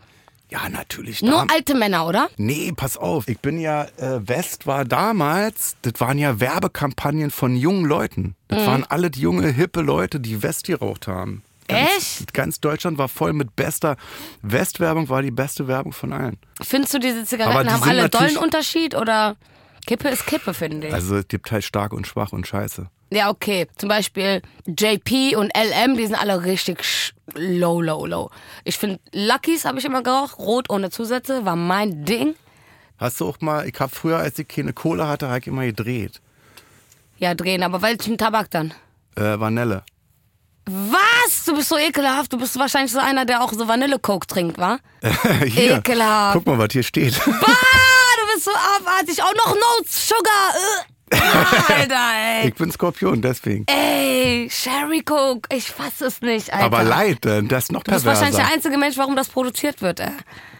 Ja, 0.51 0.67
natürlich. 0.67 1.21
Nur 1.21 1.49
alte 1.49 1.75
Männer, 1.75 2.05
oder? 2.07 2.29
Nee, 2.37 2.73
pass 2.75 2.97
auf. 2.97 3.27
Ich 3.29 3.39
bin 3.39 3.57
ja, 3.59 3.83
äh, 3.97 4.19
West 4.27 4.67
war 4.67 4.83
damals, 4.83 5.77
das 5.81 5.93
waren 5.99 6.17
ja 6.17 6.39
Werbekampagnen 6.41 7.31
von 7.31 7.55
jungen 7.55 7.85
Leuten. 7.85 8.35
Das 8.49 8.61
Mhm. 8.63 8.65
waren 8.65 8.83
alle 8.89 9.09
die 9.09 9.21
junge, 9.21 9.47
hippe 9.47 9.81
Leute, 9.81 10.19
die 10.19 10.43
West 10.43 10.65
geraucht 10.65 11.07
haben. 11.07 11.41
Ganz, 11.69 11.89
Echt? 12.19 12.33
Ganz 12.33 12.59
Deutschland 12.59 12.97
war 12.97 13.07
voll 13.07 13.31
mit 13.31 13.55
bester 13.55 13.95
West-Werbung, 14.41 15.07
war 15.07 15.21
die 15.21 15.31
beste 15.31 15.69
Werbung 15.69 15.93
von 15.93 16.11
allen. 16.11 16.37
Findest 16.61 16.93
du, 16.95 16.99
diese 16.99 17.23
Zigaretten 17.23 17.67
die 17.67 17.73
haben 17.73 17.83
alle 17.89 18.09
dollen 18.09 18.35
Unterschied 18.35 18.93
oder 18.93 19.37
Kippe 19.87 20.09
ist 20.09 20.25
Kippe, 20.25 20.53
finde 20.53 20.87
ich. 20.87 20.93
Also 20.93 21.15
es 21.17 21.27
gibt 21.29 21.49
halt 21.49 21.63
stark 21.63 21.93
und 21.93 22.07
schwach 22.07 22.33
und 22.33 22.45
scheiße. 22.45 22.87
Ja, 23.11 23.29
okay. 23.29 23.67
Zum 23.77 23.89
Beispiel 23.89 24.41
JP 24.65 25.35
und 25.35 25.51
LM, 25.55 25.97
die 25.97 26.05
sind 26.05 26.15
alle 26.15 26.43
richtig 26.43 27.13
low, 27.35 27.81
low, 27.81 28.05
low. 28.05 28.29
Ich 28.63 28.77
finde, 28.77 28.99
Lucky's 29.13 29.65
habe 29.65 29.79
ich 29.79 29.85
immer 29.85 30.01
geraucht, 30.01 30.37
rot 30.39 30.69
ohne 30.69 30.89
Zusätze, 30.89 31.45
war 31.45 31.55
mein 31.55 32.05
Ding. 32.05 32.35
Hast 32.97 33.19
du 33.19 33.27
auch 33.27 33.41
mal, 33.41 33.67
ich 33.67 33.79
habe 33.79 33.93
früher, 33.93 34.17
als 34.17 34.39
ich 34.39 34.47
keine 34.47 34.73
Kohle 34.73 35.07
hatte, 35.07 35.27
habe 35.27 35.39
ich 35.39 35.47
immer 35.47 35.65
gedreht. 35.65 36.21
Ja, 37.17 37.33
drehen, 37.33 37.63
aber 37.63 37.81
welchen 37.81 38.17
Tabak 38.17 38.49
dann? 38.51 38.73
Äh, 39.15 39.39
Vanille. 39.39 39.83
Was? 40.65 41.43
Du 41.45 41.55
bist 41.55 41.69
so 41.69 41.77
ekelhaft. 41.77 42.31
Du 42.31 42.37
bist 42.37 42.57
wahrscheinlich 42.57 42.91
so 42.91 42.99
einer, 42.99 43.25
der 43.25 43.43
auch 43.43 43.51
so 43.51 43.67
Vanille-Coke 43.67 44.27
trinkt, 44.27 44.57
wa? 44.57 44.77
hier, 45.45 45.77
Ekelhaft. 45.77 46.33
Guck 46.33 46.45
mal, 46.45 46.57
was 46.57 46.69
hier 46.71 46.83
steht. 46.83 47.19
Ah, 47.19 47.25
du 47.29 48.33
bist 48.33 48.45
so 48.45 48.51
abartig. 48.51 49.21
Auch 49.21 49.33
noch 49.33 49.55
No 49.55 49.83
Sugar. 49.85 50.53
Äh. 51.11 51.73
Alter, 51.73 51.95
ey. 52.41 52.47
Ich 52.49 52.55
bin 52.55 52.71
Skorpion, 52.71 53.21
deswegen. 53.21 53.65
Ey, 53.67 54.47
Sherry 54.49 55.01
Coke. 55.01 55.47
Ich 55.55 55.69
fass 55.71 56.01
es 56.01 56.21
nicht, 56.21 56.51
Alter. 56.53 56.65
Aber 56.65 56.83
leid, 56.83 57.25
äh, 57.25 57.43
das 57.43 57.65
ist 57.65 57.71
noch 57.71 57.83
Du 57.83 57.91
bist 57.91 58.05
wahrscheinlich 58.05 58.31
der 58.35 58.43
perverser. 58.43 58.53
einzige 58.55 58.77
Mensch, 58.77 58.97
warum 58.97 59.15
das 59.15 59.27
produziert 59.29 59.81
wird, 59.81 59.99
ey. 59.99 60.09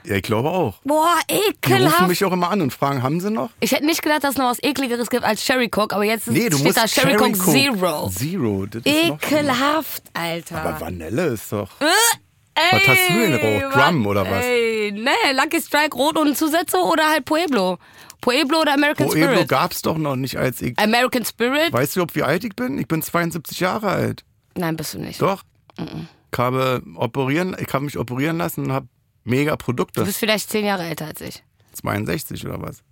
Ja, 0.03 0.15
ich 0.15 0.23
glaube 0.23 0.49
auch. 0.49 0.79
Boah, 0.83 1.15
Die 1.29 1.35
rufen 1.35 1.53
ekelhaft. 1.61 2.07
mich 2.07 2.25
auch 2.25 2.31
immer 2.31 2.49
an 2.49 2.61
und 2.61 2.73
fragen, 2.73 3.03
haben 3.03 3.19
sie 3.19 3.29
noch? 3.29 3.51
Ich 3.59 3.71
hätte 3.71 3.85
nicht 3.85 4.01
gedacht, 4.01 4.23
dass 4.23 4.31
es 4.31 4.37
noch 4.37 4.49
was 4.49 4.57
ekligeres 4.63 5.09
gibt 5.11 5.23
als 5.23 5.45
Sherry 5.45 5.69
Coke, 5.69 5.93
aber 5.95 6.03
jetzt 6.05 6.27
Nee, 6.27 6.49
steht 6.51 6.75
da 6.75 6.87
Sherry 6.87 7.15
Coke 7.15 7.33
Zero. 7.37 8.09
Zero, 8.09 8.65
das 8.65 8.81
ist. 8.83 8.93
Ekelhaft, 8.93 10.03
Alter. 10.13 10.57
Aber 10.63 10.81
Vanille 10.81 11.25
ist 11.27 11.51
doch. 11.51 11.69
Ey, 12.53 12.79
Was 12.79 12.87
hast 12.87 13.09
du 13.09 13.13
denn 13.13 13.31
geraucht? 13.61 13.75
Drum 13.75 14.05
oder 14.07 14.29
was? 14.29 14.43
Ey, 14.43 14.91
nee, 14.93 15.31
Lucky 15.33 15.61
Strike, 15.61 15.95
Rot 15.95 16.17
und 16.17 16.37
Zusätze 16.37 16.77
oder 16.77 17.09
halt 17.09 17.25
Pueblo. 17.25 17.77
Pueblo 18.19 18.61
oder 18.61 18.73
American 18.73 19.07
Pueblo 19.07 19.27
Spirit? 19.31 19.47
gab's 19.47 19.81
doch 19.81 19.97
noch 19.97 20.15
nicht 20.15 20.37
als 20.37 20.61
ich. 20.61 20.77
American 20.77 21.25
Spirit? 21.25 21.71
Weißt 21.73 21.95
du, 21.95 22.01
ob 22.03 22.13
wie 22.15 22.23
alt 22.23 22.43
ich 22.43 22.55
bin? 22.55 22.77
Ich 22.77 22.87
bin 22.87 23.01
72 23.01 23.59
Jahre 23.61 23.87
alt. 23.89 24.23
Nein, 24.55 24.75
bist 24.75 24.93
du 24.93 24.99
nicht. 24.99 25.21
Doch. 25.21 25.43
Ich 25.77 26.37
habe 26.39 26.83
operieren, 26.95 27.55
ich 27.59 27.73
habe 27.73 27.85
mich 27.85 27.97
operieren 27.97 28.37
lassen 28.37 28.65
und 28.65 28.71
habe 28.73 28.87
mega 29.23 29.51
Du 29.51 29.57
Produkte. 29.57 30.03
bist 30.03 30.17
vielleicht 30.19 30.49
zehn 30.49 30.65
Jahre 30.65 30.83
älter 30.83 31.05
als 31.07 31.21
ich. 31.21 31.43
62 31.73 32.45
oder 32.45 32.61
was? 32.61 32.83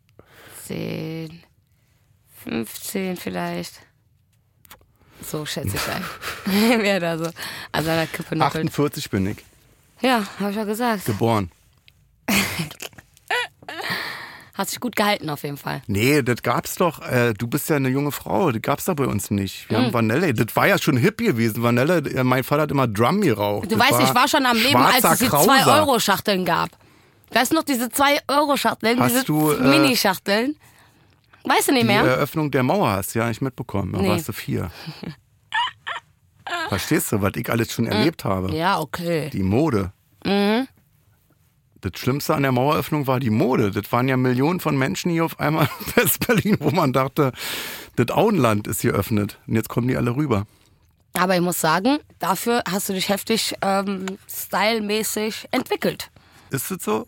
Zehn, 0.65 1.43
15 2.45 3.17
vielleicht. 3.17 3.73
So 5.21 5.45
schätze 5.45 5.75
ich 5.75 5.87
ein. 5.89 6.03
Wer 6.81 6.99
da 7.01 7.17
so 7.17 7.29
an 7.73 7.83
seiner 7.83 8.07
Kippe 8.07 8.35
nuckelt. 8.35 8.67
48 8.67 9.09
bin 9.09 9.27
ich 9.27 9.37
Ja, 10.01 10.23
habe 10.39 10.51
ich 10.51 10.55
ja 10.57 10.63
gesagt. 10.63 11.05
geboren. 11.05 11.51
Hat 14.53 14.69
sich 14.69 14.79
gut 14.81 14.95
gehalten 14.97 15.29
auf 15.29 15.43
jeden 15.43 15.55
Fall. 15.55 15.81
Nee, 15.87 16.21
das 16.21 16.41
gab's 16.43 16.75
doch. 16.75 17.01
Äh, 17.01 17.33
du 17.33 17.47
bist 17.47 17.69
ja 17.69 17.77
eine 17.77 17.87
junge 17.87 18.11
Frau, 18.11 18.51
das 18.51 18.61
gab's 18.61 18.85
doch 18.85 18.95
bei 18.95 19.05
uns 19.05 19.31
nicht. 19.31 19.69
Wir 19.69 19.77
Hm. 19.77 19.85
haben 19.85 19.93
Vanille. 19.93 20.33
Das 20.33 20.53
war 20.55 20.67
ja 20.67 20.77
schon 20.77 20.97
hip 20.97 21.17
gewesen. 21.19 21.63
Vanille, 21.63 21.99
äh, 21.99 22.23
mein 22.25 22.43
Vater 22.43 22.63
hat 22.63 22.71
immer 22.71 22.85
Drum 22.87 23.21
geraucht. 23.21 23.71
Du 23.71 23.77
Das 23.77 23.89
weißt, 23.89 24.01
ich 24.09 24.13
war 24.15 24.27
schon 24.27 24.45
am 24.45 24.57
Leben, 24.57 24.75
als 24.75 25.03
es 25.05 25.19
die 25.19 25.27
Krauser. 25.27 25.51
2-Euro-Schachteln 25.53 26.43
gab. 26.43 26.71
Weißt 27.31 27.51
du 27.51 27.55
noch, 27.55 27.63
diese 27.63 27.85
2-Euro-Schachteln? 27.85 28.99
Hast 28.99 29.13
Diese 29.13 29.23
du, 29.25 29.51
äh, 29.51 29.61
Mini-Schachteln? 29.61 30.57
Weißt 31.45 31.69
du 31.69 31.71
nicht 31.71 31.83
Die 31.83 31.87
mehr? 31.87 32.03
Eröffnung 32.03 32.51
der 32.51 32.63
Mauer 32.63 32.89
hast 32.89 33.15
du 33.15 33.19
ja 33.19 33.29
nicht 33.29 33.41
mitbekommen. 33.41 33.93
Da 33.93 34.01
Nee. 34.01 34.09
warst 34.09 34.27
du 34.27 34.33
vier. 34.33 34.71
Verstehst 36.69 37.11
du, 37.11 37.21
was 37.21 37.31
ich 37.35 37.49
alles 37.49 37.71
schon 37.71 37.85
erlebt 37.87 38.25
habe? 38.25 38.53
ja, 38.55 38.79
okay. 38.79 39.29
Die 39.31 39.43
Mode. 39.43 39.91
Mhm. 40.25 40.67
Das 41.81 41.93
Schlimmste 41.95 42.35
an 42.35 42.43
der 42.43 42.51
Maueröffnung 42.51 43.07
war 43.07 43.19
die 43.21 43.29
Mode. 43.29 43.71
Das 43.71 43.89
waren 43.91 44.09
ja 44.09 44.17
Millionen 44.17 44.59
von 44.59 44.77
Menschen 44.77 45.11
hier 45.11 45.23
auf 45.23 45.39
einmal 45.39 45.69
in 45.87 45.95
West-Berlin, 46.03 46.57
wo 46.59 46.71
man 46.71 46.91
dachte, 46.91 47.31
das 47.95 48.09
Auenland 48.11 48.67
ist 48.67 48.81
hier 48.81 48.93
öffnet. 48.93 49.39
Und 49.47 49.55
jetzt 49.55 49.69
kommen 49.69 49.87
die 49.87 49.95
alle 49.95 50.15
rüber. 50.15 50.45
Aber 51.13 51.35
ich 51.35 51.41
muss 51.41 51.59
sagen, 51.61 51.97
dafür 52.19 52.63
hast 52.69 52.89
du 52.89 52.93
dich 52.93 53.07
heftig 53.09 53.55
ähm, 53.61 54.05
stylmäßig 54.29 55.47
entwickelt. 55.51 56.11
Ist 56.51 56.69
das 56.69 56.83
so? 56.83 57.07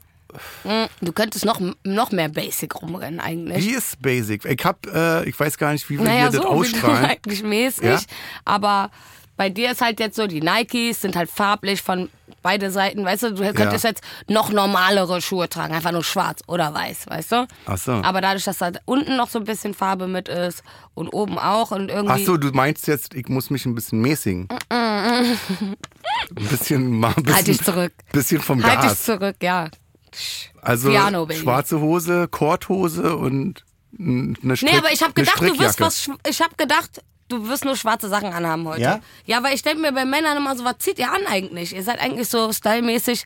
Mhm. 0.64 0.88
Du 1.02 1.12
könntest 1.12 1.44
noch, 1.44 1.60
noch 1.84 2.12
mehr 2.12 2.30
Basic 2.30 2.74
rumrennen 2.82 3.20
eigentlich. 3.20 3.66
Wie 3.66 3.72
ist 3.72 4.02
Basic? 4.02 4.46
Ich 4.46 4.64
hab, 4.66 4.88
äh, 4.88 5.26
ich 5.26 5.38
weiß 5.38 5.58
gar 5.58 5.74
nicht, 5.74 5.89
wie 5.89 5.98
wir 5.98 6.06
naja, 6.06 6.22
hier 6.22 6.26
das 6.28 6.36
so 6.36 6.42
du 6.44 6.48
ausstrahlen. 6.50 7.06
eigentlich 7.06 7.44
mäßig. 7.44 7.84
Ja? 7.84 8.00
Aber 8.46 8.89
bei 9.42 9.50
dir 9.50 9.72
ist 9.72 9.82
halt 9.82 10.00
jetzt 10.00 10.16
so, 10.18 10.28
die 10.28 10.39
Nikes 10.39 11.02
sind 11.02 11.16
halt 11.16 11.28
farblich 11.28 11.82
von 11.82 12.10
beide 12.44 12.70
Seiten. 12.70 13.04
Weißt 13.04 13.24
du, 13.24 13.34
du 13.34 13.54
könntest 13.56 13.84
Ja. 13.86 13.89
jetzt 13.89 14.04
noch 14.28 14.52
normalere 14.52 15.20
Schuhe 15.20 15.50
tragen, 15.50 15.74
einfach 15.74 15.92
nur 15.92 16.04
schwarz 16.04 16.42
oder 16.46 16.72
weiß, 16.76 17.08
weißt 17.08 17.32
du? 17.32 17.48
Ach 17.66 17.78
so. 17.80 17.92
Aber 17.94 18.22
dadurch, 18.22 18.44
dass 18.44 18.60
da 18.60 18.70
unten 18.86 19.18
noch 19.18 19.30
so 19.30 19.39
ein 19.39 19.46
bisschen 19.46 19.74
Farbe 19.74 20.06
mit 20.08 20.28
ist 20.30 20.62
und 20.94 21.08
oben 21.10 21.39
auch 21.39 21.72
und 21.72 21.89
irgendwie. 21.89 22.22
Ach 22.22 22.24
so, 22.24 22.38
du 22.38 22.50
meinst 22.52 22.86
jetzt, 22.86 23.16
ich 23.16 23.30
muss 23.30 23.50
mich 23.50 23.66
ein 23.66 23.74
bisschen 23.74 24.00
mäßigen. 24.00 24.48
ein 24.70 25.38
bisschen, 26.36 26.92
mal 27.00 27.08
ein 27.18 27.24
bisschen, 27.24 27.36
Halt 27.36 27.48
dich 27.48 27.64
zurück. 27.64 27.94
bisschen 28.12 28.42
vom 28.42 28.64
halt 28.64 28.84
dich 28.84 28.89
Gas. 28.89 29.04
zurück, 29.06 29.38
ja. 29.42 29.70
Also 30.62 30.89
Piano, 30.92 31.28
schwarze 31.32 31.80
Hose, 31.80 32.28
Korthose 32.28 33.16
und 33.18 33.66
eine 34.00 34.56
Strick, 34.56 34.72
Nee, 34.72 34.78
aber 34.78 34.92
ich 34.94 35.02
habe 35.02 35.14
gedacht, 35.14 35.42
du 35.42 35.58
wirst 35.58 35.80
was. 35.82 36.10
Ich 36.30 36.42
habe 36.42 36.54
gedacht, 36.58 37.02
du 37.32 37.48
wirst 37.50 37.66
nur 37.66 37.76
schwarze 37.76 38.10
Sachen 38.10 38.32
anhaben 38.34 38.68
heute. 38.68 38.82
Ja? 38.82 39.00
Ja, 39.26 39.42
weil 39.44 39.56
ich 39.56 39.64
denke 39.64 39.82
mir 39.82 39.92
bei 39.92 40.06
Männern 40.06 40.38
immer 40.38 40.56
so, 40.56 40.64
was 40.64 40.78
zieht 40.80 41.00
ihr 41.00 41.12
an 41.12 41.22
eigentlich? 41.28 41.76
Ihr 41.76 41.84
seid 41.84 42.00
eigentlich 42.00 42.28
so 42.30 42.52
stylmäßig, 42.54 43.26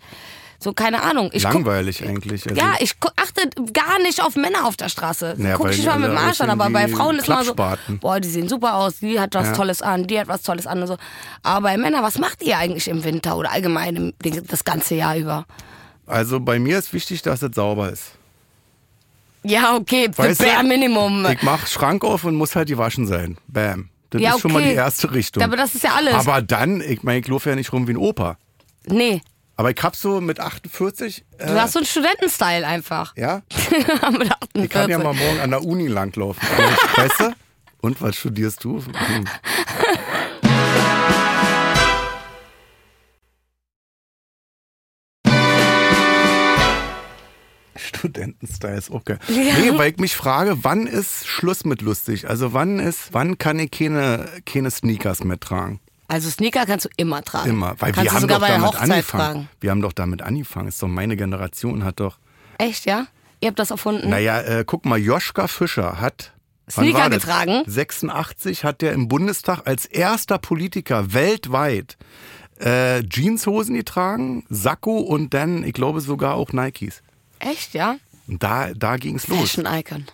so 0.59 0.73
keine 0.73 1.01
Ahnung. 1.03 1.29
Ich 1.33 1.43
guck, 1.43 1.53
Langweilig 1.53 2.03
eigentlich. 2.03 2.49
Also, 2.49 2.59
ja, 2.61 2.75
ich 2.79 2.95
achte 3.17 3.49
gar 3.73 3.99
nicht 4.01 4.23
auf 4.23 4.35
Männer 4.35 4.65
auf 4.65 4.77
der 4.77 4.89
Straße. 4.89 5.35
Naja, 5.37 5.57
Guck 5.57 5.71
ich 5.71 5.81
die 5.81 5.85
mal 5.85 5.99
mit 5.99 6.09
dem 6.09 6.17
Arsch 6.17 6.39
an, 6.41 6.49
aber 6.49 6.69
bei 6.69 6.87
Frauen 6.87 7.17
ist 7.17 7.27
immer 7.27 7.43
so, 7.43 7.53
boah, 7.55 8.19
die 8.19 8.29
sehen 8.29 8.47
super 8.47 8.75
aus, 8.75 8.99
die 8.99 9.19
hat 9.19 9.35
was 9.35 9.47
Ja. 9.47 9.53
Tolles 9.53 9.81
an, 9.81 10.07
die 10.07 10.19
hat 10.19 10.27
was 10.27 10.43
Tolles 10.43 10.65
an 10.67 10.81
und 10.81 10.87
so. 10.87 10.97
Aber 11.43 11.61
bei 11.63 11.77
Männern, 11.77 12.03
was 12.03 12.17
macht 12.19 12.41
ihr 12.43 12.57
eigentlich 12.57 12.87
im 12.87 13.03
Winter 13.03 13.35
oder 13.37 13.51
allgemein 13.51 14.13
das 14.47 14.63
ganze 14.63 14.95
Jahr 14.95 15.17
über? 15.17 15.45
also 16.07 16.39
bei 16.39 16.59
mir 16.59 16.77
ist 16.77 16.93
wichtig, 16.93 17.21
dass 17.23 17.41
es 17.41 17.55
sauber 17.55 17.89
ist. 17.89 18.11
Ja, 19.43 19.75
okay, 19.75 20.09
Weißt 20.15 20.39
du, 20.41 20.45
bare 20.45 20.63
minimum. 20.63 21.25
Ich 21.27 21.43
mach 21.43 21.67
Schrank 21.67 22.03
auf 22.03 22.23
und 22.23 22.35
muss 22.35 22.55
halt 22.55 22.67
gewaschen 22.67 23.05
sein. 23.05 23.37
Bam. 23.47 23.89
Das 24.19 24.21
Ja, 24.23 24.35
ist 24.35 24.41
schon 24.41 24.51
mal 24.53 24.59
okay. 24.61 24.69
die 24.71 24.75
erste 24.75 25.11
Richtung. 25.13 25.43
Aber 25.43 25.55
das 25.57 25.75
ist 25.75 25.83
ja 25.83 25.93
alles. 25.95 26.13
Aber 26.13 26.41
dann, 26.41 26.81
ich 26.81 27.03
meine, 27.03 27.19
ich 27.19 27.27
laufe 27.27 27.49
ja 27.49 27.55
nicht 27.55 27.71
rum 27.73 27.87
wie 27.87 27.93
ein 27.93 27.97
Opa. 27.97 28.37
nee, 28.87 29.21
Aber 29.57 29.71
ich 29.71 29.81
hab 29.81 29.95
so 29.95 30.19
mit 30.21 30.39
48. 30.39 31.25
Äh, 31.37 31.47
du 31.47 31.61
hast 31.61 31.73
so 31.73 31.79
einen 31.79 31.85
Studentenstyle 31.85 32.65
einfach. 32.67 33.15
ja, 33.15 33.41
Mit 34.17 34.31
48. 34.31 34.63
ich 34.63 34.69
kann 34.69 34.89
ja 34.89 34.97
mal 34.97 35.13
morgen 35.13 35.39
an 35.39 35.49
der 35.51 35.63
Uni 35.63 35.87
langlaufen. 35.87 36.41
Weißt 36.95 37.19
du? 37.19 37.33
Und 37.81 38.01
was 38.01 38.15
studierst 38.15 38.63
du? 38.63 38.81
Hm. 38.83 39.25
Studentenstyle 47.75 48.77
ist 48.77 48.91
auch 48.91 49.03
geil. 49.03 49.19
Ja. 49.27 49.57
Nee, 49.59 49.77
weil 49.77 49.91
ich 49.91 49.97
mich 49.97 50.15
frage, 50.15 50.57
wann 50.63 50.87
ist 50.87 51.27
Schluss 51.27 51.65
mit 51.65 51.81
lustig? 51.81 52.29
Also 52.29 52.53
wann 52.53 52.79
ist, 52.79 53.09
wann 53.13 53.37
kann 53.37 53.59
ich 53.59 53.71
keine, 53.71 54.29
keine 54.45 54.71
Sneakers 54.71 55.23
mehr 55.23 55.39
tragen? 55.39 55.79
Also 56.07 56.29
Sneaker 56.29 56.65
kannst 56.65 56.85
du 56.85 56.89
immer 56.97 57.23
tragen. 57.23 57.49
Immer. 57.49 57.75
Weil 57.79 57.91
kannst 57.91 58.03
wir 58.03 58.13
haben 58.13 58.21
sogar 58.21 58.39
doch 58.39 58.45
bei 58.45 58.51
der 58.51 58.57
damit 58.57 58.73
Hochzeit 58.73 58.91
angefangen. 58.91 59.23
tragen. 59.33 59.49
Wir 59.59 59.71
haben 59.71 59.81
doch 59.81 59.93
damit 59.93 60.21
angefangen. 60.21 60.67
Ist 60.67 60.81
doch 60.81 60.87
meine 60.87 61.17
Generation 61.17 61.83
hat 61.83 61.99
doch. 61.99 62.19
Echt, 62.57 62.85
ja? 62.85 63.07
Ihr 63.41 63.47
habt 63.49 63.59
das 63.59 63.71
erfunden? 63.71 64.09
Naja, 64.09 64.41
äh, 64.41 64.63
guck 64.65 64.85
mal, 64.85 64.99
Joschka 64.99 65.47
Fischer 65.47 65.99
hat. 65.99 66.31
Sneaker 66.69 67.09
getragen? 67.09 67.63
86 67.67 68.63
hat 68.63 68.81
der 68.81 68.93
im 68.93 69.07
Bundestag 69.07 69.61
als 69.65 69.85
erster 69.85 70.39
Politiker 70.39 71.13
weltweit 71.13 71.97
äh, 72.59 73.01
Jeanshosen 73.03 73.75
getragen, 73.75 74.45
Sakko 74.49 74.97
und 74.97 75.33
dann, 75.33 75.63
ich 75.63 75.73
glaube, 75.73 76.01
sogar 76.01 76.35
auch 76.35 76.53
Nikes. 76.53 77.03
Echt, 77.45 77.73
ja? 77.73 77.97
Und 78.27 78.41
da, 78.43 78.73
da 78.73 78.97
ging's 78.97 79.27
los. 79.27 79.39
Fashion 79.51 79.65
Icon. 79.67 80.05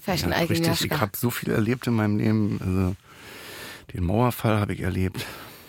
Fashion 0.00 0.30
Ja, 0.32 0.42
Icon, 0.42 0.56
richtig, 0.56 0.90
ich 0.92 1.00
habe 1.00 1.12
so 1.16 1.30
viel 1.30 1.50
erlebt 1.52 1.86
in 1.86 1.94
meinem 1.94 2.18
Leben. 2.18 2.58
Also, 2.60 2.96
den 3.94 4.04
Mauerfall 4.04 4.58
habe 4.58 4.72
ich 4.74 4.80
erlebt. 4.80 5.24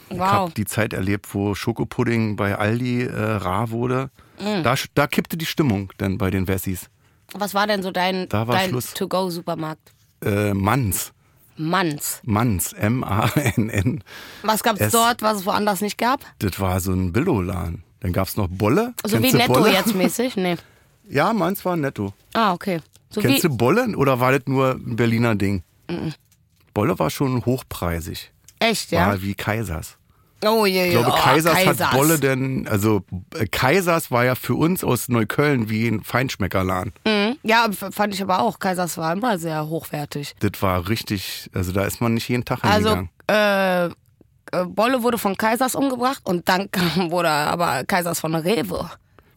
Ich 0.09 0.17
Wow. 0.17 0.25
habe 0.27 0.51
die 0.57 0.65
Zeit 0.65 0.93
erlebt, 0.93 1.27
wo 1.35 1.53
Schokopudding 1.53 2.35
bei 2.35 2.55
Aldi 2.57 3.03
äh, 3.03 3.13
rar 3.15 3.69
wurde. 3.69 4.09
Mm. 4.39 4.63
Da, 4.63 4.73
da 4.95 5.05
kippte 5.05 5.37
die 5.37 5.45
Stimmung 5.45 5.91
dann 5.99 6.17
bei 6.17 6.31
den 6.31 6.47
Wessis. 6.47 6.89
Was 7.33 7.53
war 7.53 7.67
denn 7.67 7.83
so 7.83 7.91
dein, 7.91 8.27
dein. 8.27 8.71
To-Go-Supermarkt? 8.95 9.91
Äh, 10.25 10.53
Manns. 10.55 11.11
Manns. 11.57 12.21
Manns, 12.23 12.73
M-A-N-N. 12.73 14.03
Was 14.43 14.63
gab's 14.63 14.79
Es- 14.79 14.91
dort, 14.93 15.21
was 15.21 15.39
es 15.39 15.45
woanders 15.45 15.81
nicht 15.81 15.97
gab? 15.97 16.21
Das 16.39 16.59
war 16.59 16.79
so 16.79 16.91
ein 16.93 17.11
Billo-Laden. 17.13 17.83
Dann 17.99 18.13
gab's 18.13 18.37
noch 18.37 18.47
Bolle. 18.49 18.93
So 19.05 19.17
Kennst 19.17 19.33
wie 19.33 19.37
Netto 19.37 19.53
Bolle? 19.53 19.73
jetzt 19.73 19.93
mäßig? 19.93 20.35
Nee. 20.37 20.55
Ja, 21.09 21.33
meins 21.33 21.63
war 21.65 21.75
Netto. 21.75 22.13
Ah, 22.33 22.53
okay. 22.53 22.79
So 23.09 23.21
Kennst 23.21 23.43
du 23.43 23.49
Bolle 23.49 23.95
oder 23.97 24.19
war 24.19 24.31
das 24.31 24.41
nur 24.45 24.71
ein 24.75 24.95
Berliner 24.95 25.35
Ding? 25.35 25.63
Bolle 26.73 26.97
war 26.99 27.09
schon 27.09 27.43
hochpreisig. 27.45 28.31
echt, 28.59 28.91
ja? 28.91 29.07
War 29.07 29.21
wie 29.21 29.33
Kaisers. 29.33 29.97
Oh, 30.45 30.65
je, 30.65 30.73
je. 30.73 30.85
Ich 30.85 30.91
glaube, 30.91 31.09
oh, 31.11 31.19
Kaisers, 31.21 31.53
Kaisers. 31.53 31.87
hat 31.87 31.97
Bolle 31.97 32.17
denn, 32.19 32.65
also 32.67 33.01
äh, 33.35 33.45
Kaisers 33.47 34.09
war 34.09 34.23
ja 34.23 34.35
für 34.35 34.53
uns 34.55 34.85
aus 34.85 35.09
Neukölln 35.09 35.69
wie 35.69 35.87
ein 35.87 36.01
Feinschmeckerladen. 36.03 36.93
Mhm. 37.05 37.37
Ja, 37.43 37.67
fand 37.71 38.13
ich 38.13 38.21
aber 38.21 38.39
auch. 38.39 38.59
Kaisers 38.59 38.97
war 38.97 39.11
immer 39.11 39.37
sehr 39.37 39.67
hochwertig. 39.67 40.35
Das 40.39 40.61
war 40.61 40.87
richtig, 40.87 41.49
also 41.53 41.73
da 41.73 41.83
ist 41.83 41.99
man 41.99 42.13
nicht 42.13 42.29
jeden 42.29 42.45
Tag 42.45 42.63
Also, 42.63 42.89
hingegangen. 42.95 43.09
äh, 43.27 43.85
äh, 43.87 44.65
Bolle 44.65 45.03
wurde 45.03 45.17
von 45.17 45.35
Kaisers 45.35 45.75
umgebracht 45.75 46.21
und 46.23 46.47
dann 46.47 46.71
kam, 46.71 47.11
wurde 47.11 47.29
aber 47.29 47.83
Kaisers 47.83 48.19
von 48.21 48.33
Rewe 48.35 48.89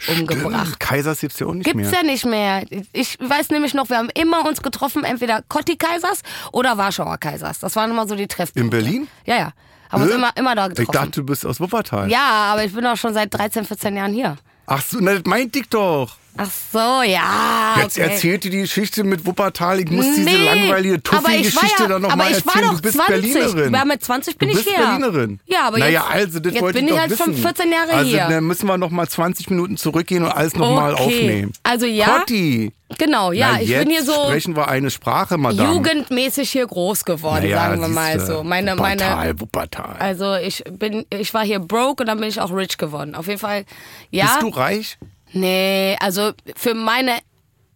umgebracht. 0.08 0.78
Kaisers 0.80 1.20
gibt's 1.20 1.38
ja 1.38 1.46
auch 1.46 1.54
nicht 1.54 1.64
Gibt's 1.64 1.90
mehr. 1.90 2.00
ja 2.00 2.02
nicht 2.02 2.24
mehr. 2.24 2.64
Ich 2.92 3.18
weiß 3.20 3.50
nämlich 3.50 3.74
noch, 3.74 3.88
wir 3.88 3.98
haben 3.98 4.10
immer 4.14 4.46
uns 4.46 4.62
getroffen, 4.62 5.04
entweder 5.04 5.42
Kotti 5.48 5.76
Kaisers 5.76 6.22
oder 6.52 6.76
Warschauer 6.78 7.18
Kaisers. 7.18 7.58
Das 7.60 7.76
waren 7.76 7.90
immer 7.90 8.06
so 8.06 8.14
die 8.14 8.26
Treffpunkte. 8.28 8.60
In 8.60 8.70
Berlin? 8.70 9.08
Ja, 9.24 9.36
ja. 9.36 9.52
Haben 9.90 10.02
uns 10.04 10.12
Äh? 10.12 10.14
immer, 10.14 10.30
immer 10.36 10.54
da 10.54 10.66
Ich 10.68 10.74
getroffen. 10.74 10.92
dachte, 10.92 11.10
du 11.20 11.24
bist 11.24 11.44
aus 11.46 11.60
Wuppertal. 11.60 12.10
ja, 12.10 12.52
aber 12.52 12.64
ich 12.64 12.72
bin 12.74 12.86
auch 12.86 12.96
schon 12.96 13.12
seit 13.14 13.32
13, 13.34 13.64
14 13.64 13.96
Jahren 13.96 14.12
hier. 14.12 14.36
Ach 14.66 14.80
so, 14.82 14.98
na, 15.00 15.12
das 15.14 15.24
meinte 15.24 15.58
ich 15.58 15.68
doch. 15.68 16.16
Ach 16.34 16.48
so, 16.72 16.78
ja. 17.02 17.74
Jetzt 17.82 17.98
okay. 17.98 18.08
erzählt 18.10 18.44
dir 18.44 18.50
die 18.50 18.60
Geschichte 18.62 19.04
mit 19.04 19.26
Wuppertal. 19.26 19.80
Ich 19.80 19.90
muss 19.90 20.06
diese 20.06 20.22
Nee, 20.22 20.44
langweilige 20.46 20.94
ich 20.94 21.12
war 21.12 21.20
Tuffi-Geschichte 21.20 21.82
ja- 21.82 21.88
dann 21.88 22.02
noch 22.02 22.08
aber 22.10 22.24
mal 22.24 22.30
ich 22.32 22.46
war 22.46 22.54
erzählen. 22.54 22.68
doch 22.70 22.76
du 22.76 22.82
bist 22.82 22.94
20. 22.94 23.32
Berlinerin. 23.34 23.74
Ja, 23.74 23.84
mit 23.84 24.02
20 24.04 24.38
bin 24.38 24.48
du 24.48 24.58
ich 24.58 24.64
bist 24.64 24.76
hier. 24.76 24.86
Berlinerin. 24.86 25.40
Ja, 25.46 25.68
aber 25.68 25.78
naja, 25.78 26.00
jetzt- 26.00 26.10
also, 26.10 26.40
das 26.40 26.52
jetzt 26.54 26.62
wollte 26.62 26.78
bin 26.78 26.88
ich 26.88 26.94
ich 26.94 27.00
halt 27.00 27.18
schon 27.18 27.26
wissen. 27.32 27.42
14 27.42 27.70
Jahre 27.72 27.92
also, 27.92 28.08
hier. 28.10 28.26
dann 28.30 28.44
müssen 28.44 28.66
wir 28.66 28.78
noch 28.78 28.90
mal 28.90 29.06
20 29.06 29.50
Minuten 29.50 29.76
zurückgehen 29.76 30.24
und 30.24 30.30
alles 30.30 30.54
noch 30.56 30.74
mal 30.74 30.94
Okay. 30.94 31.02
aufnehmen. 31.02 31.52
Also 31.64 31.84
ja. 31.86 32.06
Kotti. 32.20 32.72
Genau, 32.98 33.32
ja. 33.32 33.52
Na, 33.54 33.62
ich 33.62 33.68
bin 33.70 33.88
hier 33.90 34.04
so 34.04 34.12
sprechen 34.12 34.54
wir 34.56 34.68
eine 34.68 34.90
Sprache, 34.90 35.38
Madame. 35.38 35.74
jugendmäßig 35.74 36.50
hier 36.50 36.66
groß 36.66 37.04
geworden, 37.06 37.44
naja, 37.44 37.68
sagen 37.68 37.80
wir 37.80 37.88
mal 37.88 38.20
so. 38.20 38.42
Meine, 38.42 38.74
meine, 38.76 39.00
Wuppertal, 39.02 39.40
Wuppertal. 39.40 39.96
also 39.98 40.34
ich 40.34 40.62
bin, 40.70 41.06
ich 41.10 41.32
war 41.32 41.42
hier 41.44 41.58
broke 41.58 42.02
und 42.02 42.06
dann 42.08 42.20
bin 42.20 42.28
ich 42.28 42.40
auch 42.40 42.52
rich 42.54 42.76
geworden. 42.76 43.14
Auf 43.14 43.28
jeden 43.28 43.38
Fall, 43.38 43.64
ja. 44.10 44.24
Bist 44.26 44.42
du 44.42 44.48
reich? 44.48 44.98
Nee, 45.32 45.96
also 46.00 46.32
für 46.56 46.74
meine 46.74 47.18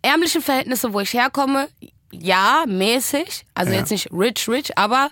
ärmlichen 0.03 0.43
Verhältnisse, 0.43 0.93
wo 0.93 1.01
ich 1.01 1.13
herkomme, 1.13 1.69
ja, 2.13 2.65
mäßig. 2.67 3.45
Also 3.55 3.73
Ja. 3.73 3.79
jetzt 3.79 3.91
nicht 3.91 4.11
rich, 4.13 4.49
rich, 4.49 4.77
aber 4.79 5.11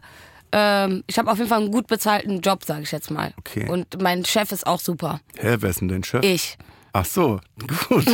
ähm, 0.53 1.03
ich 1.07 1.19
habe 1.19 1.31
auf 1.31 1.39
jeden 1.39 1.49
Fall 1.51 1.61
einen 1.63 1.73
gut 1.73 1.87
bezahlten 1.89 2.41
Job, 2.41 2.65
sage 2.65 2.83
ich 2.83 2.93
jetzt 2.93 3.11
mal. 3.11 3.33
Okay. 3.39 3.69
Und 3.69 4.01
mein 4.03 4.25
Chef 4.25 4.53
ist 4.53 4.67
auch 4.67 4.81
super. 4.81 5.21
Hä, 5.37 5.57
wer 5.59 5.71
ist 5.71 5.81
denn 5.81 5.89
dein 5.89 6.05
Chef? 6.05 6.25
Ich. 6.25 6.57
Ach 6.97 7.05
so, 7.05 7.41
gut. 7.89 8.07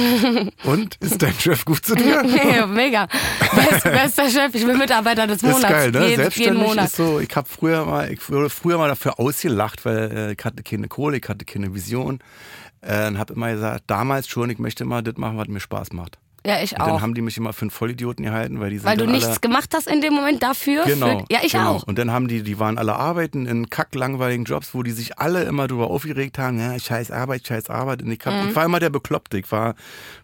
Und 0.65 0.97
ist 1.01 1.21
dein 1.21 1.35
Chef 1.35 1.67
gut 1.67 1.85
zu 1.85 1.95
dir? 1.95 2.25
Ja, 2.55 2.65
Mega. 2.67 3.09
Best, 3.55 3.85
bester 3.85 4.31
Chef, 4.31 4.55
ich 4.55 4.65
bin 4.65 4.79
Mitarbeiter 4.79 5.27
des 5.27 5.43
Das 5.43 5.51
Monats. 5.53 5.65
ist 5.65 5.71
geil, 5.71 5.91
ne? 5.91 5.99
jeden, 5.99 6.09
jeden 6.09 6.23
Selbstständig 6.23 6.63
Monat. 6.67 6.85
ist 6.87 6.97
so, 6.97 7.21
ich 7.21 7.37
habe 7.37 7.47
früher 7.47 7.85
mal, 7.85 8.11
ich 8.11 8.27
wurde 8.31 8.49
früher 8.49 8.79
mal 8.79 8.89
dafür 8.89 9.21
ausgelacht, 9.21 9.85
weil 9.85 10.11
äh, 10.17 10.33
ich 10.33 10.43
hatte 10.43 10.63
keine 10.63 10.89
Kohle, 10.89 11.19
ich 11.19 11.29
hatte 11.29 11.45
keine 11.45 11.75
Vision. 11.75 12.21
Äh, 12.83 13.09
und 13.09 13.19
habe 13.19 13.35
immer 13.35 13.53
gesagt, 13.53 13.85
damals 13.89 14.29
schon, 14.29 14.49
ich 14.51 14.59
möchte 14.59 14.85
immer 14.85 15.03
das 15.03 15.17
machen, 15.17 15.37
was 15.37 15.49
mir 15.49 15.61
Spaß 15.61 15.93
macht. 15.93 16.19
Ja, 16.47 16.63
ich 16.63 16.73
Und 16.73 16.81
auch. 16.81 16.87
dann 16.87 17.03
haben 17.03 17.13
die 17.15 17.21
mich 17.21 17.37
immer 17.37 17.53
für 17.53 17.63
einen 17.63 17.71
Vollidioten 17.71 18.25
gehalten, 18.25 18.61
weil 18.61 18.71
die 18.71 18.79
sind 18.79 18.87
Weil 18.87 18.97
du 18.97 19.05
nichts 19.07 19.43
gemacht 19.43 19.75
hast 19.75 19.87
in 19.87 20.01
dem 20.01 20.15
Moment 20.15 20.43
dafür. 20.43 20.85
Genau. 20.87 21.19
Für, 21.19 21.25
ja, 21.31 21.41
ich 21.43 21.53
genau. 21.53 21.73
auch. 21.75 21.83
Und 21.83 21.99
dann 21.99 22.11
haben 22.11 22.29
die, 22.29 22.43
die 22.43 22.59
waren 22.59 22.79
alle 22.79 22.97
arbeiten 22.97 23.45
in 23.45 23.69
kacklangweiligen 23.69 24.47
Jobs, 24.47 24.73
wo 24.73 24.83
die 24.83 24.93
sich 24.93 25.19
alle 25.19 25.43
immer 25.43 25.69
drüber 25.69 25.91
aufgeregt 25.91 26.39
haben, 26.39 26.59
ja, 26.59 26.79
scheiß 26.79 27.11
Arbeit, 27.11 27.47
scheiß 27.47 27.69
Arbeit. 27.69 28.03
Und 28.03 28.11
ich, 28.11 28.21
hab, 28.25 28.33
Mhm. 28.33 28.49
ich 28.49 28.57
war 28.57 28.65
immer 28.65 28.81
der 28.81 28.89
Bekloppte. 28.89 29.37
Ich 29.37 29.53
war 29.53 29.75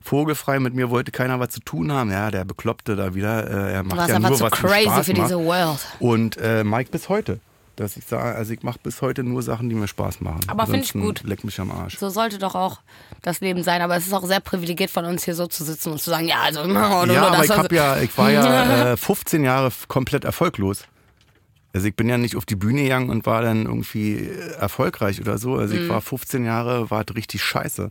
vogelfrei, 0.00 0.58
mit 0.58 0.72
mir 0.74 0.88
wollte 0.88 1.12
keiner 1.12 1.38
was 1.38 1.50
zu 1.50 1.60
tun 1.60 1.92
haben. 1.92 2.10
Ja, 2.10 2.30
der 2.30 2.46
Bekloppte 2.46 2.96
da 2.96 3.14
wieder, 3.14 3.50
äh, 3.50 3.72
er 3.74 3.82
Du 3.82 3.88
macht 3.90 3.98
warst 3.98 4.10
ja 4.10 4.18
nur 4.18 4.32
zu 4.32 4.44
was 4.44 4.52
crazy 4.52 5.04
für 5.04 5.12
diese 5.12 5.38
World. 5.38 5.86
Und 5.98 6.38
äh, 6.38 6.64
Mike 6.64 6.90
bis 6.90 7.10
heute. 7.10 7.40
Dass 7.76 7.96
ich 7.98 8.06
sage, 8.06 8.34
also 8.34 8.54
ich 8.54 8.62
mache 8.62 8.78
bis 8.82 9.02
heute 9.02 9.22
nur 9.22 9.42
Sachen, 9.42 9.68
die 9.68 9.74
mir 9.74 9.86
Spaß 9.86 10.22
machen. 10.22 10.40
Aber 10.46 10.66
find 10.66 10.84
ich 10.84 10.92
gut. 10.94 11.22
Leck 11.24 11.44
mich 11.44 11.60
am 11.60 11.70
Arsch. 11.70 11.98
So 11.98 12.08
sollte 12.08 12.38
doch 12.38 12.54
auch 12.54 12.80
das 13.20 13.40
Leben 13.40 13.62
sein. 13.62 13.82
Aber 13.82 13.96
es 13.96 14.06
ist 14.06 14.14
auch 14.14 14.24
sehr 14.24 14.40
privilegiert 14.40 14.90
von 14.90 15.04
uns 15.04 15.24
hier 15.24 15.34
so 15.34 15.46
zu 15.46 15.62
sitzen 15.62 15.92
und 15.92 16.00
zu 16.00 16.08
sagen, 16.08 16.26
ja, 16.26 16.40
also 16.40 16.64
ja, 16.66 16.86
aber 16.86 17.44
ich 17.44 17.50
also- 17.50 17.56
hab 17.58 17.72
ja, 17.72 17.98
ich 18.00 18.16
war 18.16 18.30
ja 18.30 18.92
äh, 18.92 18.96
15 18.96 19.44
Jahre 19.44 19.70
komplett 19.88 20.24
erfolglos. 20.24 20.84
Also 21.76 21.88
ich 21.88 21.94
bin 21.94 22.08
ja 22.08 22.16
nicht 22.18 22.36
auf 22.36 22.46
die 22.46 22.56
Bühne 22.56 22.82
gegangen 22.84 23.10
und 23.10 23.26
war 23.26 23.42
dann 23.42 23.66
irgendwie 23.66 24.14
äh, 24.14 24.52
erfolgreich 24.58 25.20
oder 25.20 25.36
so. 25.38 25.56
Also 25.56 25.74
Mhm. 25.74 25.82
ich 25.82 25.88
war 25.90 26.00
15 26.00 26.44
Jahre, 26.44 26.90
war 26.90 27.04
richtig 27.14 27.42
scheiße. 27.44 27.90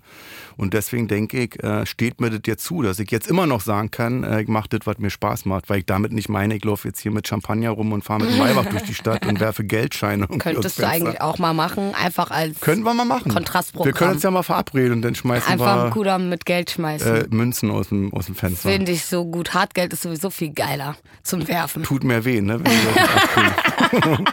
Und 0.57 0.73
deswegen 0.73 1.07
denke 1.07 1.39
ich, 1.43 1.63
äh, 1.63 1.85
steht 1.85 2.19
mir 2.19 2.29
das 2.31 2.41
jetzt 2.47 2.65
zu, 2.65 2.81
dass 2.81 2.97
ich 2.99 3.11
jetzt 3.11 3.27
immer 3.27 3.45
noch 3.45 3.61
sagen 3.61 3.91
kann, 3.91 4.23
äh, 4.23 4.41
ich 4.41 4.47
mache 4.47 4.69
das, 4.69 4.81
was 4.85 4.97
mir 4.97 5.09
Spaß 5.11 5.45
macht. 5.45 5.69
Weil 5.69 5.79
ich 5.79 5.85
damit 5.85 6.11
nicht 6.13 6.29
meine, 6.29 6.55
ich 6.55 6.65
laufe 6.65 6.87
jetzt 6.87 6.99
hier 6.99 7.11
mit 7.11 7.27
Champagner 7.27 7.69
rum 7.69 7.91
und 7.93 8.03
fahre 8.03 8.23
mit 8.23 8.31
dem 8.31 8.39
Maybach 8.39 8.65
durch 8.65 8.83
die 8.83 8.95
Stadt 8.95 9.25
und 9.27 9.39
werfe 9.39 9.63
Geldscheine. 9.63 10.27
Könntest 10.27 10.79
du 10.79 10.87
eigentlich 10.87 11.21
auch 11.21 11.37
mal 11.37 11.53
machen, 11.53 11.93
einfach 11.93 12.31
als 12.31 12.59
Können 12.61 12.83
wir 12.83 12.93
mal 12.95 13.05
machen. 13.05 13.31
Kontrastprogramm. 13.31 13.85
Wir 13.85 13.93
können 13.93 14.11
uns 14.13 14.23
ja 14.23 14.31
mal 14.31 14.41
verabreden 14.43 14.93
und 14.93 15.01
dann 15.03 15.13
schmeißen 15.15 15.47
einfach 15.51 15.73
einen 15.75 15.83
wir 15.85 15.89
Kudam 15.91 16.29
mit 16.29 16.45
Geld 16.47 16.71
schmeißen. 16.71 17.15
äh, 17.15 17.25
Münzen 17.29 17.69
aus 17.69 17.89
dem, 17.89 18.11
aus 18.13 18.25
dem 18.25 18.35
Fenster. 18.35 18.69
Finde 18.71 18.91
ich 18.91 19.05
so 19.05 19.25
gut. 19.25 19.53
Hartgeld 19.53 19.93
ist 19.93 20.01
sowieso 20.01 20.31
viel 20.31 20.53
geiler 20.53 20.95
zum 21.21 21.47
Werfen. 21.47 21.83
tut 21.83 22.03
mehr 22.03 22.25
weh, 22.25 22.41
ne? 22.41 22.59
Wenn. 22.63 22.71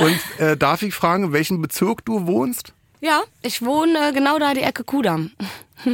Und 0.00 0.20
äh, 0.38 0.56
darf 0.56 0.82
ich 0.82 0.94
fragen, 0.94 1.24
in 1.24 1.32
welchem 1.32 1.60
Bezirk 1.62 2.04
du 2.04 2.26
wohnst? 2.26 2.72
Ja, 3.00 3.22
ich 3.42 3.62
wohne 3.62 4.08
äh, 4.08 4.12
genau 4.12 4.38
da 4.38 4.54
die 4.54 4.60
Ecke 4.62 4.84
Kudam. 4.84 5.30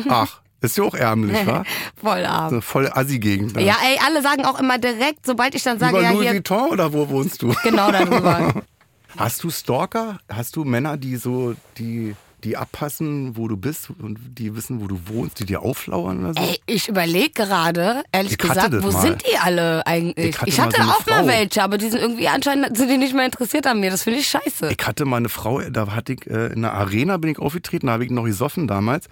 Ach, 0.08 0.40
ist 0.60 0.76
ja 0.78 0.84
auch 0.84 0.94
ärmlich, 0.94 1.46
wa? 1.46 1.64
Voll 2.02 2.24
arm. 2.24 2.50
So 2.50 2.60
voll 2.60 2.88
Assi-Gegend. 2.92 3.54
ne? 3.56 3.62
Ja, 3.62 3.76
ey, 3.84 3.98
alle 4.04 4.22
sagen 4.22 4.44
auch 4.46 4.58
immer 4.58 4.78
direkt, 4.78 5.26
sobald 5.26 5.54
ich 5.54 5.62
dann 5.62 5.78
sage, 5.78 5.92
Über 5.92 6.02
ja, 6.02 6.10
Louis 6.12 6.22
hier, 6.22 6.32
Vuitton 6.34 6.70
oder 6.70 6.92
wo 6.92 7.08
wohnst 7.08 7.42
du? 7.42 7.54
genau 7.62 7.90
darüber. 7.92 8.62
Hast 9.16 9.44
du 9.44 9.50
Stalker? 9.50 10.18
Hast 10.28 10.56
du 10.56 10.64
Männer, 10.64 10.96
die 10.96 11.16
so, 11.16 11.54
die, 11.78 12.16
die 12.44 12.56
abpassen, 12.56 13.36
wo 13.36 13.48
du 13.48 13.56
bist 13.56 13.88
und 14.00 14.18
die 14.38 14.54
wissen, 14.54 14.80
wo 14.82 14.86
du 14.86 15.00
wohnst, 15.06 15.40
die 15.40 15.46
dir 15.46 15.62
auflauern 15.62 16.20
oder 16.24 16.34
so? 16.34 16.40
Ey, 16.48 16.60
ich 16.66 16.88
überlege 16.88 17.30
gerade, 17.30 18.04
ehrlich 18.12 18.32
Ich 18.32 18.38
gesagt, 18.38 18.72
wo 18.82 18.90
mal. 18.92 19.00
sind 19.02 19.22
die 19.26 19.36
alle 19.38 19.86
eigentlich? 19.86 20.28
Ich 20.28 20.38
hatte 20.40 20.48
Ich 20.50 20.58
mal 20.58 20.64
hatte 20.66 20.76
so 20.76 20.82
eine 20.82 20.92
auch 20.92 21.06
mal 21.06 21.18
Frau. 21.20 21.26
welche, 21.26 21.62
aber 21.62 21.78
die 21.78 21.88
sind 21.88 22.00
irgendwie 22.00 22.28
anscheinend 22.28 22.76
sind 22.76 22.88
die 22.90 22.98
nicht 22.98 23.14
mehr 23.14 23.24
interessiert 23.24 23.66
an 23.66 23.80
mir. 23.80 23.90
Das 23.90 24.02
finde 24.04 24.20
ich 24.20 24.28
scheiße. 24.28 24.68
Ich 24.78 24.86
hatte 24.86 25.04
mal 25.04 25.16
eine 25.16 25.28
Frau, 25.28 25.60
da 25.62 25.88
hatte 25.94 26.12
ich 26.12 26.26
äh, 26.26 26.52
in 26.52 26.62
der 26.62 26.74
Arena 26.74 27.16
bin 27.16 27.30
ich 27.30 27.38
aufgetreten, 27.38 27.86
da 27.88 27.94
habe 27.94 28.04
ich 28.04 28.10
noch 28.10 28.24
gesoffen 28.24 28.66
damals. 28.68 29.06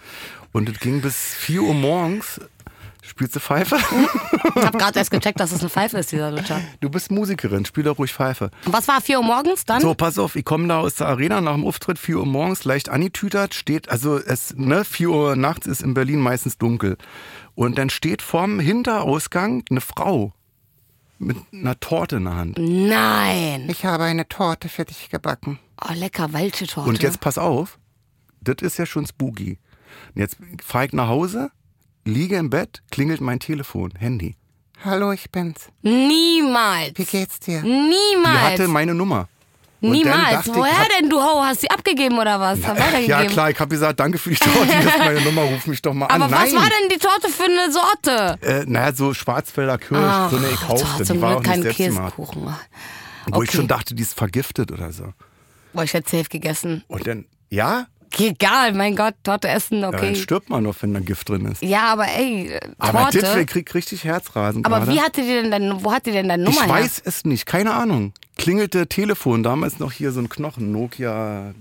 Und 0.53 0.69
es 0.69 0.79
ging 0.81 1.01
bis 1.01 1.17
4 1.17 1.63
Uhr 1.63 1.75
morgens. 1.75 2.41
Spielst 3.13 3.37
du 3.37 3.41
Pfeife? 3.41 3.77
Ich 3.77 4.63
habe 4.65 4.79
gerade 4.79 4.99
erst 4.99 5.11
gecheckt, 5.11 5.39
dass 5.39 5.53
es 5.53 5.61
eine 5.61 5.69
Pfeife 5.69 5.99
ist, 5.99 6.13
dieser 6.13 6.31
Lutscher. 6.31 6.63
Du 6.81 6.89
bist 6.89 7.11
Musikerin, 7.11 7.67
spiel 7.67 7.85
doch 7.85 7.99
ruhig 7.99 8.11
Pfeife. 8.11 8.51
Und 8.65 8.73
was 8.73 8.89
war 8.89 9.03
4 9.03 9.19
Uhr 9.19 9.25
morgens 9.25 9.67
dann? 9.67 9.83
So, 9.83 9.95
pass 9.95 10.17
auf, 10.17 10.35
ich 10.35 10.47
komme 10.47 10.67
da 10.67 10.79
aus 10.79 10.95
der 10.95 11.09
Arena 11.09 11.43
nach 11.43 11.53
dem 11.53 11.67
Auftritt, 11.67 11.99
4 11.99 12.17
Uhr 12.21 12.25
morgens, 12.25 12.65
leicht 12.65 12.89
angetütert, 12.89 13.53
steht, 13.53 13.91
also 13.91 14.17
es, 14.17 14.55
ne, 14.57 14.87
4 14.87 15.11
Uhr 15.11 15.37
nachts 15.37 15.67
ist 15.67 15.83
in 15.83 15.93
Berlin 15.93 16.21
meistens 16.21 16.57
dunkel. 16.57 16.97
Und 17.55 17.77
dann 17.77 17.91
steht 17.91 18.23
vorm 18.23 18.61
Hinterausgang 18.61 19.63
eine 19.69 19.83
Frau 19.83 20.33
mit 21.19 21.37
einer 21.53 21.79
Torte 21.79 22.17
in 22.17 22.25
der 22.25 22.35
Hand. 22.35 22.59
Nein. 22.59 23.69
Ich 23.69 23.85
habe 23.85 24.05
eine 24.05 24.27
Torte 24.27 24.71
für 24.71 24.87
dich 24.87 25.11
gebacken. 25.11 25.59
Oh, 25.87 25.93
lecker, 25.93 26.33
welche 26.33 26.67
Torte? 26.67 26.89
Und 26.89 27.03
jetzt 27.03 27.21
pass 27.21 27.37
auf, 27.37 27.79
das 28.41 28.57
ist 28.63 28.79
ja 28.79 28.87
schon 28.87 29.07
spooky. 29.07 29.59
Und 30.15 30.21
Jetzt 30.21 30.39
fahre 30.65 30.87
ich 30.87 30.93
nach 30.95 31.09
Hause, 31.09 31.51
liege 32.05 32.37
im 32.37 32.51
Bett, 32.51 32.83
klingelt 32.91 33.21
mein 33.21 33.41
Telefon, 33.41 33.93
Handy. 33.99 34.37
Hallo, 34.85 35.13
ich 35.13 35.31
bin's. 35.31 35.69
Niemals. 35.83 36.93
Wie 36.97 37.05
geht's 37.05 37.39
dir? 37.41 37.63
Niemals. 37.63 37.93
Die 38.25 38.53
hatte 38.63 38.69
meine 38.69 38.95
Nummer. 38.95 39.29
Und 39.81 39.91
Niemals. 39.93 40.47
Woher 40.47 40.79
hab- 40.79 40.89
denn, 40.99 41.09
du 41.11 41.21
Ho? 41.21 41.43
Hast 41.43 41.61
sie 41.63 41.71
abgegeben 41.71 42.17
oder 42.19 42.39
was? 42.39 42.63
Weitergegeben. 42.63 43.09
Ja 43.09 43.25
klar, 43.25 43.51
ich 43.51 43.59
habe 43.59 43.69
gesagt, 43.69 43.99
danke 43.99 44.17
für 44.19 44.31
die 44.31 44.37
Torte, 44.37 44.65
hier 44.79 44.89
ist 44.89 44.99
meine 44.99 45.21
Nummer, 45.23 45.43
ruf 45.43 45.67
mich 45.67 45.83
doch 45.83 45.93
mal 45.93 46.07
an. 46.07 46.23
Aber 46.23 46.31
Nein. 46.31 46.47
was 46.47 46.55
war 46.55 46.69
denn 46.69 46.89
die 46.89 46.99
Torte 46.99 47.29
für 47.29 47.45
eine 47.45 47.73
Sorte? 47.73 48.39
Äh, 48.47 48.65
naja, 48.67 48.93
so 48.95 49.13
Schwarzwälder 49.13 49.79
Kirsch, 49.79 50.31
so 50.31 50.37
eine 50.37 50.49
ich 50.51 50.59
Ach, 50.63 50.69
kaufte. 50.69 51.05
zum 51.05 51.17
Die 51.17 51.23
war 51.23 51.37
auch 51.37 51.43
Glück 51.43 51.63
kein. 51.65 51.73
Käsekuchen. 51.73 52.43
Wo 53.27 53.43
ich 53.43 53.49
Okay. 53.49 53.57
schon 53.57 53.69
dachte, 53.69 53.95
die 53.95 54.03
ist 54.03 54.15
vergiftet 54.15 54.71
oder 54.73 54.93
so. 54.93 55.13
Boah, 55.73 55.83
ich 55.85 55.95
hätte 55.95 56.11
safe 56.17 56.29
gegessen. 56.29 56.85
Und 56.87 57.07
dann, 57.07 57.25
ja, 57.51 57.87
Egal, 58.19 58.73
mein 58.75 58.95
Gott, 58.97 59.15
Torte 59.23 59.49
essen, 59.49 59.81
ja 59.81 59.91
dann 59.91 60.01
okay. 60.01 60.15
stirbt 60.15 60.51
man 60.51 60.65
doch, 60.65 60.75
wenn 60.81 60.95
da 60.95 61.01
Gift 61.01 61.29
drin 61.29 61.47
ist. 61.47 61.63
Ja, 61.63 61.93
aber 61.93 62.07
ey, 62.09 62.49
äh, 62.49 62.61
Aber 62.79 63.09
das 63.13 63.23
Torte. 63.23 63.41
ich 63.41 63.47
krieg 63.47 63.75
richtig 63.75 64.05
Herzrasen 64.05 64.65
Aber 64.65 64.81
gerade. 64.81 64.93
wie 64.93 65.01
hatte 65.01 65.23
die 65.23 65.29
denn 65.29 65.51
deine, 65.51 65.83
wo 65.85 65.93
hat 65.93 66.07
die 66.07 66.13
denn 66.13 66.29
deine 66.29 66.43
Nummer 66.45 66.57
Ich 66.61 66.67
her? 66.67 66.75
weiß 66.75 67.03
es 67.05 67.25
nicht, 67.25 67.47
keine 67.47 67.73
Ahnung. 67.75 68.13
Klingelte 68.39 68.87
Telefon, 68.87 69.43
damals 69.43 69.79
noch 69.79 69.93
hier 69.93 70.11
so 70.13 70.21
ein 70.21 70.29
Knochen, 70.29 70.73
Nokia 70.73 71.55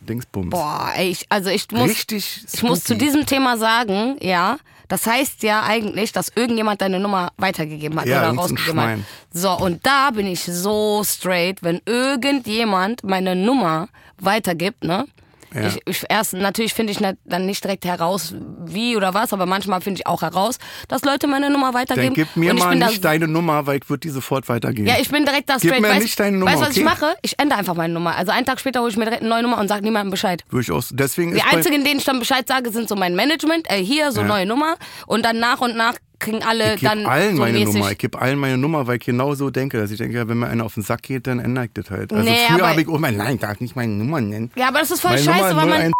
Dingsbums. 0.00 0.50
Boah, 0.50 0.90
ey, 0.96 1.10
ich, 1.10 1.26
also 1.28 1.50
ich 1.50 1.70
muss, 1.70 1.88
Richtig 1.90 2.44
ich 2.52 2.62
muss 2.62 2.84
zu 2.84 2.96
diesem 2.96 3.24
Thema 3.26 3.56
sagen, 3.56 4.16
ja, 4.20 4.58
Das 4.88 5.06
heißt 5.06 5.42
ja 5.42 5.62
eigentlich, 5.64 6.12
dass 6.12 6.32
irgendjemand 6.34 6.80
deine 6.80 6.98
Nummer 6.98 7.30
weitergegeben 7.36 8.00
hat 8.00 8.06
Ja, 8.06 8.20
oder 8.30 8.38
rausgegeben 8.40 8.80
hat. 8.80 8.98
So, 9.32 9.50
und 9.52 9.84
da 9.86 10.10
bin 10.10 10.26
ich 10.26 10.40
so 10.42 11.02
straight, 11.04 11.62
wenn 11.62 11.80
irgendjemand 11.84 13.04
meine 13.04 13.36
Nummer 13.36 13.88
weitergibt, 14.18 14.84
ne? 14.84 15.06
Ja. 15.54 15.66
Ich, 15.68 15.80
ich, 15.86 16.04
erst 16.08 16.34
natürlich 16.34 16.74
finde 16.74 16.92
ich 16.92 17.00
nicht, 17.00 17.14
dann 17.24 17.46
nicht 17.46 17.62
direkt 17.64 17.84
heraus, 17.84 18.34
wie 18.66 18.96
oder 18.96 19.14
was, 19.14 19.32
aber 19.32 19.46
manchmal 19.46 19.80
finde 19.80 20.00
ich 20.00 20.06
auch 20.06 20.22
heraus, 20.22 20.58
dass 20.88 21.02
Leute 21.02 21.26
meine 21.26 21.50
Nummer 21.50 21.74
weitergeben. 21.74 22.14
Dann 22.14 22.14
gib 22.14 22.36
mir 22.36 22.52
ich 22.54 22.58
mal 22.60 22.74
nicht 22.76 23.04
deine 23.04 23.26
Nummer, 23.28 23.66
weil 23.66 23.78
ich 23.78 23.88
würde 23.88 24.00
die 24.00 24.10
sofort 24.10 24.48
weitergeben. 24.48 24.86
ja, 24.88 24.96
ich 25.00 25.08
bin 25.10 25.24
direkt 25.24 25.48
da 25.48 25.54
Gib 25.58 25.70
straight. 25.70 25.80
mir 25.82 25.88
weißt, 25.88 26.02
nicht 26.02 26.20
deine 26.20 26.36
Nummer, 26.38 26.50
Weißt 26.52 26.62
du, 26.62 26.66
was 26.66 26.76
ich 26.76 26.84
okay? 26.84 26.94
mache? 27.00 27.14
Ich 27.22 27.38
ändere 27.38 27.58
einfach 27.58 27.74
meine 27.74 27.94
Nummer. 27.94 28.16
Also 28.16 28.32
einen 28.32 28.46
Tag 28.46 28.60
später 28.60 28.80
hole 28.80 28.90
ich 28.90 28.96
mir 28.96 29.04
direkt 29.04 29.22
eine 29.22 29.30
neue 29.30 29.42
Nummer 29.42 29.58
und 29.58 29.68
sage 29.68 29.82
niemandem 29.82 30.10
Bescheid. 30.10 30.44
Würde 30.50 30.62
ich 30.62 30.70
auch, 30.70 30.82
deswegen 30.90 31.34
Die 31.34 31.42
einzigen, 31.42 31.84
denen 31.84 31.98
ich 31.98 32.04
dann 32.04 32.18
Bescheid 32.18 32.46
sage, 32.46 32.70
sind 32.70 32.88
so 32.88 32.96
mein 32.96 33.14
Management, 33.16 33.70
äh, 33.70 33.82
hier, 33.82 34.12
so 34.12 34.20
Ja. 34.20 34.26
neue 34.26 34.46
Nummer. 34.46 34.76
Und 35.06 35.24
dann 35.24 35.38
nach 35.38 35.60
und 35.60 35.76
nach 35.76 35.94
kriegen 36.18 36.42
alle 36.42 36.74
ich 36.74 36.80
gebe 36.80 36.90
dann 36.94 37.06
allen 37.06 37.36
so 37.36 37.42
meine 37.42 37.58
mäßig. 37.58 37.74
Nummer. 37.74 37.90
Ich 37.92 37.98
gebe 37.98 38.20
allen 38.20 38.38
meine 38.38 38.58
Nummer, 38.58 38.86
weil 38.86 38.96
ich 38.96 39.04
genau 39.04 39.34
so 39.34 39.50
denke, 39.50 39.78
dass 39.78 39.90
ich 39.90 39.98
denke, 39.98 40.16
ja, 40.16 40.28
wenn 40.28 40.38
mir 40.38 40.48
einer 40.48 40.64
auf 40.64 40.74
den 40.74 40.82
Sack 40.82 41.02
geht, 41.02 41.26
dann 41.26 41.38
ändere 41.38 41.66
ich 41.66 41.70
das 41.74 41.90
halt. 41.90 42.12
Also 42.12 42.28
Nee, 42.28 42.36
früher 42.48 42.68
habe 42.68 42.80
ich 42.82 42.88
auch 42.88 42.98
mein, 42.98 43.16
nein, 43.16 43.34
ich 43.36 43.40
darf 43.40 43.60
nicht 43.60 43.76
meine 43.76 43.92
Nummer 43.92 44.20
nennen. 44.20 44.50
Ja, 44.56 44.68
aber 44.68 44.80
das 44.80 44.90
ist 44.90 45.00
voll 45.00 45.12
meine 45.12 45.22
scheiße, 45.22 45.48
Nummer 45.50 45.56
weil 45.62 45.66
man. 45.68 45.78
01 45.80 45.92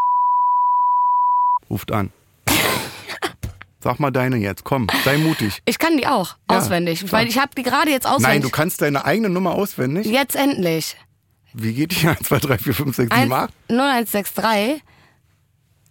ruft 1.71 1.93
an. 1.93 2.13
Sag 3.81 4.01
mal 4.01 4.11
deine 4.11 4.37
jetzt, 4.37 4.65
komm, 4.65 4.89
sei 5.05 5.19
mutig. 5.19 5.63
Ich 5.65 5.79
kann 5.79 5.97
die 5.97 6.07
auch 6.07 6.37
Ja, 6.51 6.59
auswendig, 6.59 7.01
klar. 7.01 7.13
weil 7.13 7.29
ich 7.29 7.39
habe 7.39 7.51
die 7.57 7.63
gerade 7.63 7.91
jetzt 7.91 8.07
auswendig. 8.07 8.29
Nein, 8.29 8.43
du 8.43 8.51
kannst 8.51 8.83
deine 8.83 9.05
eigene 9.05 9.29
Nummer 9.29 9.53
auswendig. 9.55 10.07
Jetzt 10.07 10.35
endlich. 10.35 10.97
Wie 11.55 11.73
geht 11.73 11.93
die? 12.03 12.09
1, 12.09 12.21
2, 12.25 12.39
3, 12.41 12.59
4, 12.59 12.75
5, 12.75 12.97
6, 12.97 13.15
7, 13.17 13.33
8? 13.33 13.55
0163. 13.69 14.83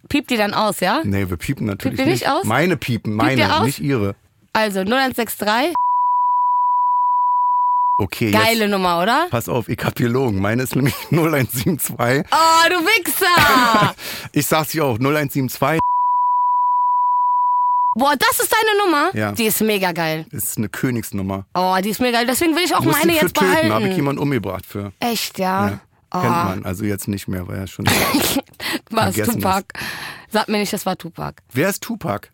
Piept 0.09 0.29
die 0.29 0.37
dann 0.37 0.53
aus, 0.53 0.79
ja? 0.79 1.01
Nee, 1.03 1.29
wir 1.29 1.37
piepen 1.37 1.65
natürlich 1.67 1.97
Piept 1.97 2.07
ihr 2.07 2.13
nicht 2.13 2.29
aus? 2.29 2.43
Meine 2.45 2.77
piepen, 2.77 3.11
ihr 3.13 3.17
meine, 3.17 3.55
aus? 3.57 3.65
nicht 3.65 3.79
ihre. 3.79 4.15
Also 4.53 4.79
0163. 4.81 5.73
Okay, 7.99 8.29
Geile 8.31 8.65
jetzt 8.65 8.71
Nummer, 8.71 9.01
oder? 9.01 9.25
pass 9.31 9.49
auf, 9.49 9.67
ich 9.69 9.79
hab 9.83 9.97
hier 9.97 10.09
logen. 10.09 10.39
Meine 10.39 10.63
ist 10.63 10.75
nämlich 10.75 10.93
0172. 11.11 12.25
Oh, 12.31 12.69
du 12.69 12.75
Wichser! 12.85 13.95
Ich 14.33 14.45
sag's 14.45 14.69
dir 14.71 14.85
auch, 14.85 14.97
0172 14.99 15.79
Boah, 17.95 18.13
das 18.15 18.39
ist 18.39 18.53
deine 18.53 18.77
Nummer? 18.85 19.09
Ja. 19.15 19.31
Die 19.31 19.45
ist 19.45 19.59
mega 19.61 19.91
geil. 19.91 20.27
ist 20.31 20.59
eine 20.59 20.69
Königsnummer. 20.69 21.47
Oh, 21.55 21.75
die 21.83 21.89
ist 21.89 21.99
mega 21.99 22.19
geil. 22.19 22.27
Deswegen 22.27 22.55
will 22.55 22.63
ich 22.63 22.75
auch 22.75 22.81
Muss 22.83 22.99
meine 22.99 23.13
ich 23.13 23.17
für 23.19 23.25
jetzt 23.25 23.35
töten, 23.35 23.49
behalten. 23.49 23.73
habe 23.73 23.87
ich 23.87 23.95
jemanden 23.95 24.21
umgebracht 24.21 24.67
für. 24.67 24.93
Echt, 24.99 25.39
ja? 25.39 25.69
Ja. 25.69 25.79
Oh, 26.13 26.21
Kennt 26.21 26.31
man, 26.31 26.65
also 26.65 26.85
jetzt 26.85 27.07
nicht 27.07 27.27
mehr, 27.27 27.47
weil 27.47 27.57
er 27.57 27.67
schon. 27.67 27.85
war 28.91 29.09
es 29.09 29.15
Tupac? 29.15 29.65
Sag 30.31 30.47
mir 30.49 30.57
nicht, 30.59 30.71
das 30.73 30.85
war 30.85 30.97
Tupac. 30.97 31.41
Wer 31.53 31.69
ist 31.69 31.83
Tupac? 31.83 32.29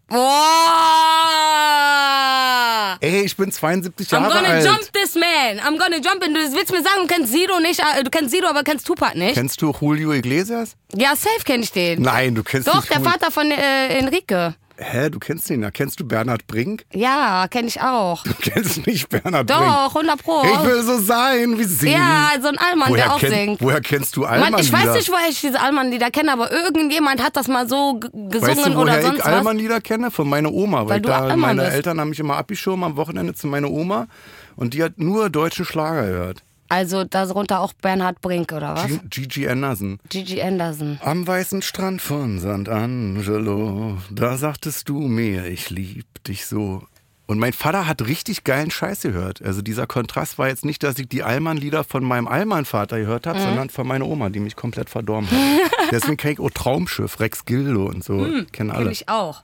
Boah! 1.63 2.97
Ey, 3.01 3.21
ich 3.23 3.35
bin 3.35 3.51
72 3.51 4.07
I'm 4.09 4.11
Jahre 4.21 4.33
gonna 4.33 4.47
alt. 4.49 4.65
jump 4.65 4.93
this 4.93 5.15
man. 5.15 5.59
I'm 5.59 5.77
gonna 5.79 5.97
jump 5.97 6.23
in. 6.25 6.33
Du 6.33 6.39
willst 6.39 6.71
mir 6.71 6.81
sagen, 6.83 7.01
du 7.01 7.07
kennst 7.07 7.31
Sido 7.33 7.59
nicht, 7.59 7.79
äh, 7.79 8.03
du 8.03 8.09
kennst 8.09 8.31
Sido, 8.31 8.47
aber 8.47 8.63
kennst 8.63 8.85
Tupac 8.87 9.15
nicht? 9.17 9.33
Kennst 9.33 9.61
du 9.61 9.73
Julio 9.79 10.13
Iglesias? 10.13 10.75
ja, 10.95 11.15
safe 11.15 11.43
kenn 11.43 11.61
ich 11.63 11.71
den. 11.71 12.01
Nein, 12.01 12.35
du 12.35 12.43
kennst 12.43 12.67
Doch, 12.67 12.75
nicht 12.75 12.89
der 12.89 12.97
Julio- 12.97 13.11
Vater 13.11 13.31
von 13.31 13.49
äh, 13.51 13.97
Enrique. 13.97 14.53
Hä, 14.77 15.09
du 15.09 15.19
kennst 15.19 15.49
den 15.49 15.61
ja. 15.61 15.69
Kennst 15.69 15.99
du 15.99 16.05
Bernhard 16.07 16.47
Brink? 16.47 16.83
Ja, 16.93 17.47
kenn 17.49 17.67
ich 17.67 17.79
auch. 17.79 18.23
Du 18.23 18.33
kennst 18.33 18.87
nicht 18.87 19.07
Bernhard 19.09 19.45
Brink. 19.47 19.59
Doch, 19.61 19.95
100 19.95 20.23
Pro. 20.23 20.41
Ich 20.43 20.65
will 20.65 20.81
so 20.81 20.97
sein 20.99 21.59
wie 21.59 21.63
sie. 21.63 21.91
ja, 21.91 22.29
so 22.41 22.47
ein 22.47 22.57
Allmann, 22.57 22.89
woher, 22.89 23.05
der 23.05 23.13
auch 23.13 23.19
kenn- 23.19 23.29
singt. 23.29 23.61
woher 23.61 23.81
kennst 23.81 24.15
du 24.15 24.25
Allmann 24.25 24.51
Mann, 24.53 24.61
ich 24.61 24.71
weiß 24.73 24.93
nicht, 24.95 25.09
woher 25.11 25.29
ich 25.29 25.39
diese 25.41 25.59
Allmann-Lieder 25.61 26.09
kenne, 26.09 26.31
aber 26.33 26.51
irgendjemand 26.51 27.21
hat 27.23 27.35
das 27.35 27.47
mal 27.47 27.69
so 27.69 27.99
gesungen 27.99 28.41
Weißt 28.41 28.65
du, 28.67 28.77
oder 28.79 29.01
sonst 29.01 29.19
ich 29.19 29.25
was. 29.25 29.33
Allmann 29.33 29.57
Lieder 29.57 29.79
kenne? 29.81 30.09
Von 30.11 30.27
meiner 30.27 30.51
Oma. 30.51 30.79
Weil, 30.81 30.89
Weil 30.89 31.01
du 31.01 31.09
da 31.09 31.19
Allmann 31.21 31.39
meine 31.39 31.61
bist. 31.63 31.73
Eltern 31.75 31.99
haben 31.99 32.09
mich 32.09 32.19
immer 32.19 32.37
abgeschoben 32.37 32.83
am 32.83 32.95
Wochenende 32.97 33.33
zu 33.35 33.47
meiner 33.47 33.69
Oma 33.69 34.07
und 34.55 34.73
die 34.73 34.81
hat 34.83 34.97
nur 34.97 35.29
deutsche 35.29 35.65
Schlager 35.65 36.07
gehört. 36.07 36.43
Also 36.73 37.03
darunter 37.03 37.59
auch 37.59 37.73
Bernhard 37.73 38.19
Brink 38.21 38.51
oder 38.51 38.75
was? 38.75 38.87
Gigi 39.09 39.47
Anderson. 39.47 39.99
Gigi 40.09 40.41
Anderson. 40.41 40.99
Am 41.03 41.27
weißen 41.27 41.61
Strand 41.61 42.01
von 42.01 42.39
Sant'Angelo, 42.39 43.97
da 44.11 44.37
sagtest 44.37 44.89
du 44.89 44.99
mir, 44.99 45.45
ich 45.45 45.69
lieb 45.69 46.05
dich 46.25 46.45
so. 46.45 46.83
Und 47.25 47.39
mein 47.39 47.53
Vater 47.53 47.87
hat 47.87 48.05
richtig 48.05 48.43
geilen 48.43 48.69
Scheiß 48.69 49.01
gehört. 49.01 49.41
Also 49.41 49.61
dieser 49.61 49.87
Kontrast 49.87 50.37
war 50.37 50.49
jetzt 50.49 50.65
nicht, 50.65 50.83
dass 50.83 50.99
ich 50.99 51.07
die 51.07 51.23
Allmann-Lieder 51.23 51.83
von 51.83 52.03
meinem 52.03 52.27
Allmann-Vater 52.27 52.99
gehört 52.99 53.25
Mhm. 53.25 53.29
habe, 53.29 53.39
sondern 53.39 53.69
von 53.69 53.87
meiner 53.87 54.05
Oma, 54.07 54.29
die 54.29 54.39
mich 54.41 54.55
komplett 54.55 54.89
verdorben 54.89 55.29
hat. 55.31 55.37
Deswegen 55.91 56.17
kenne 56.17 56.33
ich 56.33 56.39
auch 56.39 56.49
Traumschiff, 56.49 57.19
Rex 57.19 57.45
Gildo 57.45 57.85
und 57.85 58.03
so. 58.03 58.17
Kennen 58.17 58.47
Kenn 58.51 58.71
alle. 58.71 58.91
ich 58.91 59.07
auch. 59.09 59.43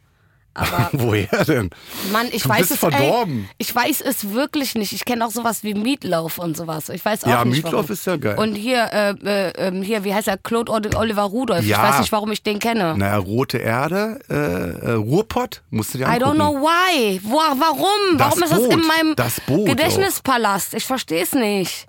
Aber 0.60 0.89
Woher 0.93 1.45
denn? 1.45 1.70
Mann, 2.12 2.28
ich 2.32 2.43
Du 2.43 2.49
weiß 2.49 2.60
bist 2.60 2.72
es 2.72 2.80
verdorben. 2.80 3.43
Ey, 3.49 3.55
ich 3.60 3.74
weiß 3.74 4.01
es 4.01 4.32
wirklich 4.34 4.76
nicht. 4.76 4.91
Ich 4.93 5.05
kenne 5.05 5.26
auch 5.26 5.32
sowas 5.32 5.64
wie 5.64 5.74
Meatloaf 5.74 6.38
und 6.38 6.57
sowas. 6.57 6.89
Ich 6.89 7.03
weiß 7.05 7.24
auch 7.24 7.28
Ja, 7.30 7.45
nicht. 7.45 7.64
Meatloaf 7.64 7.84
warum. 7.84 7.91
ist 7.93 8.05
ja 8.05 8.18
geil. 8.18 8.38
Und 8.38 8.55
hier, 8.55 8.89
äh, 8.91 9.10
äh, 9.24 9.68
ähm, 9.68 9.82
hier, 9.82 10.03
wie 10.03 10.14
heißt 10.14 10.28
er? 10.28 10.38
Claude 10.38 10.72
Oli- 10.72 10.95
Oliver 10.95 11.24
Rudolph. 11.24 11.66
Ja. 11.66 11.78
Ich 11.78 11.84
weiß 11.93 11.99
nicht, 12.01 12.12
warum 12.12 12.32
ich 12.32 12.43
den 12.43 12.60
kenne. 12.60 12.95
Naja, 12.97 13.18
Rote 13.18 13.57
Erde, 13.60 14.20
äh, 14.30 14.34
äh, 14.34 14.91
Ruhrpott, 14.93 15.62
musst 15.70 15.93
du 15.93 15.99
dir 15.99 16.05
I 16.05 16.07
angucken. 16.22 16.32
don't 16.32 16.36
know 16.36 16.53
why. 16.62 17.20
Wo, 17.24 17.38
warum? 17.38 18.18
Das 18.18 18.28
warum 18.32 18.43
ist 18.43 18.51
das 18.51 18.60
Boot. 18.60 18.74
in 18.74 18.82
meinem 18.88 19.16
Das 19.16 19.41
Boot 19.41 19.66
Gedächtnispalast? 19.68 20.74
Ich 20.74 20.86
verstehe 20.86 21.24
es 21.24 21.34
nicht. 21.34 21.88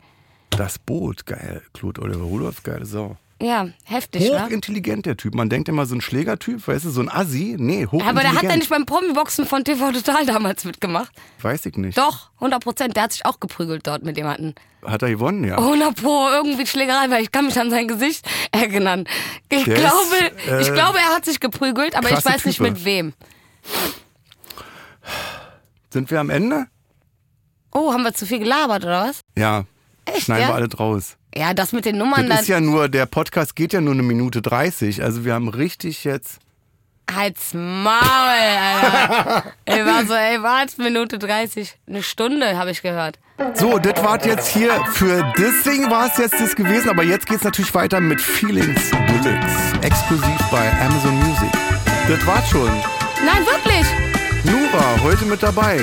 Das 0.50 0.78
Boot, 0.78 1.26
geil. 1.26 1.62
Claude 1.74 2.02
Oliver 2.02 2.24
Rudolph, 2.24 2.62
geile 2.62 2.84
Sau. 2.84 3.16
Ja, 3.42 3.68
heftig, 3.84 4.30
ne? 4.30 4.44
Hochintelligent, 4.44 5.06
der 5.06 5.16
Typ. 5.16 5.34
Man 5.34 5.48
denkt 5.48 5.68
immer 5.70 5.86
so 5.86 5.94
ein 5.94 6.02
Schlägertyp, 6.02 6.68
weißt 6.68 6.84
du, 6.84 6.90
so 6.90 7.00
ein 7.00 7.08
Assi. 7.08 7.56
Nee, 7.58 7.86
hochintelligent. 7.86 8.08
Aber 8.08 8.20
der 8.20 8.34
hat 8.34 8.42
ja 8.42 8.54
nicht 8.54 8.68
beim 8.68 8.84
Promi-Boxen 8.84 9.46
von 9.46 9.64
TV 9.64 9.92
Total 9.92 10.26
damals 10.26 10.64
mitgemacht. 10.64 11.10
Weiß 11.40 11.64
ich 11.64 11.76
nicht. 11.76 11.96
Doch, 11.96 12.30
100 12.36 12.62
Prozent. 12.62 12.96
Der 12.96 13.04
hat 13.04 13.12
sich 13.12 13.24
auch 13.24 13.40
geprügelt 13.40 13.86
dort 13.86 14.04
mit 14.04 14.18
jemandem. 14.18 14.54
Hat 14.84 15.02
er 15.02 15.10
gewonnen, 15.10 15.44
ja. 15.44 15.56
100 15.56 15.96
Pro, 15.96 16.28
irgendwie 16.28 16.66
Schlägerei, 16.66 17.08
weil 17.08 17.22
ich 17.22 17.32
kann 17.32 17.46
mich 17.46 17.58
an 17.58 17.70
sein 17.70 17.88
Gesicht 17.88 18.28
erinnern. 18.52 19.06
Ich 19.48 19.64
Der 19.64 19.74
glaube, 19.74 20.16
ist, 20.16 20.48
äh, 20.48 20.60
ich 20.60 20.72
glaube, 20.74 20.98
er 20.98 21.16
hat 21.16 21.24
sich 21.24 21.40
geprügelt, 21.40 21.96
aber 21.96 22.10
ich 22.10 22.24
weiß 22.24 22.44
nicht 22.44 22.58
Type. 22.58 22.70
mit 22.70 22.84
wem. 22.84 23.14
Sind 25.90 26.10
wir 26.10 26.20
am 26.20 26.28
Ende? 26.28 26.66
Oh, 27.72 27.92
haben 27.92 28.02
wir 28.02 28.12
zu 28.12 28.26
viel 28.26 28.38
gelabert 28.40 28.84
oder 28.84 29.04
was? 29.08 29.20
Ja. 29.36 29.64
Echt, 30.04 30.22
Schneiden 30.26 30.42
ja? 30.42 30.48
wir 30.48 30.54
alle 30.56 30.68
draus. 30.68 31.16
Ja, 31.34 31.54
das 31.54 31.72
mit 31.72 31.84
den 31.84 31.96
Nummern, 31.98 32.28
Das 32.28 32.42
ist 32.42 32.48
dann 32.48 32.64
ja 32.64 32.70
nur, 32.70 32.88
der 32.88 33.06
Podcast 33.06 33.54
geht 33.54 33.72
ja 33.72 33.80
nur 33.80 33.94
eine 33.94 34.02
Minute 34.02 34.42
30. 34.42 35.02
Also 35.02 35.24
wir 35.24 35.34
haben 35.34 35.48
richtig 35.48 36.04
jetzt. 36.04 36.38
halt's 37.14 37.54
Maul, 37.54 37.94
Alter. 37.94 39.44
ey, 39.64 39.84
war 39.86 40.04
so, 40.06 40.14
ey, 40.14 40.42
warte, 40.42 40.82
Minute 40.82 41.18
30, 41.18 41.76
eine 41.88 42.02
Stunde, 42.02 42.56
habe 42.58 42.70
ich 42.72 42.82
gehört. 42.82 43.18
So, 43.54 43.78
das 43.78 44.02
war 44.04 44.24
jetzt 44.24 44.48
hier 44.48 44.70
für 44.92 45.22
das 45.36 45.62
Ding 45.64 45.90
war 45.90 46.06
es 46.08 46.18
jetzt 46.18 46.34
das 46.38 46.54
gewesen, 46.54 46.90
aber 46.90 47.04
jetzt 47.04 47.26
geht's 47.26 47.42
natürlich 47.42 47.74
weiter 47.74 47.98
mit 48.00 48.20
Feelings 48.20 48.90
Deluxe. 48.90 49.80
Exklusiv 49.82 50.38
bei 50.50 50.70
Amazon 50.82 51.14
Music. 51.20 51.50
Das 52.08 52.26
war's 52.26 52.48
schon. 52.50 52.68
Nein, 53.24 53.46
wirklich. 53.46 53.86
Nura, 54.44 55.00
heute 55.02 55.24
mit 55.24 55.42
dabei. 55.42 55.80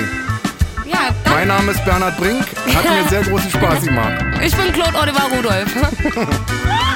Ja, 0.90 1.10
danke. 1.24 1.30
Mein 1.30 1.48
Name 1.48 1.72
ist 1.72 1.84
Bernhard 1.84 2.16
Brink. 2.16 2.44
Hat 2.74 2.84
mir 2.84 3.08
sehr 3.08 3.22
großen 3.22 3.50
Spaß 3.50 3.84
gemacht. 3.84 4.24
Ich 4.44 4.54
bin 4.54 4.72
Claude 4.72 4.96
Oliver 4.96 5.24
Rudolph. 5.34 5.74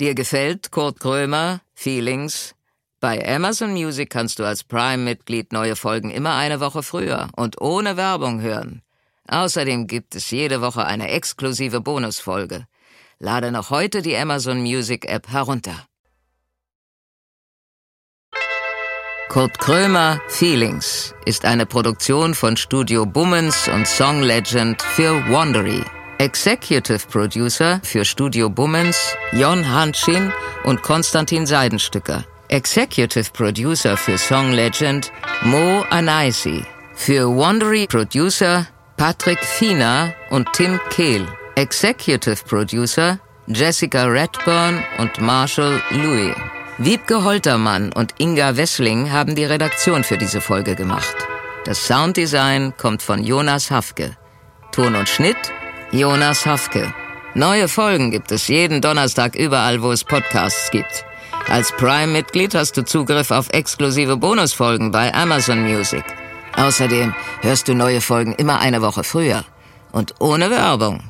Dir 0.00 0.14
gefällt 0.14 0.72
Kurt 0.72 0.98
Krömer, 0.98 1.60
Feelings? 1.74 2.54
Bei 3.00 3.22
Amazon 3.34 3.72
Music 3.72 4.10
kannst 4.10 4.38
du 4.38 4.44
als 4.44 4.64
Prime-Mitglied 4.64 5.52
neue 5.52 5.76
Folgen 5.76 6.10
immer 6.10 6.36
eine 6.36 6.60
Woche 6.60 6.82
früher 6.82 7.28
und 7.36 7.60
ohne 7.60 7.96
Werbung 7.96 8.40
hören. 8.40 8.82
Außerdem 9.28 9.86
gibt 9.86 10.14
es 10.16 10.30
jede 10.30 10.60
Woche 10.60 10.84
eine 10.84 11.08
exklusive 11.10 11.80
Bonusfolge. 11.80 12.66
Lade 13.22 13.52
noch 13.52 13.68
heute 13.68 14.00
die 14.00 14.16
Amazon 14.16 14.62
Music 14.62 15.04
App 15.06 15.28
herunter. 15.28 15.86
Kurt 19.28 19.58
Krömer 19.58 20.22
Feelings 20.28 21.14
ist 21.26 21.44
eine 21.44 21.66
Produktion 21.66 22.34
von 22.34 22.56
Studio 22.56 23.04
Bummens 23.04 23.68
und 23.68 23.86
Song 23.86 24.22
Legend 24.22 24.80
für 24.80 25.12
Wandery. 25.30 25.84
Executive 26.16 27.06
Producer 27.08 27.78
für 27.84 28.06
Studio 28.06 28.48
Bummens 28.48 29.14
Jon 29.32 29.68
Hanschin 29.70 30.32
und 30.64 30.82
Konstantin 30.82 31.44
Seidenstücker. 31.44 32.24
Executive 32.48 33.30
Producer 33.32 33.98
für 33.98 34.16
Song 34.16 34.52
Legend 34.52 35.12
Mo 35.42 35.84
Anaisi. 35.90 36.64
Für 36.94 37.28
Wandery 37.28 37.86
Producer 37.86 38.66
Patrick 38.96 39.40
Fiener 39.40 40.14
und 40.30 40.50
Tim 40.54 40.80
Kehl. 40.88 41.28
Executive 41.60 42.42
Producer 42.48 43.20
Jessica 43.46 44.04
Redburn 44.04 44.82
und 44.96 45.20
Marshall 45.20 45.82
Louis. 45.90 46.34
Wiebke 46.78 47.22
Holtermann 47.22 47.92
und 47.92 48.14
Inga 48.16 48.56
Wessling 48.56 49.12
haben 49.12 49.34
die 49.34 49.44
Redaktion 49.44 50.02
für 50.02 50.16
diese 50.16 50.40
Folge 50.40 50.74
gemacht. 50.74 51.14
Das 51.66 51.86
Sounddesign 51.86 52.74
kommt 52.78 53.02
von 53.02 53.22
Jonas 53.22 53.70
Hafke. 53.70 54.16
Ton 54.72 54.94
und 54.94 55.06
Schnitt 55.06 55.36
Jonas 55.92 56.46
Hafke. 56.46 56.94
Neue 57.34 57.68
Folgen 57.68 58.10
gibt 58.10 58.32
es 58.32 58.48
jeden 58.48 58.80
Donnerstag 58.80 59.36
überall, 59.36 59.82
wo 59.82 59.92
es 59.92 60.02
Podcasts 60.02 60.70
gibt. 60.70 61.04
Als 61.46 61.72
Prime-Mitglied 61.72 62.54
hast 62.54 62.78
du 62.78 62.86
Zugriff 62.86 63.30
auf 63.30 63.50
exklusive 63.50 64.16
Bonusfolgen 64.16 64.92
bei 64.92 65.12
Amazon 65.12 65.60
Music. 65.60 66.04
Außerdem 66.56 67.12
hörst 67.42 67.68
du 67.68 67.74
neue 67.74 68.00
Folgen 68.00 68.32
immer 68.32 68.60
eine 68.60 68.80
Woche 68.80 69.04
früher 69.04 69.44
und 69.92 70.14
ohne 70.20 70.48
Werbung. 70.48 71.02